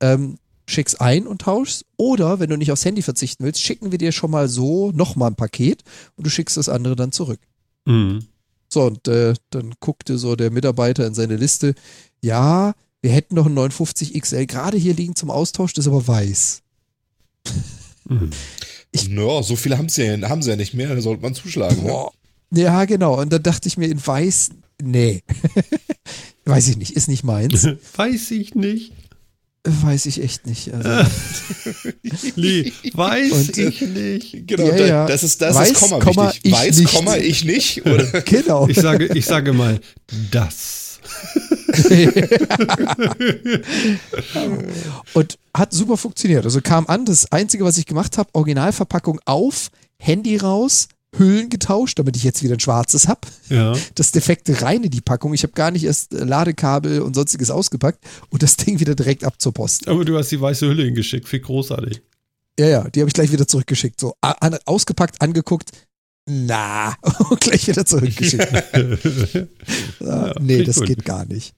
[0.00, 0.36] ähm,
[0.68, 4.12] schick's ein und tausch's, oder wenn du nicht aufs Handy verzichten willst, schicken wir dir
[4.12, 5.82] schon mal so nochmal ein Paket
[6.16, 7.40] und du schickst das andere dann zurück.
[7.86, 8.26] Mhm.
[8.72, 11.74] So, und äh, dann guckte so der Mitarbeiter in seine Liste,
[12.22, 16.06] ja, wir hätten noch einen 59 XL gerade hier liegen zum Austausch, das ist aber
[16.06, 16.62] weiß.
[18.08, 18.30] Mhm.
[18.92, 21.34] Ich- Naja, so viele haben sie ja, haben sie ja nicht mehr, da sollte man
[21.34, 21.76] zuschlagen.
[21.84, 21.88] Ne?
[21.88, 22.12] Boah.
[22.52, 23.20] Ja, genau.
[23.20, 24.50] Und dann dachte ich mir in weiß,
[24.82, 25.22] nee.
[26.44, 27.64] Weiß ich nicht, ist nicht meins.
[27.96, 28.92] Weiß ich nicht.
[29.62, 30.72] Weiß ich echt nicht.
[30.72, 30.88] Also,
[32.36, 34.46] Nee, weiß Und, äh, ich nicht.
[34.48, 35.06] Genau, Ja, ja.
[35.06, 36.40] das ist das Weiß, ist Komma Komma, wichtig.
[36.46, 36.94] ich Weiß, nicht.
[36.94, 37.84] Komma, ich nicht.
[37.86, 38.22] Oder?
[38.22, 38.66] genau.
[38.68, 39.78] Ich sage, ich sage mal,
[40.30, 40.89] das.
[45.14, 46.44] Und hat super funktioniert.
[46.44, 51.98] Also kam an, das Einzige, was ich gemacht habe, Originalverpackung auf, Handy raus, Hüllen getauscht,
[51.98, 53.20] damit ich jetzt wieder ein schwarzes habe.
[53.48, 53.74] Ja.
[53.96, 55.34] Das defekte rein in die Packung.
[55.34, 59.24] Ich habe gar nicht erst äh, Ladekabel und sonstiges ausgepackt und das Ding wieder direkt
[59.24, 59.88] ab zur Post.
[59.88, 61.28] Aber du hast die weiße Hülle hingeschickt.
[61.28, 62.00] Viel großartig.
[62.58, 63.98] Ja, ja, die habe ich gleich wieder zurückgeschickt.
[63.98, 64.14] So,
[64.66, 65.70] ausgepackt, angeguckt.
[66.32, 66.94] Na,
[67.28, 68.52] und gleich wieder zurückgeschickt.
[70.00, 70.86] Ja, nee, finde das gut.
[70.86, 71.54] geht gar nicht.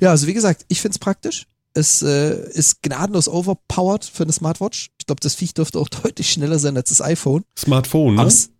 [0.00, 1.46] Ja, also wie gesagt, ich finde es praktisch.
[1.74, 4.90] Es äh, ist gnadenlos overpowered für eine Smartwatch.
[5.00, 7.44] Ich glaube, das Viech dürfte auch deutlich schneller sein als das iPhone.
[7.58, 8.24] Smartphone, ne?
[8.24, 8.50] es-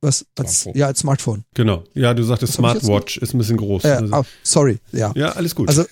[0.00, 0.24] was?
[0.38, 0.80] Als, Smartphone.
[0.80, 1.44] ja, als Smartphone.
[1.54, 1.82] Genau.
[1.92, 3.84] Ja, du sagtest Smartwatch ist ein bisschen groß.
[3.84, 5.12] Äh, oh, sorry, ja.
[5.16, 5.68] ja, alles gut.
[5.68, 5.84] Also,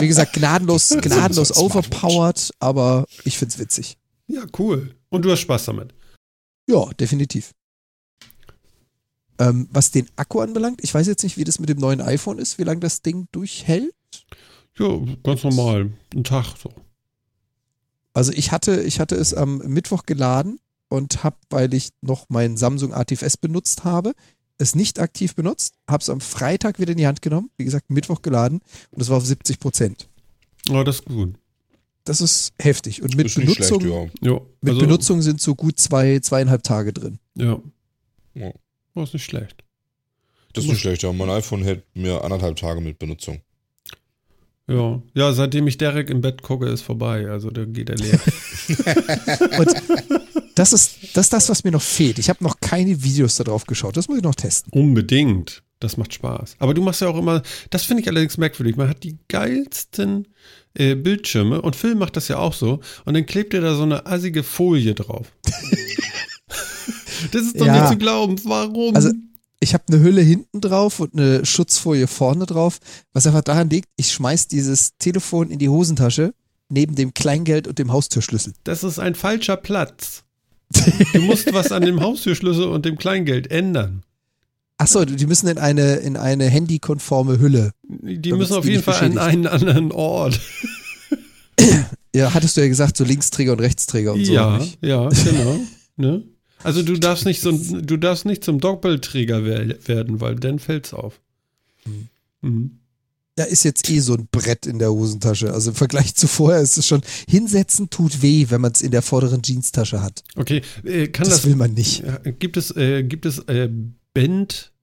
[0.00, 3.98] wie gesagt, gnadenlos, gnadenlos overpowered, aber ich find's witzig.
[4.26, 4.94] ja, cool.
[5.10, 5.92] Und du hast Spaß damit.
[6.72, 7.52] Ja, definitiv.
[9.38, 12.38] Ähm, was den Akku anbelangt, ich weiß jetzt nicht, wie das mit dem neuen iPhone
[12.38, 13.94] ist, wie lange das Ding durchhält.
[14.78, 14.88] Ja,
[15.22, 15.92] ganz normal.
[16.14, 16.72] Ein Tag so.
[18.14, 22.56] Also ich hatte, ich hatte es am Mittwoch geladen und habe, weil ich noch mein
[22.56, 24.12] Samsung ATFS benutzt habe,
[24.56, 27.90] es nicht aktiv benutzt, habe es am Freitag wieder in die Hand genommen, wie gesagt,
[27.90, 28.60] Mittwoch geladen
[28.92, 30.08] und es war auf 70 Prozent.
[30.68, 31.34] Ja, das ist gut.
[32.04, 33.02] Das ist heftig.
[33.02, 34.32] Und mit ist nicht Benutzung, schlecht, ja.
[34.32, 37.18] Ja, mit also, Benutzung sind so gut zwei, zweieinhalb Tage drin.
[37.36, 37.60] Ja.
[38.34, 38.52] Ja.
[38.94, 39.62] War ist nicht schlecht.
[40.52, 41.12] Das ist nicht schlecht, ja.
[41.12, 43.40] Mein iPhone hält mir anderthalb Tage mit Benutzung.
[44.68, 45.02] Ja.
[45.14, 47.28] Ja, seitdem ich Derek im Bett gucke, ist vorbei.
[47.28, 48.20] Also da geht er leer.
[49.58, 49.68] Und
[50.54, 52.18] das ist, das ist das, was mir noch fehlt.
[52.18, 53.96] Ich habe noch keine Videos darauf geschaut.
[53.96, 54.72] Das muss ich noch testen.
[54.72, 55.62] Unbedingt.
[55.82, 56.56] Das macht Spaß.
[56.60, 58.76] Aber du machst ja auch immer, das finde ich allerdings merkwürdig.
[58.76, 60.28] Man hat die geilsten
[60.74, 62.80] äh, Bildschirme und Phil macht das ja auch so.
[63.04, 65.32] Und dann klebt er da so eine assige Folie drauf.
[67.32, 67.80] das ist doch Ja.
[67.80, 68.36] nicht zu glauben.
[68.44, 68.94] Warum?
[68.94, 69.10] Also,
[69.60, 72.78] Ich habe eine Hülle hinten drauf und eine Schutzfolie vorne drauf,
[73.12, 76.34] was einfach daran liegt, ich schmeiß dieses Telefon in die Hosentasche
[76.68, 78.54] neben dem Kleingeld und dem Haustürschlüssel.
[78.64, 80.24] das ist ein falscher Platz.
[81.12, 84.02] Du musst was an dem Haustürschlüssel und dem Kleingeld ändern.
[84.82, 87.72] Achso, die müssen in eine, in eine handykonforme Hülle.
[87.84, 90.40] Die müssen auf die jeden Fall an einen anderen Ort.
[92.14, 94.32] Ja, hattest du ja gesagt, so Linksträger und Rechtsträger und so.
[94.34, 95.60] ja, ja, genau.
[95.96, 96.22] ne?
[96.62, 100.92] Also du darfst nicht so, du darfst nicht zum Doppelträger wer- werden, weil dann fällt's
[100.92, 101.20] auf.
[102.42, 102.80] Mhm.
[103.38, 105.54] Ja, ist jetzt eh so ein Brett in der Hosentasche.
[105.54, 107.00] Also im Vergleich zu vorher ist es schon,
[107.30, 110.22] hinsetzen tut weh, wenn man es in der vorderen Jeanstasche hat.
[110.36, 112.00] Okay, äh, kann Das, das, will man nicht.
[112.04, 113.70] Ja, gibt es, äh, gibt es äh,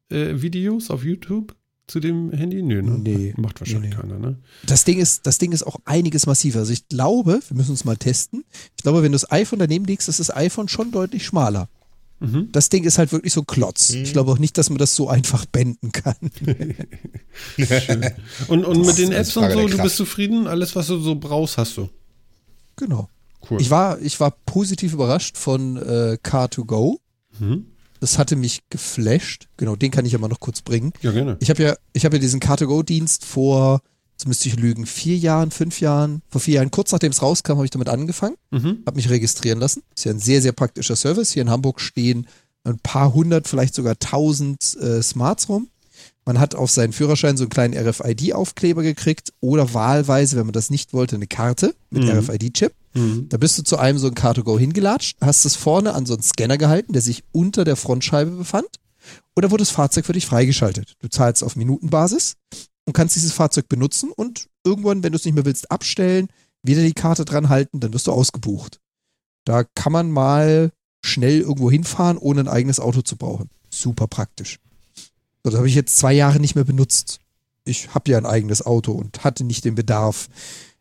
[0.10, 1.56] Band-Videos auf YouTube
[1.88, 2.62] zu dem Handy?
[2.62, 3.00] Nö, ne?
[3.00, 3.34] Nee.
[3.38, 4.02] Macht wahrscheinlich Nee, nee.
[4.02, 4.38] keiner, ne?
[4.66, 6.60] Das Ding ist, das Ding ist auch einiges massiver.
[6.60, 8.44] Also ich glaube, wir müssen uns mal testen.
[8.78, 11.68] Ich glaube, wenn du das iPhone daneben legst, ist das iPhone schon deutlich schmaler.
[12.20, 12.50] Mhm.
[12.52, 13.92] Das Ding ist halt wirklich so ein Klotz.
[13.92, 16.16] Ich glaube auch nicht, dass man das so einfach benden kann.
[18.50, 20.46] Und, und mit den Apps und so, du bist zufrieden?
[20.46, 21.90] Alles, was du so brauchst, hast du.
[22.76, 23.08] Genau.
[23.50, 23.62] Cool.
[23.62, 26.98] Ich war, ich war positiv überrascht von äh, Car2Go.
[27.40, 27.68] Mhm.
[28.00, 29.48] Das hatte mich geflasht.
[29.58, 30.94] Genau, den kann ich ja mal noch kurz bringen.
[31.02, 31.38] Ja, gerne.
[31.40, 33.82] Ich habe ja, ich habe ja diesen Car2Go-Dienst vor,
[34.14, 37.54] jetzt müsste ich lügen, vier Jahren, fünf Jahren, vor vier Jahren, kurz nachdem es rauskam,
[37.54, 38.80] habe ich damit angefangen, Mhm.
[38.86, 39.84] habe mich registrieren lassen.
[39.96, 41.32] Ist ja ein sehr, sehr praktischer Service.
[41.34, 42.28] Hier in Hamburg stehen
[42.64, 45.70] ein paar hundert, vielleicht sogar tausend äh, Smarts rum.
[46.26, 50.70] Man hat auf seinen Führerschein so einen kleinen RFID-Aufkleber gekriegt oder wahlweise, wenn man das
[50.70, 52.10] nicht wollte, eine Karte mit Mhm.
[52.12, 52.74] RFID-Chip.
[52.94, 56.24] Da bist du zu einem so ein Car2Go hingelatscht, hast es vorne an so einen
[56.24, 58.68] Scanner gehalten, der sich unter der Frontscheibe befand.
[59.36, 60.96] Und da wurde das Fahrzeug für dich freigeschaltet.
[61.00, 62.36] Du zahlst auf Minutenbasis
[62.86, 66.28] und kannst dieses Fahrzeug benutzen und irgendwann, wenn du es nicht mehr willst, abstellen,
[66.64, 68.80] wieder die Karte dran halten, dann wirst du ausgebucht.
[69.46, 70.72] Da kann man mal
[71.04, 73.50] schnell irgendwo hinfahren, ohne ein eigenes Auto zu brauchen.
[73.70, 74.60] Super praktisch.
[75.44, 77.20] So, das habe ich jetzt zwei Jahre nicht mehr benutzt.
[77.64, 80.28] Ich habe ja ein eigenes Auto und hatte nicht den Bedarf.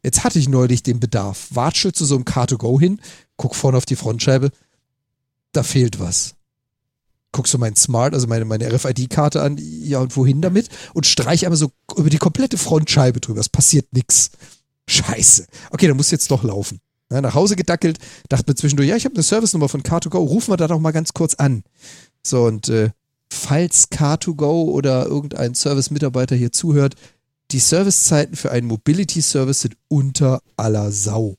[0.03, 1.49] Jetzt hatte ich neulich den Bedarf.
[1.51, 3.01] Watschel zu so einem Car2Go hin,
[3.37, 4.51] guck vorne auf die Frontscheibe,
[5.53, 6.35] da fehlt was.
[7.33, 10.69] Guckst du mein Smart, also meine, meine RFID-Karte an, ja und wohin damit?
[10.95, 13.41] Und streich einmal so über die komplette Frontscheibe drüber.
[13.41, 14.31] Es passiert nix.
[14.89, 15.47] Scheiße.
[15.71, 16.81] Okay, dann muss jetzt doch laufen.
[17.11, 17.99] Ja, nach Hause gedackelt,
[18.29, 20.93] dachte mir zwischendurch, ja, ich habe eine Service-Nummer von Car2Go, rufen wir da doch mal
[20.93, 21.65] ganz kurz an.
[22.23, 22.91] So, und äh,
[23.31, 26.97] falls Car2Go oder irgendein Service-Mitarbeiter hier zuhört,
[27.51, 31.37] die Servicezeiten für einen Mobility-Service sind unter aller Sau.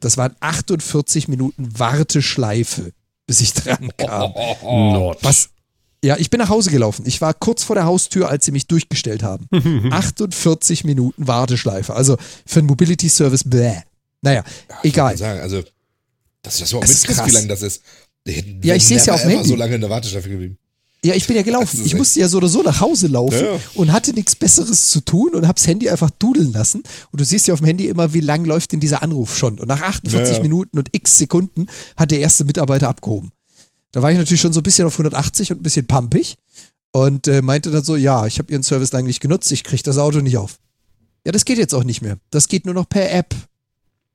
[0.00, 2.92] Das waren 48 Minuten Warteschleife,
[3.26, 4.32] bis ich dran kam.
[4.62, 5.22] Nord.
[5.22, 5.50] Was?
[6.04, 7.04] Ja, ich bin nach Hause gelaufen.
[7.06, 9.48] Ich war kurz vor der Haustür, als sie mich durchgestellt haben.
[9.90, 11.94] 48 Minuten Warteschleife.
[11.94, 13.76] Also für einen Mobility Service, bäh.
[14.20, 14.44] Naja,
[14.82, 15.16] Ich egal.
[15.16, 15.62] sagen, also,
[16.42, 17.82] dass du das überhaupt Es ist mitkriegst, wie lange das ist.
[18.26, 19.48] Ja, ich wären seh's ja auf dem Handy.
[19.48, 20.58] so lange in der Warteschleife geblieben.
[21.04, 21.82] Ja, ich bin ja gelaufen.
[21.84, 23.60] Ich musste ja so oder so nach Hause laufen Ja, ja.
[23.74, 26.82] und hatte nichts Besseres zu tun und hab's Handy einfach dudeln lassen.
[27.12, 29.58] Und du siehst ja auf dem Handy immer, wie lang läuft denn dieser Anruf schon.
[29.58, 30.42] Und nach 48 Ja.
[30.42, 31.66] Minuten und x Sekunden
[31.96, 33.32] hat der erste Mitarbeiter abgehoben.
[33.92, 36.36] Da war ich natürlich schon so ein bisschen auf 180 und ein bisschen pumpig
[36.90, 39.82] und äh, meinte dann so, ja, ich habe Ihren Service lange nicht genutzt, ich kriege
[39.82, 40.58] das Auto nicht auf.
[41.26, 42.16] Ja, das geht jetzt auch nicht mehr.
[42.30, 43.34] Das geht nur noch per App.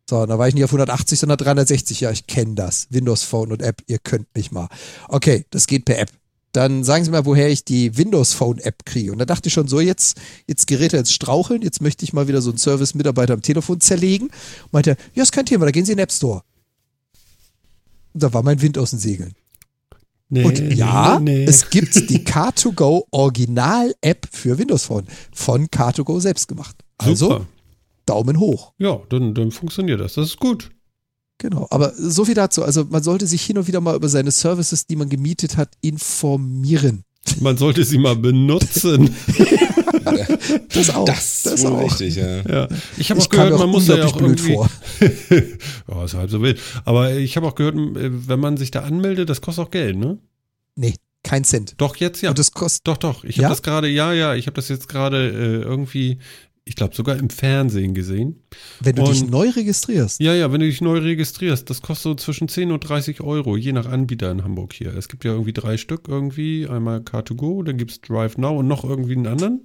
[0.10, 2.02] So, da war ich nicht auf 180, sondern 360.
[2.02, 2.88] Ja, ich kenne das.
[2.90, 4.68] Windows Phone und App, ihr könnt mich mal.
[5.08, 6.10] Okay, das geht per App.
[6.52, 9.12] Dann sagen Sie mal, woher ich die Windows Phone App kriege.
[9.12, 12.28] Und da dachte ich schon so, jetzt, jetzt Geräte jetzt straucheln, jetzt möchte ich mal
[12.28, 14.28] wieder so einen Service-Mitarbeiter am Telefon zerlegen.
[14.28, 16.42] Und meinte, er, ja, ist kein Thema, da gehen Sie in den App Store.
[18.14, 19.34] Und da war mein Wind aus den Segeln.
[20.30, 21.44] Nee, Und ja, nee.
[21.46, 26.76] es gibt die Car2Go Original-App für Windows Phone von Car2Go selbst gemacht.
[26.98, 27.46] Also Super.
[28.06, 28.74] Daumen hoch.
[28.78, 30.14] Ja, dann, dann funktioniert das.
[30.14, 30.72] Das ist gut.
[31.40, 32.64] Genau, aber so viel dazu.
[32.64, 35.70] Also man sollte sich hin und wieder mal über seine Services, die man gemietet hat,
[35.82, 37.04] informieren.
[37.40, 39.16] Man sollte sie mal benutzen.
[40.74, 41.06] Das auch.
[41.06, 41.84] Das, das ist auch.
[41.84, 42.42] richtig, ja.
[42.42, 42.68] ja.
[42.98, 44.54] Ich habe auch gehört, auch man muss ja auch blöd irgendwie.
[44.54, 44.70] vor.
[45.88, 46.60] oh, ist halb so wild.
[46.86, 49.98] Aber ich habe auch gehört, äh, wenn man sich da anmeldet, das kostet auch Geld,
[49.98, 50.18] ne?
[50.76, 51.76] Nee, kein Cent.
[51.78, 52.30] Doch, jetzt ja.
[52.30, 53.24] Und das kostet, Doch, doch.
[53.24, 53.50] Ich habe Ja?
[53.50, 56.18] das gerade, ja, ja, ich habe das jetzt gerade äh, irgendwie,
[56.66, 58.44] ich glaube sogar im Fernsehen gesehen.
[58.80, 60.20] wenn du dich und- neu registrierst.
[60.20, 63.58] Ja, ja, wenn du dich neu registrierst, das kostet so zwischen 10 und 30 Euro,
[63.58, 64.96] je nach Anbieter in Hamburg hier.
[64.96, 68.84] Es gibt ja irgendwie drei Stück irgendwie, einmal Car2Go, dann gibt's Drive Now und noch
[68.84, 69.64] irgendwie einen anderen.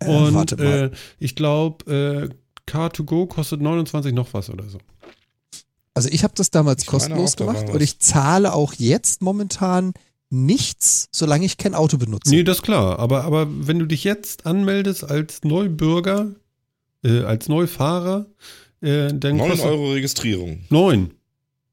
[0.00, 0.64] Äh, Und warte mal.
[0.64, 4.78] äh, ich glaube, äh, Car2Go kostet 29 noch was oder so.
[5.94, 9.94] Also ich habe das damals Ich kostenlos gemacht und ich zahle auch jetzt momentan
[10.30, 12.30] nichts, solange ich kein Auto benutze.
[12.30, 12.98] Nee, das ist klar.
[12.98, 16.34] Aber, aber wenn du dich jetzt anmeldest als Neubürger,
[17.04, 18.26] äh, als Neufahrer,
[18.80, 21.12] äh, dann 9 kostet Euro Registrierung, Neun.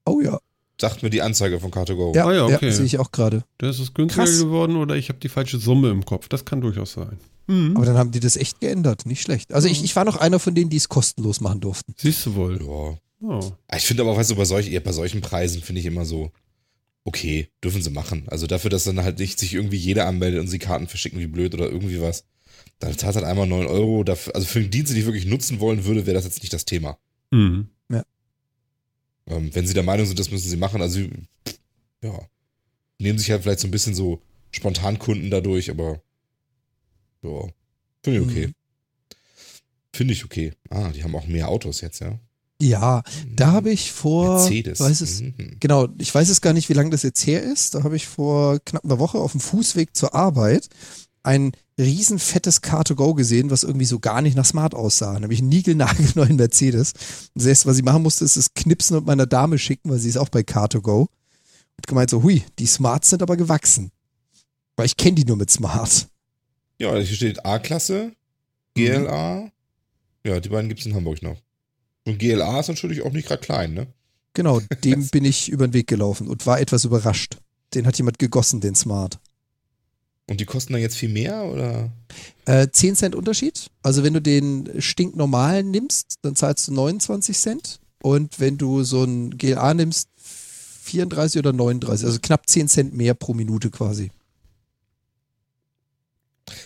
[0.06, 0.38] Oh ja.
[0.80, 2.14] sagt mir die Anzeige von Car2Go.
[2.14, 2.70] Ja, Ah ja, ja, okay.
[2.70, 3.44] sehe ich auch gerade.
[3.58, 4.38] Das ist günstiger Krass.
[4.40, 6.28] geworden oder ich habe die falsche Summe im Kopf.
[6.28, 7.18] Das kann durchaus sein.
[7.46, 7.76] Mhm.
[7.76, 9.06] Aber dann haben die das echt geändert.
[9.06, 9.52] Nicht schlecht.
[9.52, 11.94] Also ich, ich war noch einer von denen, die es kostenlos machen durften.
[11.96, 12.60] Siehst du wohl.
[12.62, 12.98] Ja.
[13.28, 13.52] Oh.
[13.74, 16.30] Ich finde aber, auch, weißt du, bei, solch, bei solchen Preisen finde ich immer so,
[17.04, 18.28] okay, dürfen sie machen.
[18.28, 21.26] Also dafür, dass dann halt nicht sich irgendwie jeder anmeldet und sie Karten verschicken wie
[21.26, 22.24] blöd oder irgendwie was.
[22.78, 24.04] Dann zahlt halt einmal 9 Euro.
[24.04, 26.52] Dafür, also für den Dienst, den ich wirklich nutzen wollen würde, wäre das jetzt nicht
[26.52, 26.98] das Thema.
[27.30, 27.68] Mhm.
[29.26, 31.00] Ähm, wenn sie der Meinung sind, das müssen sie machen, also
[32.02, 32.28] ja,
[32.98, 36.02] nehmen sich halt vielleicht so ein bisschen so Spontankunden dadurch, aber
[37.22, 37.48] ja,
[38.02, 38.46] finde ich okay.
[38.48, 38.54] Mhm.
[39.94, 40.52] Finde ich okay.
[40.70, 42.18] Ah, die haben auch mehr Autos jetzt, ja.
[42.66, 43.02] Ja,
[43.34, 44.80] da habe ich vor, Mercedes.
[44.80, 45.56] weiß es, Mhm.
[45.60, 47.74] genau, ich weiß es gar nicht, wie lange das jetzt her ist.
[47.74, 50.68] Da habe ich vor knapp einer Woche auf dem Fußweg zur Arbeit
[51.22, 55.18] ein riesen fettes Car2Go gesehen, was irgendwie so gar nicht nach Smart aussah.
[55.18, 56.92] Nämlich einen niegelnagelneuen Mercedes.
[57.34, 60.08] Und das was ich machen musste, ist es knipsen und meiner Dame schicken, weil sie
[60.08, 61.00] ist auch bei Car2Go.
[61.76, 63.90] Und gemeint so, hui, die Smarts sind aber gewachsen.
[64.76, 66.06] Weil ich kenne die nur mit Smart.
[66.78, 68.12] Ja, hier steht A-Klasse,
[68.74, 69.50] GLA.
[70.26, 71.36] Ja, die beiden gibt es in Hamburg noch.
[72.04, 73.86] Und GLA ist natürlich auch nicht gerade klein, ne?
[74.34, 77.38] Genau, dem bin ich über den Weg gelaufen und war etwas überrascht.
[77.74, 79.18] Den hat jemand gegossen, den Smart.
[80.26, 81.92] Und die kosten dann jetzt viel mehr, oder?
[82.46, 83.70] Äh, 10 Cent Unterschied.
[83.82, 87.80] Also wenn du den stinknormalen nimmst, dann zahlst du 29 Cent.
[88.02, 90.08] Und wenn du so ein GLA nimmst,
[90.84, 92.06] 34 oder 39.
[92.06, 94.10] Also knapp 10 Cent mehr pro Minute quasi.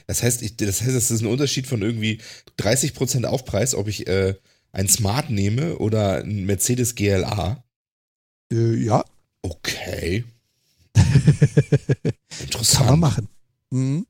[0.06, 2.19] Das heißt, ich, das heißt, es ist ein Unterschied von irgendwie
[2.59, 4.35] 30% Aufpreis, ob ich äh,
[4.73, 7.62] ein Smart nehme oder ein Mercedes GLA.
[8.53, 9.05] Äh, ja,
[9.43, 10.24] Okay.
[12.40, 12.86] Interessant.
[12.86, 13.28] kann man machen.
[13.70, 14.07] Mhm.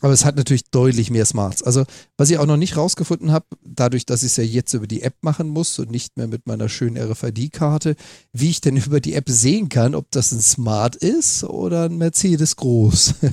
[0.00, 1.62] Aber es hat natürlich deutlich mehr Smarts.
[1.62, 1.84] Also,
[2.16, 5.02] was ich auch noch nicht rausgefunden habe, dadurch, dass ich es ja jetzt über die
[5.02, 7.94] App machen muss und nicht mehr mit meiner schönen RFID-Karte,
[8.32, 11.98] wie ich denn über die App sehen kann, ob das ein Smart ist oder ein
[11.98, 13.14] Mercedes groß.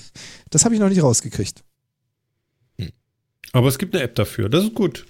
[0.52, 1.64] Das habe ich noch nicht rausgekriegt.
[3.52, 4.50] Aber es gibt eine App dafür.
[4.50, 5.06] Das ist gut.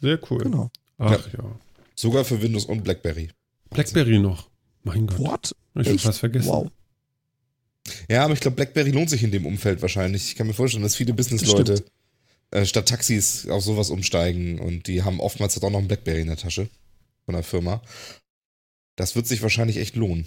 [0.00, 0.42] Sehr cool.
[0.42, 0.70] Genau.
[0.98, 1.58] Ach ja.
[1.94, 3.30] Sogar für Windows und BlackBerry.
[3.70, 4.48] Blackberry noch.
[4.82, 5.18] Mein Gott.
[5.18, 5.56] What?
[5.74, 6.48] Ich hab fast vergessen.
[6.48, 6.70] Wow.
[8.08, 10.28] Ja, aber ich glaube, BlackBerry lohnt sich in dem Umfeld wahrscheinlich.
[10.28, 11.84] Ich kann mir vorstellen, dass viele Businessleute
[12.50, 16.28] äh, statt Taxis auf sowas umsteigen und die haben oftmals doch noch ein BlackBerry in
[16.28, 16.68] der Tasche
[17.24, 17.82] von der Firma.
[18.96, 20.26] Das wird sich wahrscheinlich echt lohnen.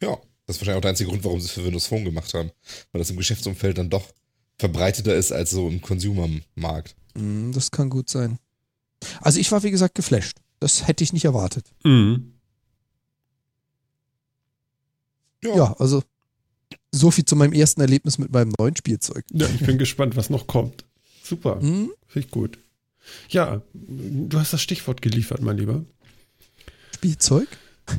[0.00, 0.16] Ja,
[0.46, 2.50] das ist wahrscheinlich auch der einzige Grund, warum sie es für Windows Phone gemacht haben.
[2.92, 4.06] Weil das im Geschäftsumfeld dann doch
[4.58, 6.96] verbreiteter ist als so im Consumer-Markt.
[7.14, 8.38] Mm, Das kann gut sein.
[9.20, 10.38] Also ich war, wie gesagt, geflasht.
[10.60, 11.72] Das hätte ich nicht erwartet.
[11.84, 12.34] Mhm.
[15.42, 16.02] Ja, also
[16.92, 19.24] so viel zu meinem ersten Erlebnis mit meinem neuen Spielzeug.
[19.32, 20.84] Ja, ich bin gespannt, was noch kommt.
[21.22, 21.60] Super.
[21.60, 21.92] Hm?
[22.06, 22.58] Finde ich gut.
[23.28, 25.84] Ja, du hast das Stichwort geliefert, mein Lieber.
[26.94, 27.48] Spielzeug?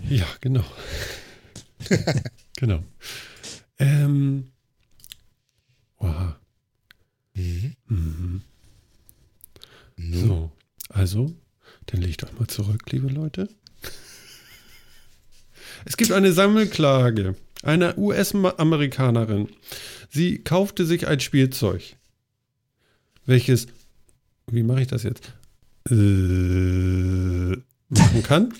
[0.10, 0.64] Ja, genau.
[2.58, 2.84] genau.
[3.78, 4.52] Ähm.
[5.98, 6.34] Wow.
[7.34, 7.76] Mhm.
[7.88, 8.42] Mhm.
[10.02, 10.18] No.
[10.18, 10.52] So,
[10.90, 11.34] also,
[11.88, 13.50] dann legt doch mal zurück, liebe Leute.
[15.86, 19.50] Es gibt eine Sammelklage einer US-Amerikanerin.
[20.10, 21.98] Sie kaufte sich ein Spielzeug,
[23.26, 23.68] welches,
[24.48, 25.34] wie mache ich das jetzt,
[25.90, 25.94] äh,
[27.90, 28.54] machen kann.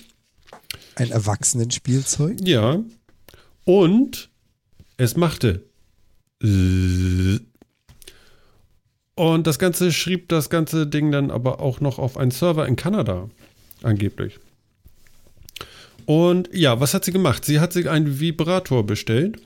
[0.96, 2.36] Ein Erwachsenenspielzeug?
[2.46, 2.84] Ja.
[3.64, 4.28] Und
[4.98, 5.64] es machte.
[6.42, 7.38] äh.
[9.20, 12.76] Und das Ganze schrieb das ganze Ding dann aber auch noch auf einen Server in
[12.76, 13.28] Kanada,
[13.82, 14.38] angeblich.
[16.06, 17.44] Und ja, was hat sie gemacht?
[17.44, 19.38] Sie hat sich einen Vibrator bestellt.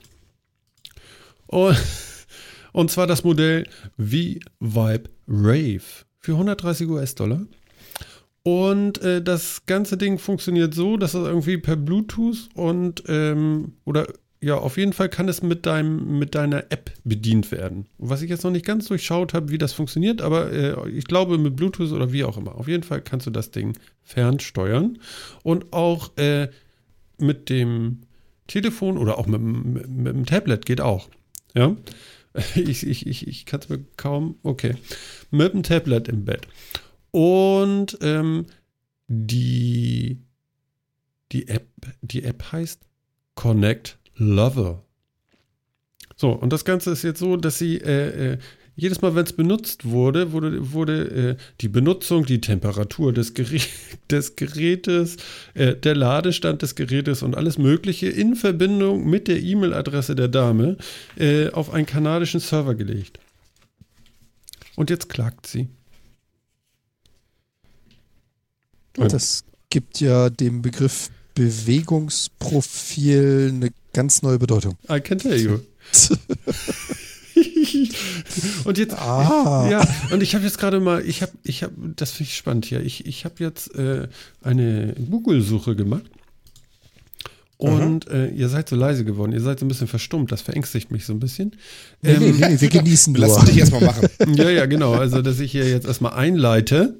[1.47, 1.77] Und,
[2.71, 7.41] und zwar das Modell V-Vibe Rave für 130 US-Dollar.
[8.43, 14.07] Und äh, das ganze Ding funktioniert so, dass es irgendwie per Bluetooth und ähm, oder
[14.41, 17.87] ja, auf jeden Fall kann es mit deinem mit deiner App bedient werden.
[17.97, 21.37] Was ich jetzt noch nicht ganz durchschaut habe, wie das funktioniert, aber äh, ich glaube
[21.37, 22.55] mit Bluetooth oder wie auch immer.
[22.55, 24.99] Auf jeden Fall kannst du das Ding fernsteuern
[25.43, 26.49] und auch äh,
[27.17, 28.01] mit dem
[28.47, 31.09] Telefon oder auch mit, mit, mit dem Tablet geht auch.
[31.55, 31.75] Ja,
[32.55, 34.37] ich, ich, ich, ich kann es mir kaum.
[34.43, 34.75] Okay,
[35.31, 36.47] mit dem Tablet im Bett.
[37.11, 38.45] Und ähm,
[39.07, 40.21] die,
[41.31, 41.67] die, App,
[42.01, 42.81] die App heißt
[43.35, 44.83] Connect Lover.
[46.15, 48.37] So, und das Ganze ist jetzt so, dass sie äh, äh,
[48.77, 53.61] jedes Mal, wenn es benutzt wurde, wurde, wurde äh, die Benutzung, die Temperatur des, Gerä
[54.09, 55.17] des Gerätes,
[55.53, 60.77] äh, der Ladestand des Gerätes und alles Mögliche in Verbindung mit der E-Mail-Adresse der Dame
[61.17, 63.19] äh, auf einen kanadischen Server gelegt.
[64.75, 65.69] Und jetzt klagt sie.
[68.93, 74.75] Das gibt ja dem Begriff Bewegungsprofil eine ganz neue Bedeutung.
[74.89, 75.59] I can tell you.
[78.65, 79.67] und jetzt, Ah.
[79.69, 82.65] ja, und ich habe jetzt gerade mal, ich habe, ich habe, das finde ich spannend
[82.65, 82.81] hier.
[82.81, 84.07] Ich, ich habe jetzt äh,
[84.41, 86.05] eine Google-Suche gemacht.
[87.57, 90.91] Und äh, ihr seid so leise geworden, ihr seid so ein bisschen verstummt, das verängstigt
[90.91, 91.55] mich so ein bisschen.
[92.01, 93.45] Nee, nee, Ähm, nee, wir genießen Lass nur.
[93.45, 94.09] dich erstmal machen.
[94.35, 94.91] ja, ja, genau.
[94.93, 96.95] Also, dass ich hier jetzt erstmal einleite.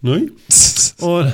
[0.00, 0.30] Ne?
[1.00, 1.32] Und,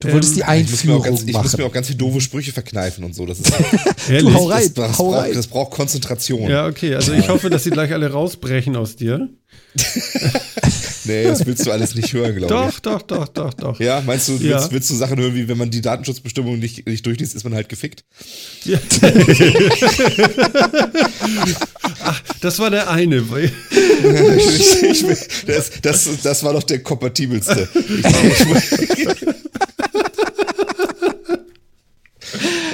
[0.00, 1.86] Du wolltest ähm, die Ich muss, mir auch Einführung ganz, ich muss mir auch ganz
[1.86, 3.24] viele doofe Sprüche verkneifen und so.
[3.26, 3.52] Das, ist,
[4.10, 4.32] Ehrlich?
[4.32, 5.34] Du hau rein, das, das, hau braucht, rein.
[5.34, 6.50] das braucht Konzentration.
[6.50, 6.94] Ja, okay.
[6.94, 9.28] Also, ich hoffe, dass sie gleich alle rausbrechen aus dir.
[11.06, 13.78] Nee, das willst du alles nicht hören, glaube Doch, doch, doch, doch, doch.
[13.78, 13.86] ich.
[13.86, 14.56] Ja, meinst du, Ja.
[14.58, 17.54] willst, willst du Sachen hören, wie wenn man die Datenschutzbestimmungen nicht, nicht durchliest, ist man
[17.54, 18.04] halt gefickt?
[18.64, 18.78] Ja.
[22.02, 23.16] Ach, das war der eine.
[23.16, 25.04] ich, ich,
[25.46, 27.68] das, das, das war doch der kompatibelste.
[27.74, 29.26] Ich, ich,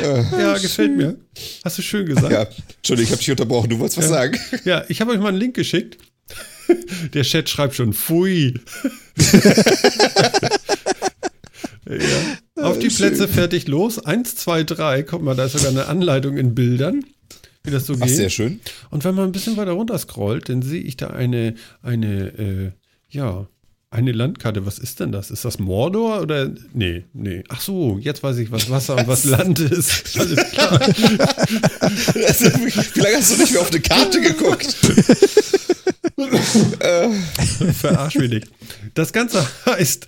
[0.02, 1.16] Ja, gefällt mir.
[1.64, 2.32] Hast du schön gesagt.
[2.32, 2.46] ja,
[2.76, 4.38] Entschuldigung, ich habe dich unterbrochen, du wolltest was sagen.
[4.64, 5.98] Ja, ich habe euch mal einen Link geschickt.
[7.14, 8.54] Der Chat schreibt schon, pfui.
[11.86, 12.62] ja.
[12.62, 13.98] Auf die Plätze, fertig, los.
[14.04, 15.02] Eins, zwei, drei.
[15.02, 17.04] Guck mal, da ist sogar eine Anleitung in Bildern,
[17.64, 18.16] wie das so Ach, geht.
[18.16, 18.60] sehr schön.
[18.90, 22.70] Und wenn man ein bisschen weiter runter scrollt, dann sehe ich da eine, eine, äh,
[23.08, 23.48] ja,
[23.92, 25.32] Eine Landkarte, was ist denn das?
[25.32, 26.48] Ist das Mordor oder?
[26.72, 27.42] Nee, nee.
[27.48, 30.16] Ach so, jetzt weiß ich, was Wasser und was Land ist.
[30.16, 30.80] Alles klar.
[30.80, 32.44] Also,
[32.94, 34.72] wie lange hast du nicht mehr auf eine Karte geguckt?
[37.74, 38.46] Verarsch mich nicht.
[38.94, 40.06] Das Ganze heißt,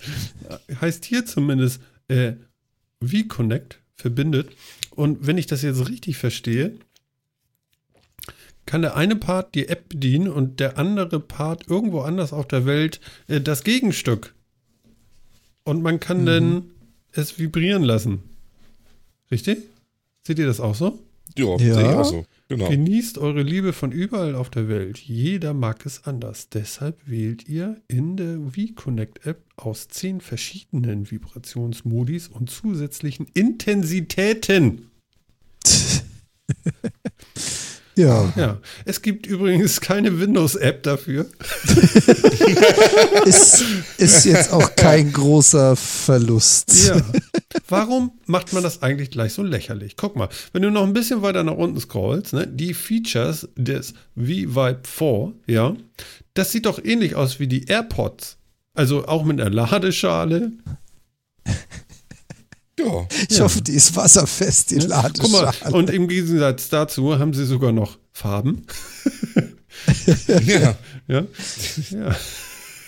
[0.79, 2.35] heißt hier zumindest äh,
[3.01, 4.47] V-Connect, verbindet.
[4.91, 6.77] Und wenn ich das jetzt richtig verstehe,
[8.65, 12.65] kann der eine Part die App bedienen und der andere Part irgendwo anders auf der
[12.65, 14.33] Welt äh, das Gegenstück.
[15.63, 16.63] Und man kann dann
[17.11, 18.19] es vibrieren lassen.
[19.31, 19.59] Richtig?
[20.25, 20.99] Seht ihr das auch so?
[21.37, 21.57] Ja, Ja.
[21.57, 22.25] sehe ich auch so.
[22.49, 22.69] Genau.
[22.69, 24.99] Genießt eure Liebe von überall auf der Welt.
[24.99, 26.49] Jeder mag es anders.
[26.49, 34.89] Deshalb wählt ihr in der V-Connect-App aus zehn verschiedenen Vibrationsmodis und zusätzlichen Intensitäten.
[37.95, 41.27] Ja, Ja, es gibt übrigens keine Windows-App dafür.
[43.25, 43.63] ist,
[43.97, 46.87] ist jetzt auch kein großer Verlust.
[46.87, 47.01] Ja.
[47.67, 49.95] Warum macht man das eigentlich gleich so lächerlich?
[49.95, 53.93] Guck mal, wenn du noch ein bisschen weiter nach unten scrollst, ne, die Features des
[54.15, 55.75] V-Vibe 4, ja,
[56.33, 58.37] das sieht doch ähnlich aus wie die AirPods.
[58.73, 60.51] Also auch mit einer Ladeschale.
[62.79, 63.07] Ja.
[63.29, 64.89] Ich hoffe, die ist wasserfest, die Guck
[65.31, 65.75] mal, Ladeschale.
[65.75, 68.65] und im Gegensatz dazu haben sie sogar noch Farben.
[69.35, 70.75] ja.
[71.07, 71.25] Ja,
[71.91, 72.15] ja,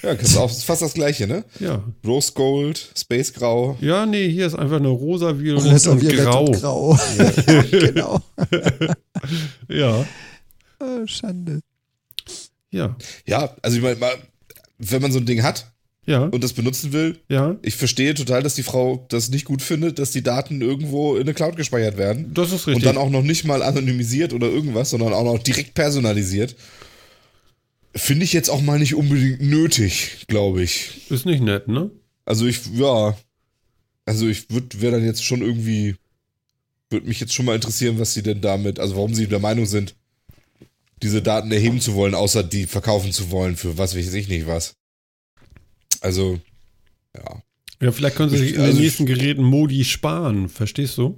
[0.04, 1.44] Ja, das ist auch fast das gleiche, ne?
[1.60, 1.84] ja.
[2.06, 3.76] Rose Gold, Space Grau.
[3.82, 6.46] Ja, nee, hier ist einfach eine rosa, violett Rosa, und Violett grau.
[6.46, 7.00] und grau.
[7.18, 8.22] Ja, genau.
[9.68, 10.06] Ja,
[10.80, 11.62] Oh, Schande.
[12.70, 12.96] ja,
[13.26, 13.98] Ja, also ich meine,
[14.78, 15.72] wenn man so ein Ding hat
[16.06, 17.58] ja, und das benutzen will, ja.
[17.64, 21.24] ich verstehe total, dass die Frau das nicht gut findet, dass die Daten irgendwo in
[21.24, 22.32] eine Cloud gespeichert werden.
[22.34, 22.76] Das ist richtig.
[22.76, 26.56] Und dann auch noch nicht mal anonymisiert oder irgendwas, sondern auch noch direkt personalisiert.
[27.96, 31.10] Finde ich jetzt auch mal nicht unbedingt nötig, glaube ich.
[31.10, 31.90] Ist nicht nett, ne?
[32.26, 33.18] Also ich, ja.
[34.06, 35.96] Also ich würde, wäre dann jetzt schon irgendwie,
[36.92, 39.66] würde mich jetzt schon mal interessieren, was sie denn damit, also warum sie der Meinung
[39.66, 39.96] sind,
[41.02, 44.46] diese Daten erheben zu wollen, außer die verkaufen zu wollen für was weiß ich nicht
[44.46, 44.76] was.
[46.06, 46.40] Also,
[47.16, 47.42] ja.
[47.82, 51.18] Ja, vielleicht können sie sich in Also den ich- nächsten Geräten Modi sparen, verstehst du?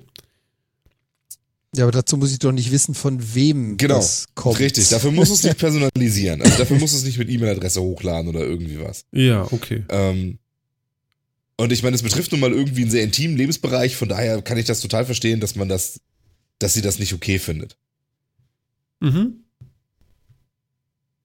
[1.76, 3.95] Ja, aber dazu muss ich doch nicht wissen, von wem Genau.
[3.97, 4.59] das kommt.
[4.59, 6.41] Richtig, dafür muss es nicht personalisieren.
[6.41, 9.03] Also dafür muss es nicht mit E-Mail-Adresse hochladen oder irgendwie was.
[9.11, 9.84] Ja, okay.
[9.89, 10.39] Ähm,
[11.57, 14.57] und ich meine, es betrifft nun mal irgendwie einen sehr intimen Lebensbereich, von daher kann
[14.57, 15.99] ich das total verstehen, dass man das,
[16.59, 17.76] dass sie das nicht okay findet.
[19.01, 19.43] Mhm.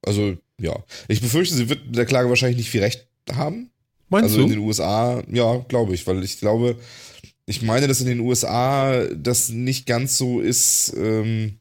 [0.04, 0.82] Also, ja.
[1.08, 3.70] Ich befürchte, sie wird mit der Klage wahrscheinlich nicht viel Recht haben.
[4.08, 4.66] Meinst also in den du?
[4.66, 6.76] USA, ja, glaube ich, weil ich glaube,
[7.46, 11.58] ich meine, dass in den USA das nicht ganz so ist, ähm,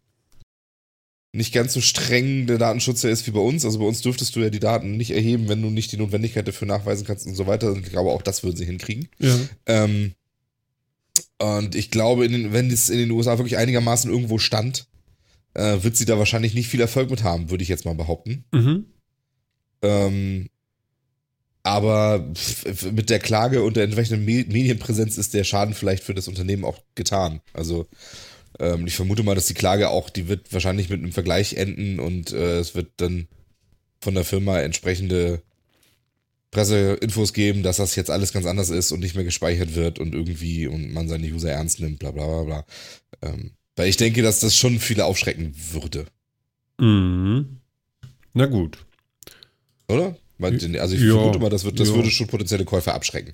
[1.34, 3.64] nicht ganz so streng der Datenschutz ist wie bei uns.
[3.64, 6.48] Also bei uns dürftest du ja die Daten nicht erheben, wenn du nicht die Notwendigkeit
[6.48, 7.72] dafür nachweisen kannst und so weiter.
[7.72, 9.08] Und ich glaube, auch das würden sie hinkriegen.
[9.18, 9.40] Ja.
[9.66, 10.14] Ähm,
[11.40, 14.88] und ich glaube, den, wenn es in den USA wirklich einigermaßen irgendwo stand,
[15.54, 18.44] äh, wird sie da wahrscheinlich nicht viel Erfolg mit haben, würde ich jetzt mal behaupten.
[18.52, 18.86] Mhm.
[19.82, 20.50] Ähm,
[21.64, 22.26] aber
[22.92, 26.66] mit der Klage und der entsprechenden Me Medienpräsenz ist der Schaden vielleicht für das Unternehmen
[26.66, 27.42] auch getan.
[27.54, 27.88] Also
[28.60, 32.00] ähm, ich vermute mal, dass die Klage auch, die wird wahrscheinlich mit einem Vergleich enden
[32.00, 33.28] und äh, es wird dann
[34.02, 35.42] von der Firma entsprechende
[36.50, 40.14] Presseinfos geben, dass das jetzt alles ganz anders ist und nicht mehr gespeichert wird und
[40.14, 42.66] irgendwie und man seine User ernst nimmt, bla bla bla bla.
[43.22, 46.08] Ähm, weil ich denke, dass das schon viele aufschrecken würde,
[46.82, 47.58] Mhm.
[48.34, 48.86] Na gut.
[49.88, 50.18] oder?
[50.44, 51.96] Also ich Ja, vermute mal, das, wird, das ja.
[51.96, 53.34] würde schon potenzielle Käufer abschrecken.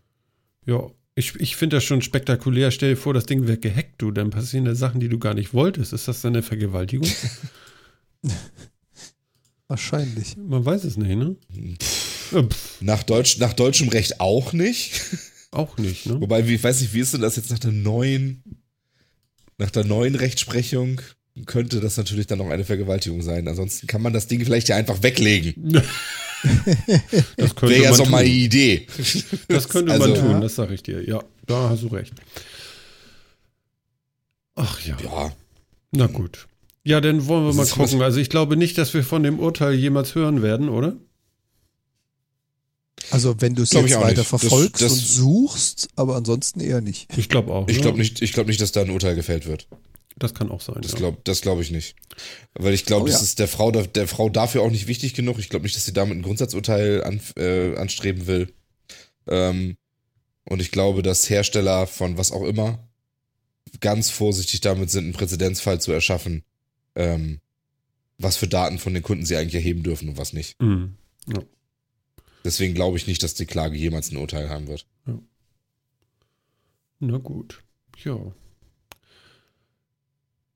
[0.65, 0.89] Ja.
[1.15, 2.69] Ich, ich finde das schon spektakulär.
[2.69, 4.11] Stell dir vor, das Ding wird gehackt, du.
[4.11, 5.91] Dann passieren da Sachen, die du gar nicht wolltest.
[5.93, 7.09] Ist das dann eine Vergewaltigung?
[9.67, 10.37] Wahrscheinlich.
[10.37, 11.35] Man weiß es nicht, ne?
[11.81, 15.01] Pff, Nach, Deutsch, nach deutschem Recht auch nicht.
[15.51, 16.21] auch nicht, ne?
[16.21, 18.43] Wobei, wie- ich weiß nicht, wie ist denn das jetzt nach der neuen,
[19.57, 21.01] nach der neuen Rechtsprechung?
[21.45, 23.47] Könnte das natürlich dann noch eine Vergewaltigung sein.
[23.47, 25.81] Ansonsten kann man das Ding vielleicht ja einfach weglegen.
[27.35, 28.11] Das könnte Wäre ja man so tun.
[28.11, 28.85] meine Idee.
[29.47, 31.03] Das könnte Also- man tun, das sage ich dir.
[31.03, 32.13] Ja, da hast du recht.
[34.55, 34.95] Ach ja.
[35.03, 35.31] Ja,
[35.91, 36.47] Na gut.
[36.83, 38.01] Ja, dann wollen wir Das mal gucken.
[38.03, 40.95] Also ich glaube nicht, dass wir von dem Urteil jemals hören werden, oder?
[43.11, 44.17] Also wenn du es Glaub jetzt weiter nicht.
[44.19, 47.07] Das- verfolgst das- und suchst, aber ansonsten eher nicht.
[47.17, 47.67] Ich glaube auch.
[47.67, 47.81] ich ne?
[47.81, 49.67] glaube nicht, ich glaube nicht, dass da ein Urteil gefällt wird.
[50.19, 50.77] Das kann auch sein.
[50.81, 50.97] Das ja.
[50.97, 51.95] glaube glaub ich nicht.
[52.55, 53.23] Weil ich glaube, Oh, das ja.
[53.23, 55.37] ist der Frau, der Frau dafür auch nicht wichtig genug.
[55.37, 58.53] Ich glaube nicht, dass sie damit ein Grundsatzurteil an, äh, anstreben will.
[59.27, 59.77] Ähm,
[60.45, 62.87] und ich glaube, dass Hersteller von was auch immer
[63.79, 66.43] ganz vorsichtig damit sind, einen Präzedenzfall zu erschaffen,
[66.95, 67.39] ähm,
[68.17, 70.59] was für Daten von den Kunden sie eigentlich erheben dürfen und was nicht.
[70.61, 70.95] Mhm.
[72.43, 74.87] Deswegen glaube ich nicht, dass die Klage jemals ein Urteil haben wird.
[76.99, 77.61] Na gut.
[78.03, 78.17] Ja.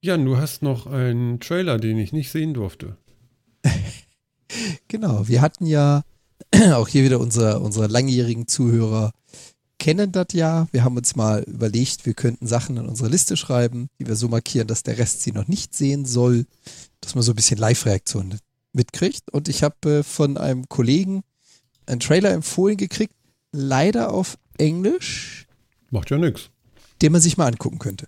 [0.03, 2.97] Jan, du hast noch einen Trailer, den ich nicht sehen durfte.
[4.89, 6.03] Genau, wir hatten ja
[6.73, 9.13] auch hier wieder unsere, unsere langjährigen Zuhörer
[9.79, 10.67] kennen das ja.
[10.71, 14.27] Wir haben uns mal überlegt, wir könnten Sachen in unsere Liste schreiben, die wir so
[14.27, 16.45] markieren, dass der Rest sie noch nicht sehen soll,
[16.99, 18.37] dass man so ein bisschen Live-Reaktion
[18.73, 19.31] mitkriegt.
[19.31, 21.23] Und ich habe äh, von einem Kollegen
[21.85, 23.15] einen Trailer empfohlen gekriegt,
[23.53, 25.47] leider auf Englisch,
[25.89, 26.49] Macht ja nichts.
[27.01, 28.07] den man sich mal angucken könnte.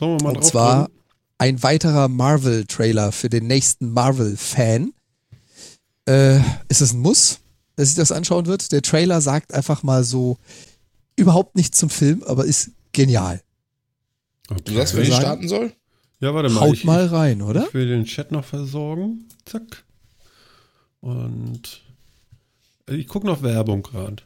[0.00, 1.00] Sollen wir mal Und drauf zwar drücken?
[1.38, 4.92] ein weiterer Marvel-Trailer für den nächsten Marvel-Fan.
[6.08, 7.40] Äh, ist es ein Muss,
[7.76, 8.72] dass sich das anschauen wird?
[8.72, 10.38] Der Trailer sagt einfach mal so
[11.16, 13.42] überhaupt nichts zum Film, aber ist genial.
[14.64, 15.10] Du sagst, wer Okay.
[15.10, 15.72] ich starten soll?
[16.18, 16.60] Ja, warte mal.
[16.62, 17.66] Haut ich, mal rein, oder?
[17.68, 19.26] Ich will den Chat noch versorgen.
[19.44, 19.84] Zack.
[21.00, 21.82] Und
[22.88, 24.16] äh, ich gucke noch Werbung gerade.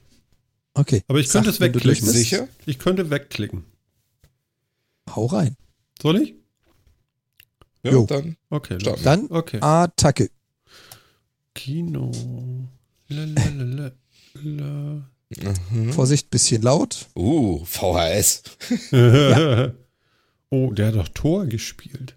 [0.74, 1.02] Okay.
[1.08, 2.08] Aber ich Sag, könnte es wegklicken.
[2.08, 2.48] Sicher?
[2.64, 3.64] Ich könnte wegklicken.
[5.14, 5.56] Hau rein.
[6.00, 6.34] Soll ich?
[7.82, 8.06] Ja, Jo.
[8.06, 8.78] dann Okay.
[9.02, 9.58] Dann Okay.
[9.60, 10.30] Attacke.
[11.54, 12.10] Kino.
[13.08, 13.92] Lalalala.
[15.70, 15.92] Mhm.
[15.92, 17.06] Vorsicht, bisschen laut.
[17.14, 18.42] Uh, VHS.
[20.50, 22.16] oh, der hat doch Tor gespielt.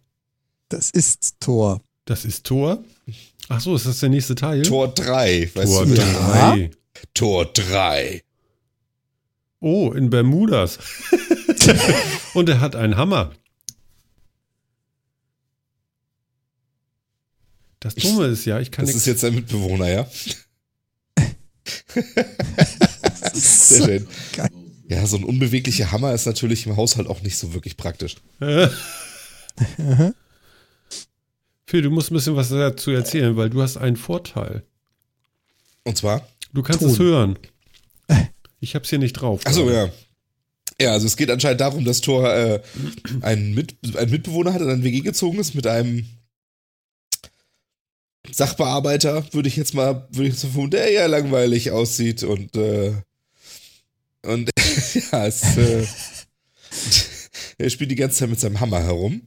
[0.70, 1.82] Das ist Tor.
[2.06, 2.84] Das ist Tor?
[3.50, 4.62] Ach so, ist das der nächste Teil?
[4.64, 5.52] Tor 3.
[5.54, 6.02] Weißt Tor du, bitte?
[6.02, 6.56] Ja.
[6.56, 6.72] 3.
[7.14, 8.24] Tor 3.
[9.60, 10.80] Oh, in Bermudas.
[12.34, 13.32] Und er hat einen Hammer.
[17.80, 20.08] Das Dumme ist ja, ich kann Das ist jetzt dein Mitbewohner, ja?
[23.34, 24.08] Sehr schön.
[24.34, 24.50] Geil.
[24.88, 28.16] Ja, so ein unbeweglicher Hammer ist natürlich im Haushalt auch nicht so wirklich praktisch.
[31.66, 34.64] Phil, du musst ein bisschen was dazu erzählen, weil du hast einen Vorteil.
[35.84, 36.26] Und zwar?
[36.54, 36.92] Du kannst Ton.
[36.92, 37.38] es hören.
[38.60, 39.42] Ich hab's hier nicht drauf.
[39.46, 39.90] Achso, ja.
[40.80, 42.62] Ja, also es geht anscheinend darum, dass Thor äh,
[43.22, 46.06] einen, Mit einen Mitbewohner hat, in ein WG gezogen ist mit einem
[48.32, 52.56] Sachbearbeiter, würde ich jetzt mal, würde ich jetzt mal vermuten, der eher langweilig aussieht und
[52.56, 52.94] äh,
[54.26, 54.50] und
[55.12, 55.86] ja, es, äh,
[57.58, 59.22] er spielt die ganze Zeit mit seinem Hammer herum.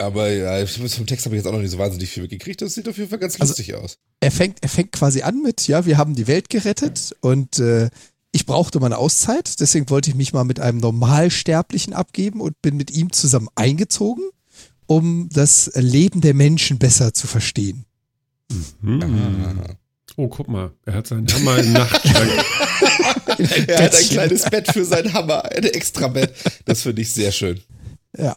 [0.00, 2.62] Aber ja, vom Text habe ich jetzt auch noch nicht so wahnsinnig viel mitgekriegt.
[2.62, 3.98] Das sieht auf jeden Fall ganz Also- lustig aus.
[4.20, 7.88] Er fängt, er fängt quasi an mit, ja, wir haben die Welt gerettet und äh,
[8.32, 12.60] ich brauchte mal eine Auszeit, deswegen wollte ich mich mal mit einem Normalsterblichen abgeben und
[12.60, 14.24] bin mit ihm zusammen eingezogen,
[14.88, 17.84] um das Leben der Menschen besser zu verstehen.
[18.82, 19.02] Hm.
[19.02, 19.74] Ah.
[20.16, 22.32] Oh, guck mal, er hat seinen Hammer im Nachtschrank.
[23.68, 26.34] Er hat ein kleines Bett für seinen Hammer, ein extra Bett.
[26.64, 27.60] Das finde ich sehr schön.
[28.16, 28.36] Ja.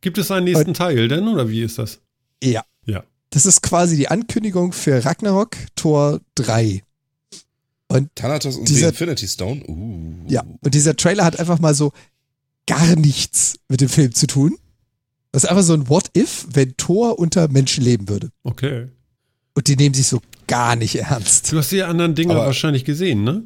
[0.00, 2.00] Gibt es einen nächsten Teil denn oder wie ist das?
[2.42, 2.64] Ja.
[2.86, 3.04] Ja.
[3.30, 6.82] Das ist quasi die Ankündigung für Ragnarok Tor 3.
[8.16, 9.62] Thanatos und Dieser- the Infinity Stone.
[9.68, 10.12] Uh.
[10.28, 10.42] Ja.
[10.60, 11.92] Und dieser Trailer hat einfach mal so
[12.66, 14.56] gar nichts mit dem Film zu tun.
[15.32, 18.30] Das ist einfach so ein What if, wenn Thor unter Menschen leben würde.
[18.42, 18.88] Okay.
[19.54, 21.52] Und die nehmen sich so gar nicht ernst.
[21.52, 23.44] Du hast die anderen Dinge Aber- wahrscheinlich gesehen, ne?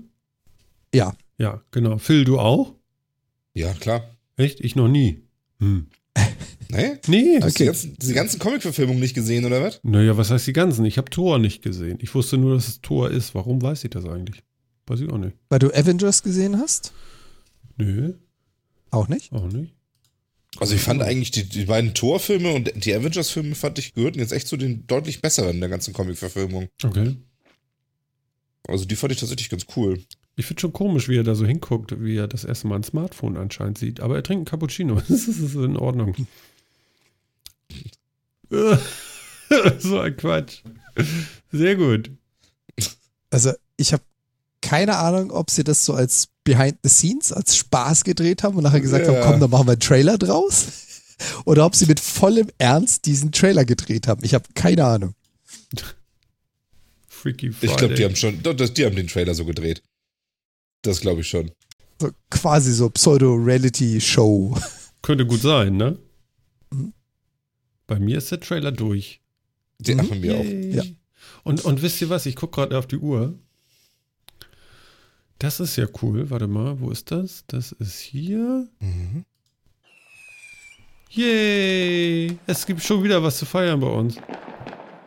[0.94, 1.14] Ja.
[1.38, 1.98] Ja, genau.
[1.98, 2.74] Phil, du auch?
[3.52, 4.08] Ja, klar.
[4.36, 4.60] Echt?
[4.60, 5.22] Ich noch nie.
[5.60, 5.86] Hm.
[6.70, 6.94] Nee?
[7.06, 7.38] Nee.
[7.40, 7.58] Hast du Okay.
[7.58, 9.78] die ganzen, diese ganzen Comic-Verfilmungen nicht gesehen, oder was?
[9.84, 10.84] Naja, was heißt die ganzen?
[10.86, 11.98] Ich habe Tor nicht gesehen.
[12.00, 13.34] Ich wusste nur, dass es Tor ist.
[13.34, 14.42] Warum weiß ich das eigentlich?
[14.86, 15.36] Weiß ich auch nicht.
[15.50, 16.92] Weil du Avengers gesehen hast?
[17.76, 18.14] Nö,
[18.90, 19.30] Auch nicht?
[19.32, 19.74] auch nicht.
[20.60, 24.32] Also ich fand eigentlich die, die beiden Thor-Filme und die Avengers-Filme fand ich gehörten jetzt
[24.32, 26.68] echt zu den deutlich besseren der ganzen Comic-Verfilmung.
[26.82, 27.16] Okay.
[28.68, 30.02] Also die fand ich tatsächlich ganz cool.
[30.36, 32.82] Ich finde schon komisch, wie er da so hinguckt, wie er das erste Mal ein
[32.82, 34.00] Smartphone anscheinend sieht.
[34.00, 34.94] Aber er trinkt einen Cappuccino.
[35.08, 36.14] Das ist in Ordnung.
[39.78, 40.62] so ein Quatsch.
[41.52, 42.10] Sehr gut.
[43.30, 44.02] Also ich habe
[44.64, 48.64] keine Ahnung, ob sie das so als Behind the Scenes, als Spaß gedreht haben und
[48.64, 49.12] nachher gesagt Ja.
[49.14, 50.66] haben, komm, dann machen wir einen Trailer draus.
[51.44, 54.24] Oder ob sie mit vollem Ernst diesen Trailer gedreht haben.
[54.24, 55.14] Ich habe keine Ahnung.
[57.08, 57.70] Freaky Friday.
[57.70, 59.82] Ich glaube, die haben schon, die haben den Trailer so gedreht.
[60.82, 61.50] Das glaube ich schon.
[62.00, 64.58] So quasi so Pseudo-Reality-Show.
[65.02, 65.98] Könnte gut sein, ne?
[66.72, 66.92] Mhm.
[67.86, 69.20] Bei mir ist der Trailer durch.
[69.78, 70.10] Den Mhm.
[70.10, 70.44] haben wir auch.
[70.44, 70.82] Ja.
[71.44, 72.26] Und, und wisst ihr was?
[72.26, 73.38] Ich gucke gerade auf die Uhr.
[75.44, 76.30] Das ist ja cool.
[76.30, 77.44] Warte mal, wo ist das?
[77.48, 78.66] Das ist hier.
[78.80, 79.26] Mhm.
[81.10, 82.38] Yay!
[82.46, 84.16] Es gibt schon wieder was zu feiern bei uns.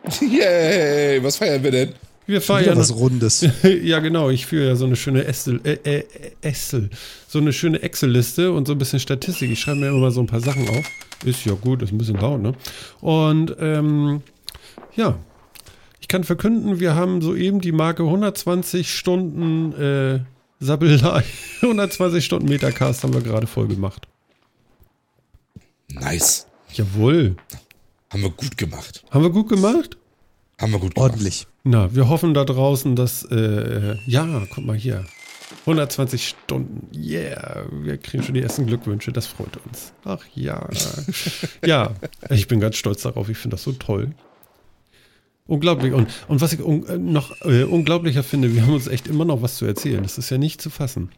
[0.20, 1.88] Yay, was feiern wir denn?
[2.26, 2.78] Wir Schon wieder feiern.
[2.78, 3.48] was Rundes.
[3.82, 4.30] ja, genau.
[4.30, 6.04] Ich führe ja so eine schöne Excel, äh, äh,
[6.42, 6.88] Excel,
[7.26, 9.50] so eine schöne Excel-Liste und so ein bisschen Statistik.
[9.50, 10.88] Ich schreibe mir immer mal so ein paar Sachen auf.
[11.24, 12.52] Ist ja gut, ist ein bisschen laut, ne?
[13.00, 14.22] Und ähm,
[14.94, 15.18] ja,
[16.08, 20.20] Ich kann verkünden, wir haben soeben die Marke 120 Stunden äh,
[20.58, 21.22] Sabbelei,
[21.60, 24.08] 120 Stunden Metacast haben wir gerade voll gemacht.
[25.92, 26.46] Nice.
[26.72, 27.36] Jawohl.
[28.08, 29.04] Haben wir gut gemacht.
[29.10, 29.98] Haben wir gut gemacht?
[30.58, 31.10] Haben wir gut gemacht.
[31.10, 31.46] Ordentlich.
[31.64, 35.04] Na, wir hoffen da draußen, dass, äh, ja, guck mal hier.
[35.66, 36.88] 120 Stunden.
[36.96, 39.12] Yeah, wir kriegen schon die ersten Glückwünsche.
[39.12, 39.92] Das freut uns.
[40.06, 40.70] Ach ja.
[41.66, 41.92] ja,
[42.30, 43.28] ich bin ganz stolz darauf.
[43.28, 44.14] Ich finde das so toll.
[45.48, 45.94] Unglaublich.
[45.94, 49.24] Und, und was ich un, äh, noch äh, unglaublicher finde, wir haben uns echt immer
[49.24, 50.02] noch was zu erzählen.
[50.02, 51.10] Das ist ja nicht zu fassen.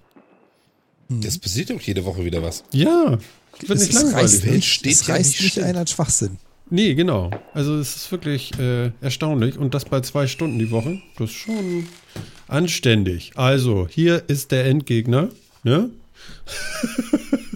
[1.08, 2.62] Das passiert doch jede Woche wieder was.
[2.70, 3.18] Ja,
[3.58, 4.22] wird Es nicht langweilig.
[4.22, 6.38] reißt Welt nicht, steht es ja reißt nicht ein an Schwachsinn.
[6.70, 7.30] Nee, genau.
[7.52, 9.58] Also es ist wirklich äh, erstaunlich.
[9.58, 11.02] Und das bei zwei Stunden die Woche.
[11.18, 11.88] Das ist schon
[12.46, 13.32] anständig.
[13.34, 15.30] Also, hier ist der Endgegner.
[15.64, 15.90] Ne?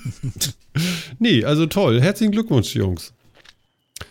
[1.21, 2.03] nee, also toll.
[2.03, 3.13] Herzlichen Glückwunsch, Jungs.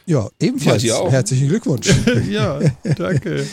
[0.06, 0.84] Ja, ebenfalls.
[0.84, 1.10] Ja.
[1.10, 1.90] Herzlichen Glückwunsch.
[2.30, 2.60] ja,
[2.98, 3.46] danke.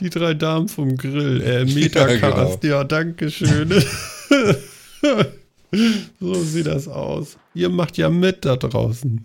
[0.00, 2.74] Die drei Damen vom Grill, äh, Metacast, genau.
[2.76, 3.70] ja, danke schön.
[6.20, 7.36] so sieht das aus.
[7.54, 9.22] Ihr macht ja mit da draußen.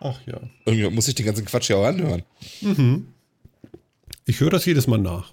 [0.00, 0.40] Ach ja.
[0.64, 2.24] Irgendwie muss ich den ganzen Quatsch ja auch anhören.
[4.26, 5.32] Ich höre das jedes Mal nach.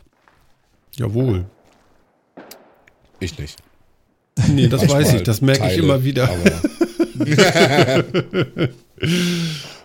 [0.96, 1.46] Jawohl.
[3.20, 3.58] Ich nicht.
[4.48, 6.30] Nee, das Manchmal weiß ich, das merke ich immer wieder.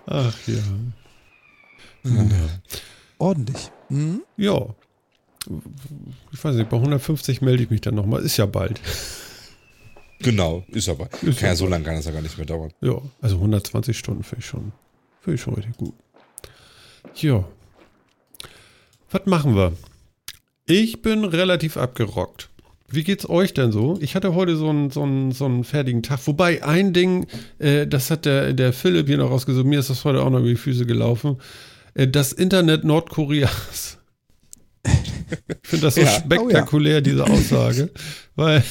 [0.07, 0.63] Ach ja.
[3.19, 3.71] Ordentlich.
[3.89, 4.23] Mhm.
[4.37, 4.75] Ja.
[6.33, 8.23] Ich weiß nicht, bei 150 melde ich mich dann nochmal.
[8.23, 8.81] Ist ja bald.
[10.21, 11.09] genau, ist aber.
[11.23, 12.73] Ist kann ja so lange kann das ja gar nicht mehr dauern.
[12.81, 14.73] Ja, also 120 Stunden finde ich schon,
[15.21, 15.95] finde ich schon richtig gut.
[17.17, 17.45] Ja.
[19.11, 19.73] Was machen wir?
[20.67, 22.49] Ich bin relativ abgerockt.
[22.95, 23.99] Wie geht's euch denn so?
[24.01, 26.21] Ich hatte heute so einen, so einen, so einen fertigen Tag.
[26.27, 27.27] Wobei ein Ding,
[27.59, 30.41] äh, das hat der, der Philipp hier noch rausgesucht, mir ist das heute auch noch
[30.41, 31.39] über die Füße gelaufen.
[31.95, 33.99] Äh, das Internet Nordkoreas.
[34.85, 36.07] Ich finde das so Ja.
[36.09, 37.91] spektakulär, diese Aussage.
[38.37, 38.63] Weil,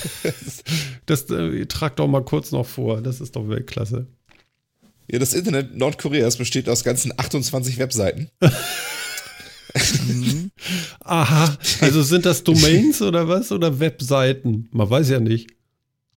[1.05, 3.01] das äh, trag doch mal kurz noch vor.
[3.01, 4.07] Das ist doch Weltklasse.
[5.11, 8.29] Ja, das Internet Nordkoreas besteht aus ganzen 28 Webseiten.
[10.99, 13.51] Aha, also sind das Domains oder was?
[13.51, 14.67] Oder Webseiten?
[14.71, 15.51] Man weiß ja nicht.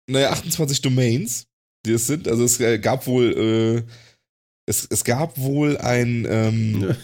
[0.06, 1.46] Naja, 28 Domains,
[1.86, 2.28] die es sind.
[2.28, 3.90] Also es äh, gab wohl, äh,
[4.66, 6.94] es, es gab wohl ein, ähm,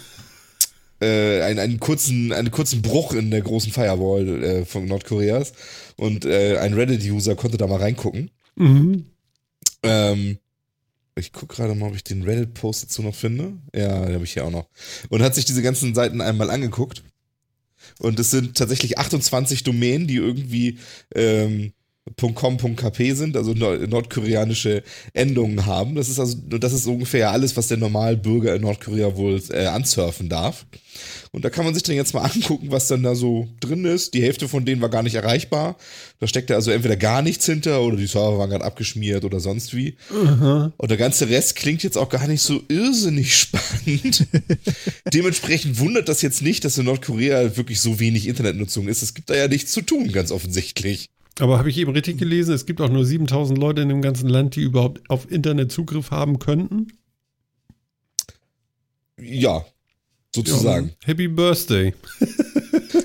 [1.01, 5.53] äh, einen, einen, kurzen, einen kurzen Bruch in der großen Firewall äh, von Nordkoreas.
[5.97, 8.31] Und äh, ein Reddit-User konnte da mal reingucken.
[8.57, 9.07] Mhm.
[9.83, 10.39] Ähm,
[11.15, 13.59] ich gucke gerade mal, ob ich den Reddit-Post dazu noch finde.
[13.75, 14.69] Ja, den habe ich hier auch noch.
[15.09, 17.03] Und hat sich diese ganzen Seiten einmal angeguckt.
[18.01, 20.79] Und es sind tatsächlich 28 Domänen, die irgendwie
[21.15, 21.73] ähm,
[22.17, 24.83] .com, .kp sind, also nord nordkoreanische
[25.13, 25.95] Endungen haben.
[25.95, 30.29] Das ist also, das ist ungefähr alles, was der Normalbürger in Nordkorea wohl äh, ansurfen
[30.29, 30.67] darf.
[31.33, 34.15] Und da kann man sich dann jetzt mal angucken, was dann da so drin ist.
[34.15, 35.77] Die Hälfte von denen war gar nicht erreichbar.
[36.19, 39.75] Da steckte also entweder gar nichts hinter oder die Server waren gerade abgeschmiert oder sonst
[39.75, 39.97] wie.
[40.77, 44.27] Und der ganze Rest klingt jetzt auch gar nicht so irrsinnig spannend.
[45.13, 49.03] Dementsprechend wundert das jetzt nicht, dass in Nordkorea wirklich so wenig Internetnutzung ist.
[49.03, 51.11] Es gibt da ja nichts zu tun, ganz offensichtlich.
[51.41, 54.29] Aber habe ich eben richtig gelesen, es gibt auch nur 7000 Leute in dem ganzen
[54.29, 56.89] Land, die überhaupt auf Internet Zugriff haben könnten?
[59.21, 59.65] Ja,
[60.35, 60.93] sozusagen.
[61.05, 61.95] Happy Birthday.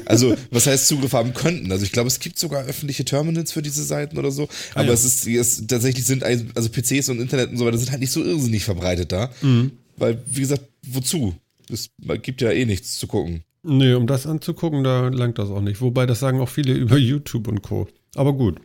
[0.08, 1.72] Also, was heißt Zugriff haben könnten?
[1.72, 4.44] Also, ich glaube, es gibt sogar öffentliche Terminals für diese Seiten oder so.
[4.74, 4.94] Ah, Aber ja.
[4.94, 8.12] es ist, es tatsächlich sind, also PCs und Internet und so weiter sind halt nicht
[8.12, 9.32] so irrsinnig verbreitet da.
[9.42, 9.72] Mhm.
[9.98, 11.36] Weil, wie gesagt, wozu?
[11.72, 11.90] Es
[12.22, 13.44] gibt ja eh nichts zu gucken.
[13.64, 15.82] Nee, um das anzugucken, da langt das auch nicht.
[15.82, 17.88] Wobei, das sagen auch viele über YouTube und Co.
[18.16, 18.60] Aber gut.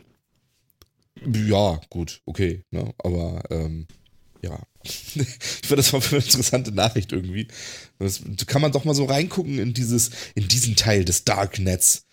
[1.26, 2.64] Ja, gut, okay.
[2.70, 2.94] Ne?
[2.98, 3.86] Aber, ähm,
[4.42, 4.58] ja.
[4.82, 7.48] ich finde das mal für eine interessante Nachricht irgendwie.
[7.98, 12.06] Das, da kann man doch mal so reingucken in dieses, in diesen Teil des Darknets,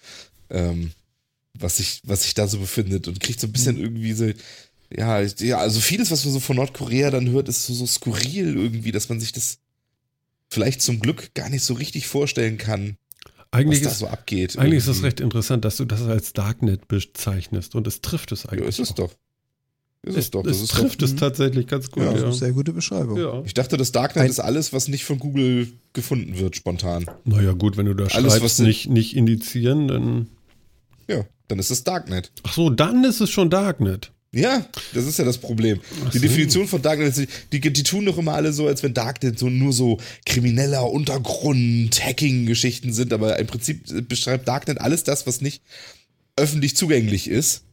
[0.49, 0.91] ähm,
[1.53, 4.31] was sich, was sich da so befindet und kriegt so ein bisschen irgendwie so,
[4.95, 8.55] ja, ja, also vieles, was man so von Nordkorea dann hört, ist so, so skurril
[8.55, 9.59] irgendwie, dass man sich das
[10.49, 12.97] vielleicht zum Glück gar nicht so richtig vorstellen kann,
[13.57, 14.57] Eigentlich was da ist, so abgeht.
[14.57, 15.05] eigentlich ist das irgendwie.
[15.07, 17.75] recht interessant, dass du das als Darknet bezeichnest.
[17.75, 18.67] Und es trifft es Ja, eigentlich.
[18.69, 18.95] ist es auch.
[18.95, 19.11] doch.
[20.03, 20.43] Ist es, Es, doch.
[20.43, 21.07] Das es ist trifft doch.
[21.07, 22.03] es tatsächlich ganz gut.
[22.03, 23.17] Ja, Ja, Sehr gute Beschreibung.
[23.17, 23.41] ja.
[23.45, 27.05] Ich dachte, das Darknet Ein- ist alles, was nicht von Google gefunden wird, spontan.
[27.25, 30.27] Naja, gut, wenn du da Alles, was schreibst, du- nicht, nicht indizieren, dann.
[31.09, 32.31] Ja, dann ist es Darknet.
[32.43, 34.11] Ach so, dann ist es schon Darknet.
[34.37, 35.79] Ja, das ist ja das Problem.
[36.05, 36.21] Ach Die so.
[36.27, 39.49] Definition von Darknet, ist, die, die tun doch immer alle so, als wenn Darknet so
[39.49, 45.61] nur so krimineller Untergrund, Hacking-Geschichten sind, aber im Prinzip beschreibt Darknet alles das, was nicht
[46.35, 47.63] öffentlich zugänglich ist.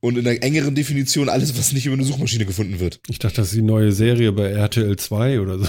[0.00, 3.00] Und in der engeren Definition alles, was nicht über eine Suchmaschine gefunden wird.
[3.08, 5.66] Ich dachte, das ist die neue Serie bei RTL 2 oder so.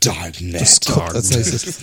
[0.00, 0.60] Darknet.
[0.60, 1.74] Das kommt, das heißt, es-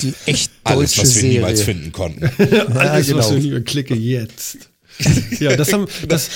[0.00, 2.24] die echt Alles, deutsche was wir niemals finden konnten.
[2.78, 3.18] Alles, genau.
[3.18, 4.56] was wir nie klicke jetzt.
[5.40, 6.30] Ja, das haben, das,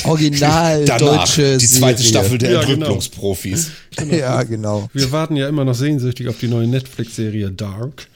[0.04, 2.10] Original Danach deutsche die zweite Serie.
[2.10, 2.72] Staffel der Ja, genau.
[2.72, 3.70] Entrümpelungsprofis.
[4.10, 4.88] Ja, genau.
[4.92, 8.08] wir warten ja immer noch sehnsüchtig auf die neue Netflix-Serie Dark.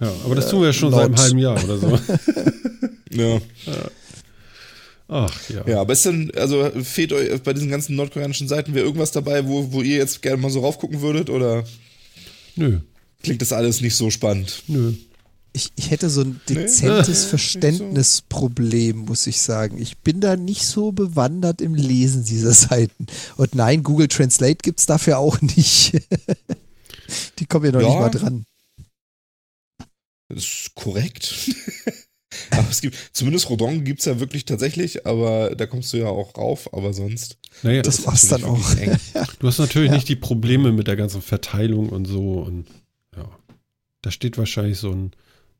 [0.00, 1.98] Ja, aber das tun wir ja schon seit einem halben Jahr oder so.
[3.14, 3.38] Ja.
[5.08, 5.62] Ach ja.
[5.66, 9.46] ja, aber ist denn, also fehlt euch bei diesen ganzen nordkoreanischen Seiten wäre irgendwas dabei,
[9.46, 11.28] wo, wo ihr jetzt gerne mal so raufgucken würdet?
[11.28, 11.64] Oder
[12.56, 12.78] Nö,
[13.22, 14.62] klingt das alles nicht so spannend?
[14.66, 14.94] nö.
[15.54, 16.54] Ich, ich hätte so ein Nee.
[16.54, 19.76] dezentes Verständnisproblem, muss ich sagen.
[19.78, 23.06] Ich bin da nicht so bewandert im Lesen dieser Seiten.
[23.36, 25.92] Und nein, Google Translate gibt's dafür auch nicht.
[27.38, 27.88] Die kommen ja noch Ja.
[27.88, 28.44] nicht mal dran.
[30.28, 31.50] Das ist korrekt.
[32.50, 36.34] aber es gibt, zumindest Rodon gibt's ja wirklich tatsächlich, aber da kommst du ja auch
[36.38, 37.36] rauf, aber sonst.
[37.62, 38.74] Naja, Das war's dann auch.
[39.38, 42.38] du hast natürlich nicht die Probleme mit der ganzen Verteilung und so.
[42.40, 42.66] Und
[43.14, 43.28] ja,
[44.00, 45.12] da steht wahrscheinlich so ein,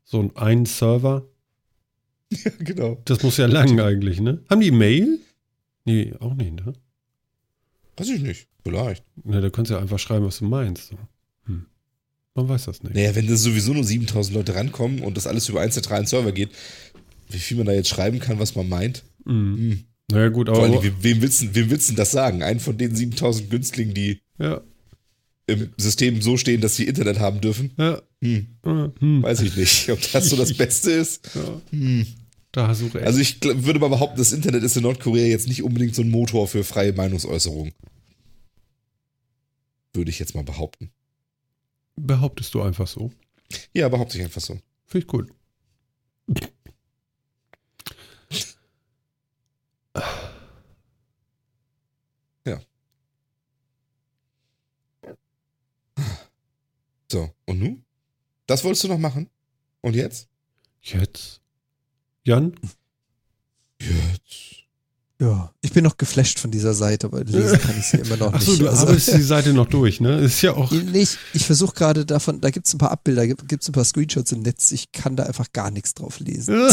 [0.03, 1.25] so ein ein Server.
[2.31, 3.01] ja, genau.
[3.05, 4.41] Das muss ja lang eigentlich, ne?
[4.49, 5.19] Haben die Mail?
[5.85, 6.73] Nee, auch nicht, ne?
[7.97, 8.47] Weiß ich nicht.
[8.63, 9.03] Vielleicht.
[9.23, 10.89] Ne, da kannst du ja einfach schreiben, was du meinst.
[10.89, 10.97] So.
[11.45, 11.65] Hm.
[12.35, 12.95] Man weiß das nicht.
[12.95, 16.31] Naja, wenn da sowieso nur 7000 Leute rankommen und das alles über einen zentralen Server
[16.31, 16.49] geht,
[17.29, 19.03] wie viel man da jetzt schreiben kann, was man meint.
[19.25, 19.57] Mhm.
[19.57, 19.83] Hm.
[20.11, 20.83] Naja, gut, Vor allem, aber.
[20.83, 22.41] wem, wem, willst, du- wem willst du denn das sagen?
[22.43, 24.61] Einen von den 7000 Günstlingen, die Ja,
[25.47, 27.71] im System so stehen, dass sie Internet haben dürfen?
[27.77, 28.01] ja.
[28.21, 28.47] Hm.
[28.63, 29.23] Hm.
[29.23, 31.29] Weiß ich nicht, ob das so das Beste ist.
[31.35, 31.61] ja.
[31.71, 32.07] Hm.
[32.53, 33.05] Da du recht.
[33.05, 36.11] Also ich würde mal behaupten, das Internet ist in Nordkorea jetzt nicht unbedingt so ein
[36.11, 37.71] Motor für freie Meinungsäußerung.
[39.93, 40.91] Würde ich jetzt mal behaupten.
[41.95, 43.11] Behauptest du einfach so.
[43.73, 44.59] Ja, behaupte ich einfach so.
[44.85, 45.29] Finde ich gut.
[57.13, 57.85] So, und nun?
[58.47, 59.29] Das wolltest du noch machen?
[59.81, 60.27] Und jetzt?
[60.81, 61.41] Jetzt?
[62.23, 62.55] Jan?
[63.79, 64.63] Jetzt.
[65.21, 68.33] Ja, ich bin noch geflasht von dieser Seite, aber lesen kann ich sie immer noch
[68.33, 68.63] Achso, nicht.
[68.63, 70.21] du Also- arbeitest die Seite noch durch, ne?
[70.21, 70.71] Ist ja auch.
[70.71, 71.19] nicht.
[71.35, 74.31] Ich versuche gerade davon, da gibt es ein paar Abbilder, gibt es ein paar Screenshots
[74.31, 74.71] im Netz.
[74.71, 76.55] Ich kann da einfach gar nichts drauf lesen.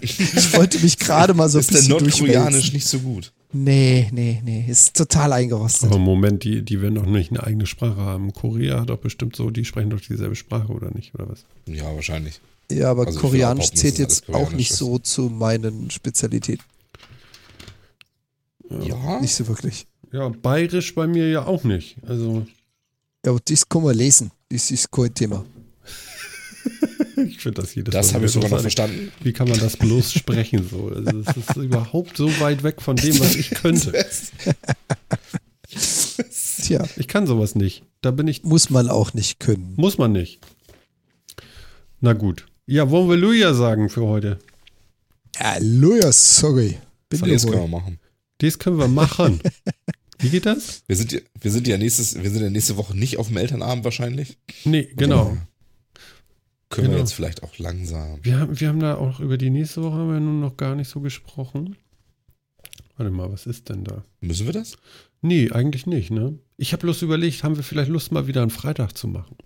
[0.00, 2.72] Ich wollte mich gerade mal so ein ist der bisschen Nordkoreanisch durchwälzen.
[2.72, 3.32] nicht so gut?
[3.64, 4.64] Nee, nee, nee.
[4.68, 5.88] Ist total eingerostet.
[5.90, 8.32] Aber Moment, die, die werden doch nicht eine eigene Sprache haben.
[8.32, 11.14] Korea hat doch bestimmt so, die sprechen doch dieselbe Sprache, oder nicht?
[11.14, 11.44] Oder was?
[11.66, 12.40] Ja, wahrscheinlich.
[12.70, 14.78] Ja, aber Also Koreanisch zählt jetzt alles auch Koreanisch nicht ist.
[14.78, 16.64] so zu meinen Spezialitäten.
[18.82, 19.20] Ja.
[19.20, 19.86] Nicht so wirklich.
[20.12, 21.96] Ja, bayerisch bei mir ja auch nicht.
[22.06, 22.46] Also,
[23.24, 24.30] Ja, aber das kann man lesen.
[24.48, 25.44] Das ist kein Thema.
[27.28, 29.12] ich finde das jedes Das habe ich sogar noch verstanden.
[29.22, 30.88] Wie kann man das bloß sprechen so?
[30.94, 33.92] Also, es ist überhaupt so weit weg von dem, was ich könnte.
[36.62, 37.82] Tja, Ich kann sowas nicht.
[38.00, 39.74] Da bin ich, muss man auch nicht können.
[39.76, 40.40] muss man nicht.
[42.00, 42.46] Na gut.
[42.66, 44.38] Ja, wollen wir Luja sagen für heute?
[45.38, 46.78] Halleluja, sorry.
[47.08, 47.98] Bin Das können wir machen.
[48.38, 49.40] Das können wir machen.
[50.18, 50.82] Wie geht das?
[50.86, 53.36] Wir sind, ja- wir sind ja nächstes, wir sind ja nächste Woche nicht auf dem
[53.36, 54.38] Elternabend wahrscheinlich.
[54.64, 55.36] Nee, genau.
[56.68, 56.96] Können Genau.
[56.96, 58.18] wir jetzt vielleicht auch langsam.
[58.22, 60.74] Wir haben, wir haben da auch über die nächste Woche haben wir nun noch gar
[60.74, 61.76] nicht so gesprochen.
[62.96, 64.04] Warte mal, was ist denn da?
[64.20, 64.76] Müssen wir das?
[65.20, 66.38] Nee, eigentlich nicht, ne?
[66.56, 69.36] Ich habe bloß überlegt, haben wir vielleicht Lust, mal wieder einen Freitag zu machen?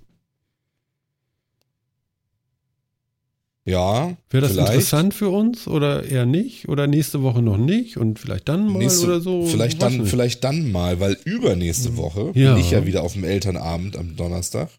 [3.65, 4.17] Ja.
[4.31, 4.69] Wäre das vielleicht.
[4.73, 6.69] interessant für uns oder eher nicht?
[6.69, 9.47] Oder nächste Woche noch nicht und vielleicht dann mal Nächste, oder so?
[9.47, 10.11] Vielleicht dann, nicht.
[10.11, 12.55] vielleicht dann mal, weil übernächste Woche Ja.
[12.55, 14.71] bin ich ja wieder auf dem Elternabend am Donnerstag.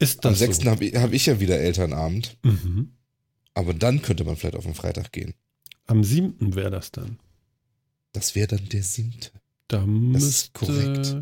[0.00, 0.64] Ist Am das 6.
[0.66, 2.36] habe ich, hab ich ja wieder Elternabend.
[2.42, 2.50] so?
[2.50, 2.88] Mhm.
[3.54, 5.34] Aber dann könnte man vielleicht auf den Freitag gehen.
[5.86, 6.54] Am 7.
[6.56, 7.18] wäre das dann.
[8.12, 9.30] Das wäre dann der siebte.
[9.68, 11.16] Da Das müsste, ist korrekt.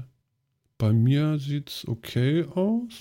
[0.79, 2.93] Bei mir sieht's okay aus.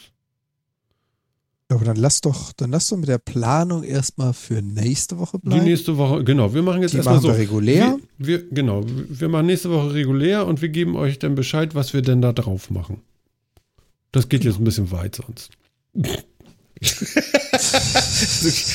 [1.70, 5.50] Aber dann lass doch, dann lass doch mit der Planung erstmal für nächste Woche Die
[5.50, 5.66] bleiben.
[5.66, 7.28] nächste Woche, genau, wir machen jetzt Die erstmal machen so.
[7.34, 7.98] wir regulär.
[8.18, 11.94] Wir, wir, genau, wir machen nächste Woche regulär und wir geben euch dann Bescheid, was
[11.94, 13.02] wir denn da drauf machen.
[14.14, 15.52] Das geht jetzt ein bisschen weit sonst.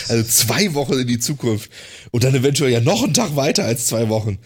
[0.09, 1.71] Also zwei Wochen in die Zukunft.
[2.11, 4.39] Und dann eventuell ja noch einen Tag weiter als zwei Wochen.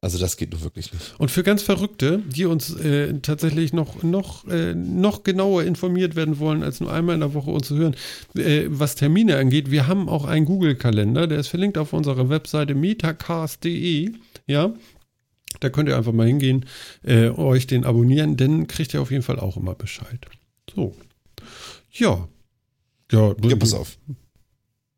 [0.00, 1.14] Also das geht nur wirklich nicht.
[1.18, 6.38] Und für ganz Verrückte, die uns äh, tatsächlich noch, noch, äh, noch genauer informiert werden
[6.38, 7.94] wollen, als nur einmal in der Woche uns zu hören,
[8.34, 12.74] äh, was Termine angeht, wir haben auch einen Google-Kalender, der ist verlinkt auf unserer Webseite
[12.74, 14.12] metacast.de.
[14.46, 14.72] Ja,
[15.60, 16.64] da könnt ihr einfach mal hingehen,
[17.04, 20.26] äh, euch den abonnieren, denn kriegt ihr auf jeden Fall auch immer Bescheid.
[20.74, 20.96] So.
[21.92, 22.28] Ja.
[23.10, 23.98] Ja, Ja, pass auf.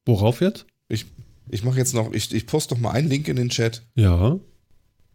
[0.07, 0.66] Worauf jetzt?
[0.89, 1.07] Ich,
[1.51, 3.83] ich mache jetzt noch, ich, ich poste noch mal einen Link in den Chat.
[3.95, 4.39] Ja.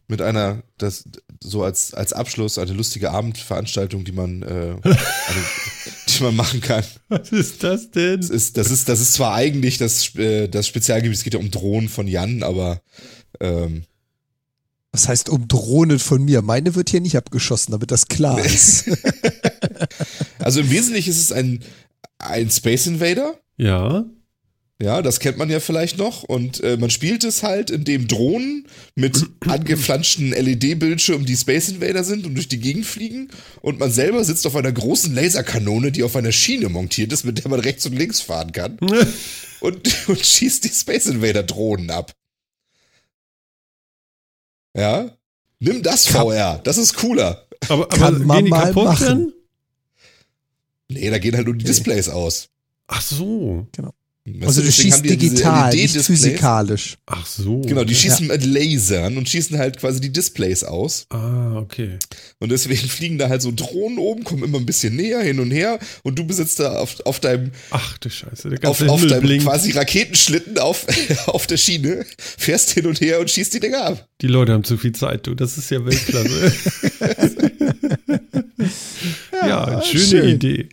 [0.07, 1.05] mit einer, das
[1.41, 4.81] so als, als Abschluss eine lustige Abendveranstaltung, die man, äh, eine,
[6.09, 6.83] die man machen kann.
[7.07, 8.19] Was ist das denn?
[8.19, 11.39] Das ist, das ist, das ist zwar eigentlich das, äh, das Spezialgebiet, es geht ja
[11.39, 12.81] um Drohnen von Jan, aber
[13.39, 13.83] ähm,
[14.91, 16.41] Was heißt um Drohnen von mir?
[16.41, 18.85] Meine wird hier nicht abgeschossen, damit das klar ist.
[20.39, 21.63] also im Wesentlichen ist es ein,
[22.17, 23.39] ein Space Invader.
[23.57, 24.05] Ja.
[24.81, 26.23] Ja, das kennt man ja vielleicht noch.
[26.23, 32.25] Und äh, man spielt es halt, indem Drohnen mit angeflanschten LED-Bildschirmen die Space Invader sind
[32.25, 33.29] und durch die Gegend fliegen.
[33.61, 37.39] Und man selber sitzt auf einer großen Laserkanone, die auf einer Schiene montiert ist, mit
[37.39, 38.77] der man rechts und links fahren kann.
[39.61, 42.13] Und, und schießt die Space Invader Drohnen ab.
[44.75, 45.09] Ja?
[45.59, 47.45] Nimm das VR, das ist cooler.
[47.67, 49.05] Aber, Kann aber man gehen die mal kaputt machen.
[49.07, 49.33] dann?
[50.87, 52.49] Nee, da gehen halt nur die Displays aus.
[52.87, 53.67] Ach so.
[53.77, 53.93] Weißt
[54.41, 56.05] Also du schießt ja digital, nicht LED-Displays.
[56.05, 56.97] physikalisch.
[57.07, 57.61] Ach so.
[57.61, 61.05] Genau, die schießen mit Lasern und schießen halt quasi die Displays aus.
[61.09, 61.97] Ah, okay.
[62.39, 65.49] Und deswegen fliegen da halt so Drohnen oben, kommen immer ein bisschen näher hin und
[65.49, 68.99] her und du besitzt da auf, auf deinem, Ach du Scheiße, der auf, ganze auf
[68.99, 69.45] Himmel deinem blinkt.
[69.45, 70.85] quasi Raketenschlitten auf,
[71.25, 74.07] auf der Schiene, fährst hin und her und schießt die Dinger ab.
[74.21, 75.33] Die Leute haben zu viel Zeit, du.
[75.33, 76.53] Das ist ja Weltklasse.
[79.47, 80.29] ja, schöne schön.
[80.29, 80.69] Idee.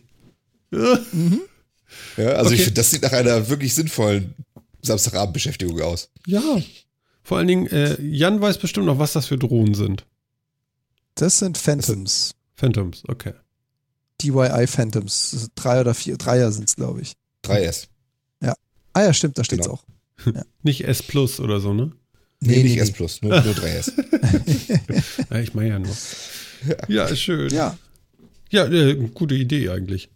[2.17, 2.63] Ja, also ich Okay.
[2.65, 4.33] finde, das sieht nach einer wirklich sinnvollen
[4.81, 6.09] Samstagabendbeschäftigung aus.
[6.25, 6.41] Ja.
[7.23, 10.05] Vor allen Dingen, äh, Jan weiß bestimmt noch, was das für Drohnen sind.
[11.15, 12.31] Das sind Phantoms.
[12.55, 13.33] Phantoms, okay.
[14.21, 15.49] DYI Phantoms.
[15.55, 17.13] Drei oder vier, Dreier sind es, glaube ich.
[17.45, 17.87] 3S.
[18.93, 19.75] Ah ja, stimmt, da steht's Genau.
[19.75, 19.83] auch.
[20.63, 21.91] Nicht S Plus oder so, ne?
[22.39, 23.91] Nee, nicht S Plus, nur, nur 3S.
[25.29, 25.95] Ja, ich meine ja nur.
[26.87, 27.51] Ja, schön.
[27.53, 27.77] Ja,
[28.49, 30.09] Ja, äh, gute Idee eigentlich.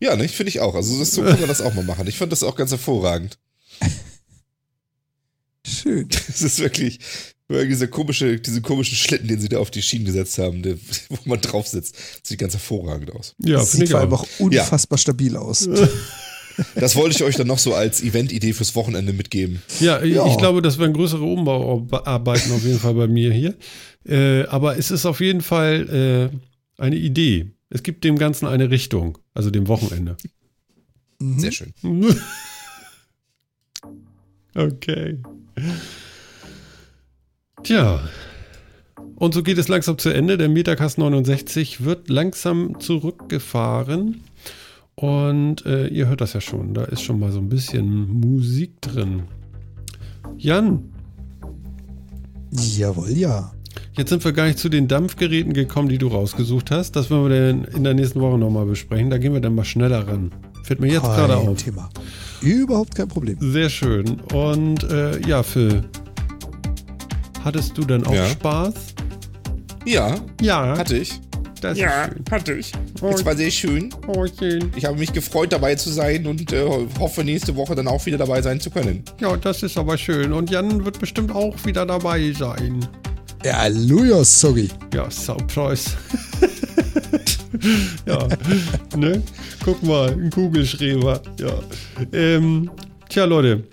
[0.00, 0.74] Ja, ne, finde ich auch.
[0.74, 2.06] Also das, so können wir das auch mal machen.
[2.06, 3.38] Ich fand das auch ganz hervorragend.
[5.66, 6.08] schön.
[6.28, 7.00] Es ist wirklich,
[7.48, 10.76] wirklich dieser komische, diesen komischen Schlitten, den sie da auf die Schienen gesetzt haben, der,
[11.08, 11.96] wo man drauf sitzt.
[12.22, 13.34] Sieht ganz hervorragend aus.
[13.38, 14.26] Ja, das finde sieht ich vor allem auch.
[14.38, 15.68] unfassbar stabil aus.
[16.74, 19.62] Das wollte ich euch dann noch so als Event-Idee fürs Wochenende mitgeben.
[19.78, 20.26] Ja, Ja.
[20.26, 23.54] ich glaube, das wären größere Umbauarbeiten auf jeden Fall bei mir hier.
[24.04, 27.52] Äh, aber es ist auf jeden Fall äh, eine Idee.
[27.70, 30.16] Es gibt dem Ganzen eine Richtung, also dem Wochenende.
[31.18, 31.38] Mhm.
[31.38, 31.72] Sehr schön.
[34.54, 35.18] Okay.
[37.62, 38.00] Tja.
[39.14, 40.36] Und so geht es langsam zu Ende.
[40.36, 44.22] Der Metacast 69 wird langsam zurückgefahren.
[44.96, 46.74] Und äh, ihr hört das ja schon.
[46.74, 49.24] Da ist schon mal so ein bisschen Musik drin.
[50.38, 50.90] Jan,
[52.50, 53.52] Jawohl, ja.
[53.96, 56.96] Jetzt sind wir gar nicht zu den Dampfgeräten gekommen, die du rausgesucht hast.
[56.96, 59.10] Das werden wir dann in der nächsten Woche nochmal besprechen.
[59.10, 60.32] Da gehen wir dann mal schneller ran.
[60.64, 61.56] Fällt mir jetzt Kein gerade auf.
[61.62, 61.88] Thema.
[62.42, 63.36] Überhaupt kein Problem.
[63.40, 64.20] Sehr schön.
[64.32, 65.82] Und äh, ja, Phil,
[67.44, 68.26] hattest du dann auch Ja.
[68.28, 68.74] Spaß?
[69.84, 71.18] Ja, Ja, hatte ich.
[71.62, 72.24] das Ja, schön.
[72.30, 72.72] hatte ich.
[73.00, 73.88] Oh, Es war sehr schön.
[74.06, 74.70] oh, schön.
[74.76, 76.64] Ich habe mich gefreut, dabei zu sein und äh,
[76.98, 79.02] hoffe, nächste Woche dann auch wieder dabei sein zu können.
[79.20, 80.32] Ja, das ist aber schön.
[80.32, 82.86] Und Jan wird bestimmt auch wieder dabei sein.
[83.44, 84.68] Ja, Halleluja, sorry.
[84.92, 85.90] Ja, Surprise.
[88.06, 88.28] ja,
[88.96, 89.22] ne?
[89.64, 91.20] Guck mal, ein Kugelschreiber.
[91.38, 91.52] Ja.
[92.12, 92.70] Ähm,
[93.08, 93.64] tja, Leute,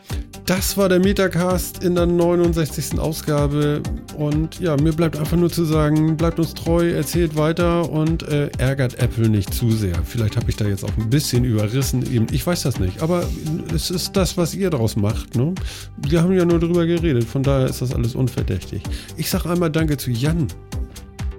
[0.45, 2.99] das war der Metacast in der 69.
[2.99, 3.81] Ausgabe.
[4.15, 8.49] Und ja, mir bleibt einfach nur zu sagen, bleibt uns treu, erzählt weiter und äh,
[8.59, 9.95] ärgert Apple nicht zu sehr.
[10.03, 12.03] Vielleicht habe ich da jetzt auch ein bisschen überrissen.
[12.13, 13.01] Eben, ich weiß das nicht.
[13.01, 13.27] Aber
[13.73, 15.35] es ist das, was ihr daraus macht.
[15.35, 15.53] Ne?
[15.97, 17.23] Wir haben ja nur drüber geredet.
[17.23, 18.83] Von daher ist das alles unverdächtig.
[19.17, 20.47] Ich sage einmal Danke zu Jan.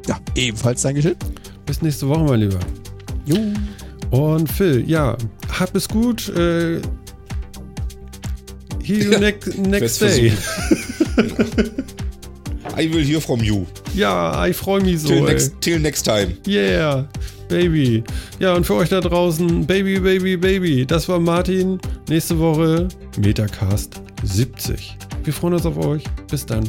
[0.08, 1.16] Ja, ebenfalls Dankeschön.
[1.64, 2.60] Bis nächste Woche, mein Lieber.
[3.24, 3.38] Jo.
[4.10, 5.16] Und Phil, ja,
[5.58, 6.28] hab es gut.
[6.30, 6.80] Äh,
[8.86, 10.32] see you Ja, next, next day.
[12.76, 13.66] I will hear from you.
[13.94, 15.08] Ja, ich freue mich so.
[15.08, 16.36] Till, next, till next time.
[16.46, 17.08] Yeah,
[17.48, 18.04] Baby.
[18.38, 20.84] Ja, und für euch da draußen, Baby, Baby, Baby.
[20.84, 21.80] Das war Martin.
[22.08, 22.88] Nächste Woche
[23.18, 24.96] Metacast 70.
[25.24, 26.04] Wir freuen uns auf euch.
[26.30, 26.64] Bis dann.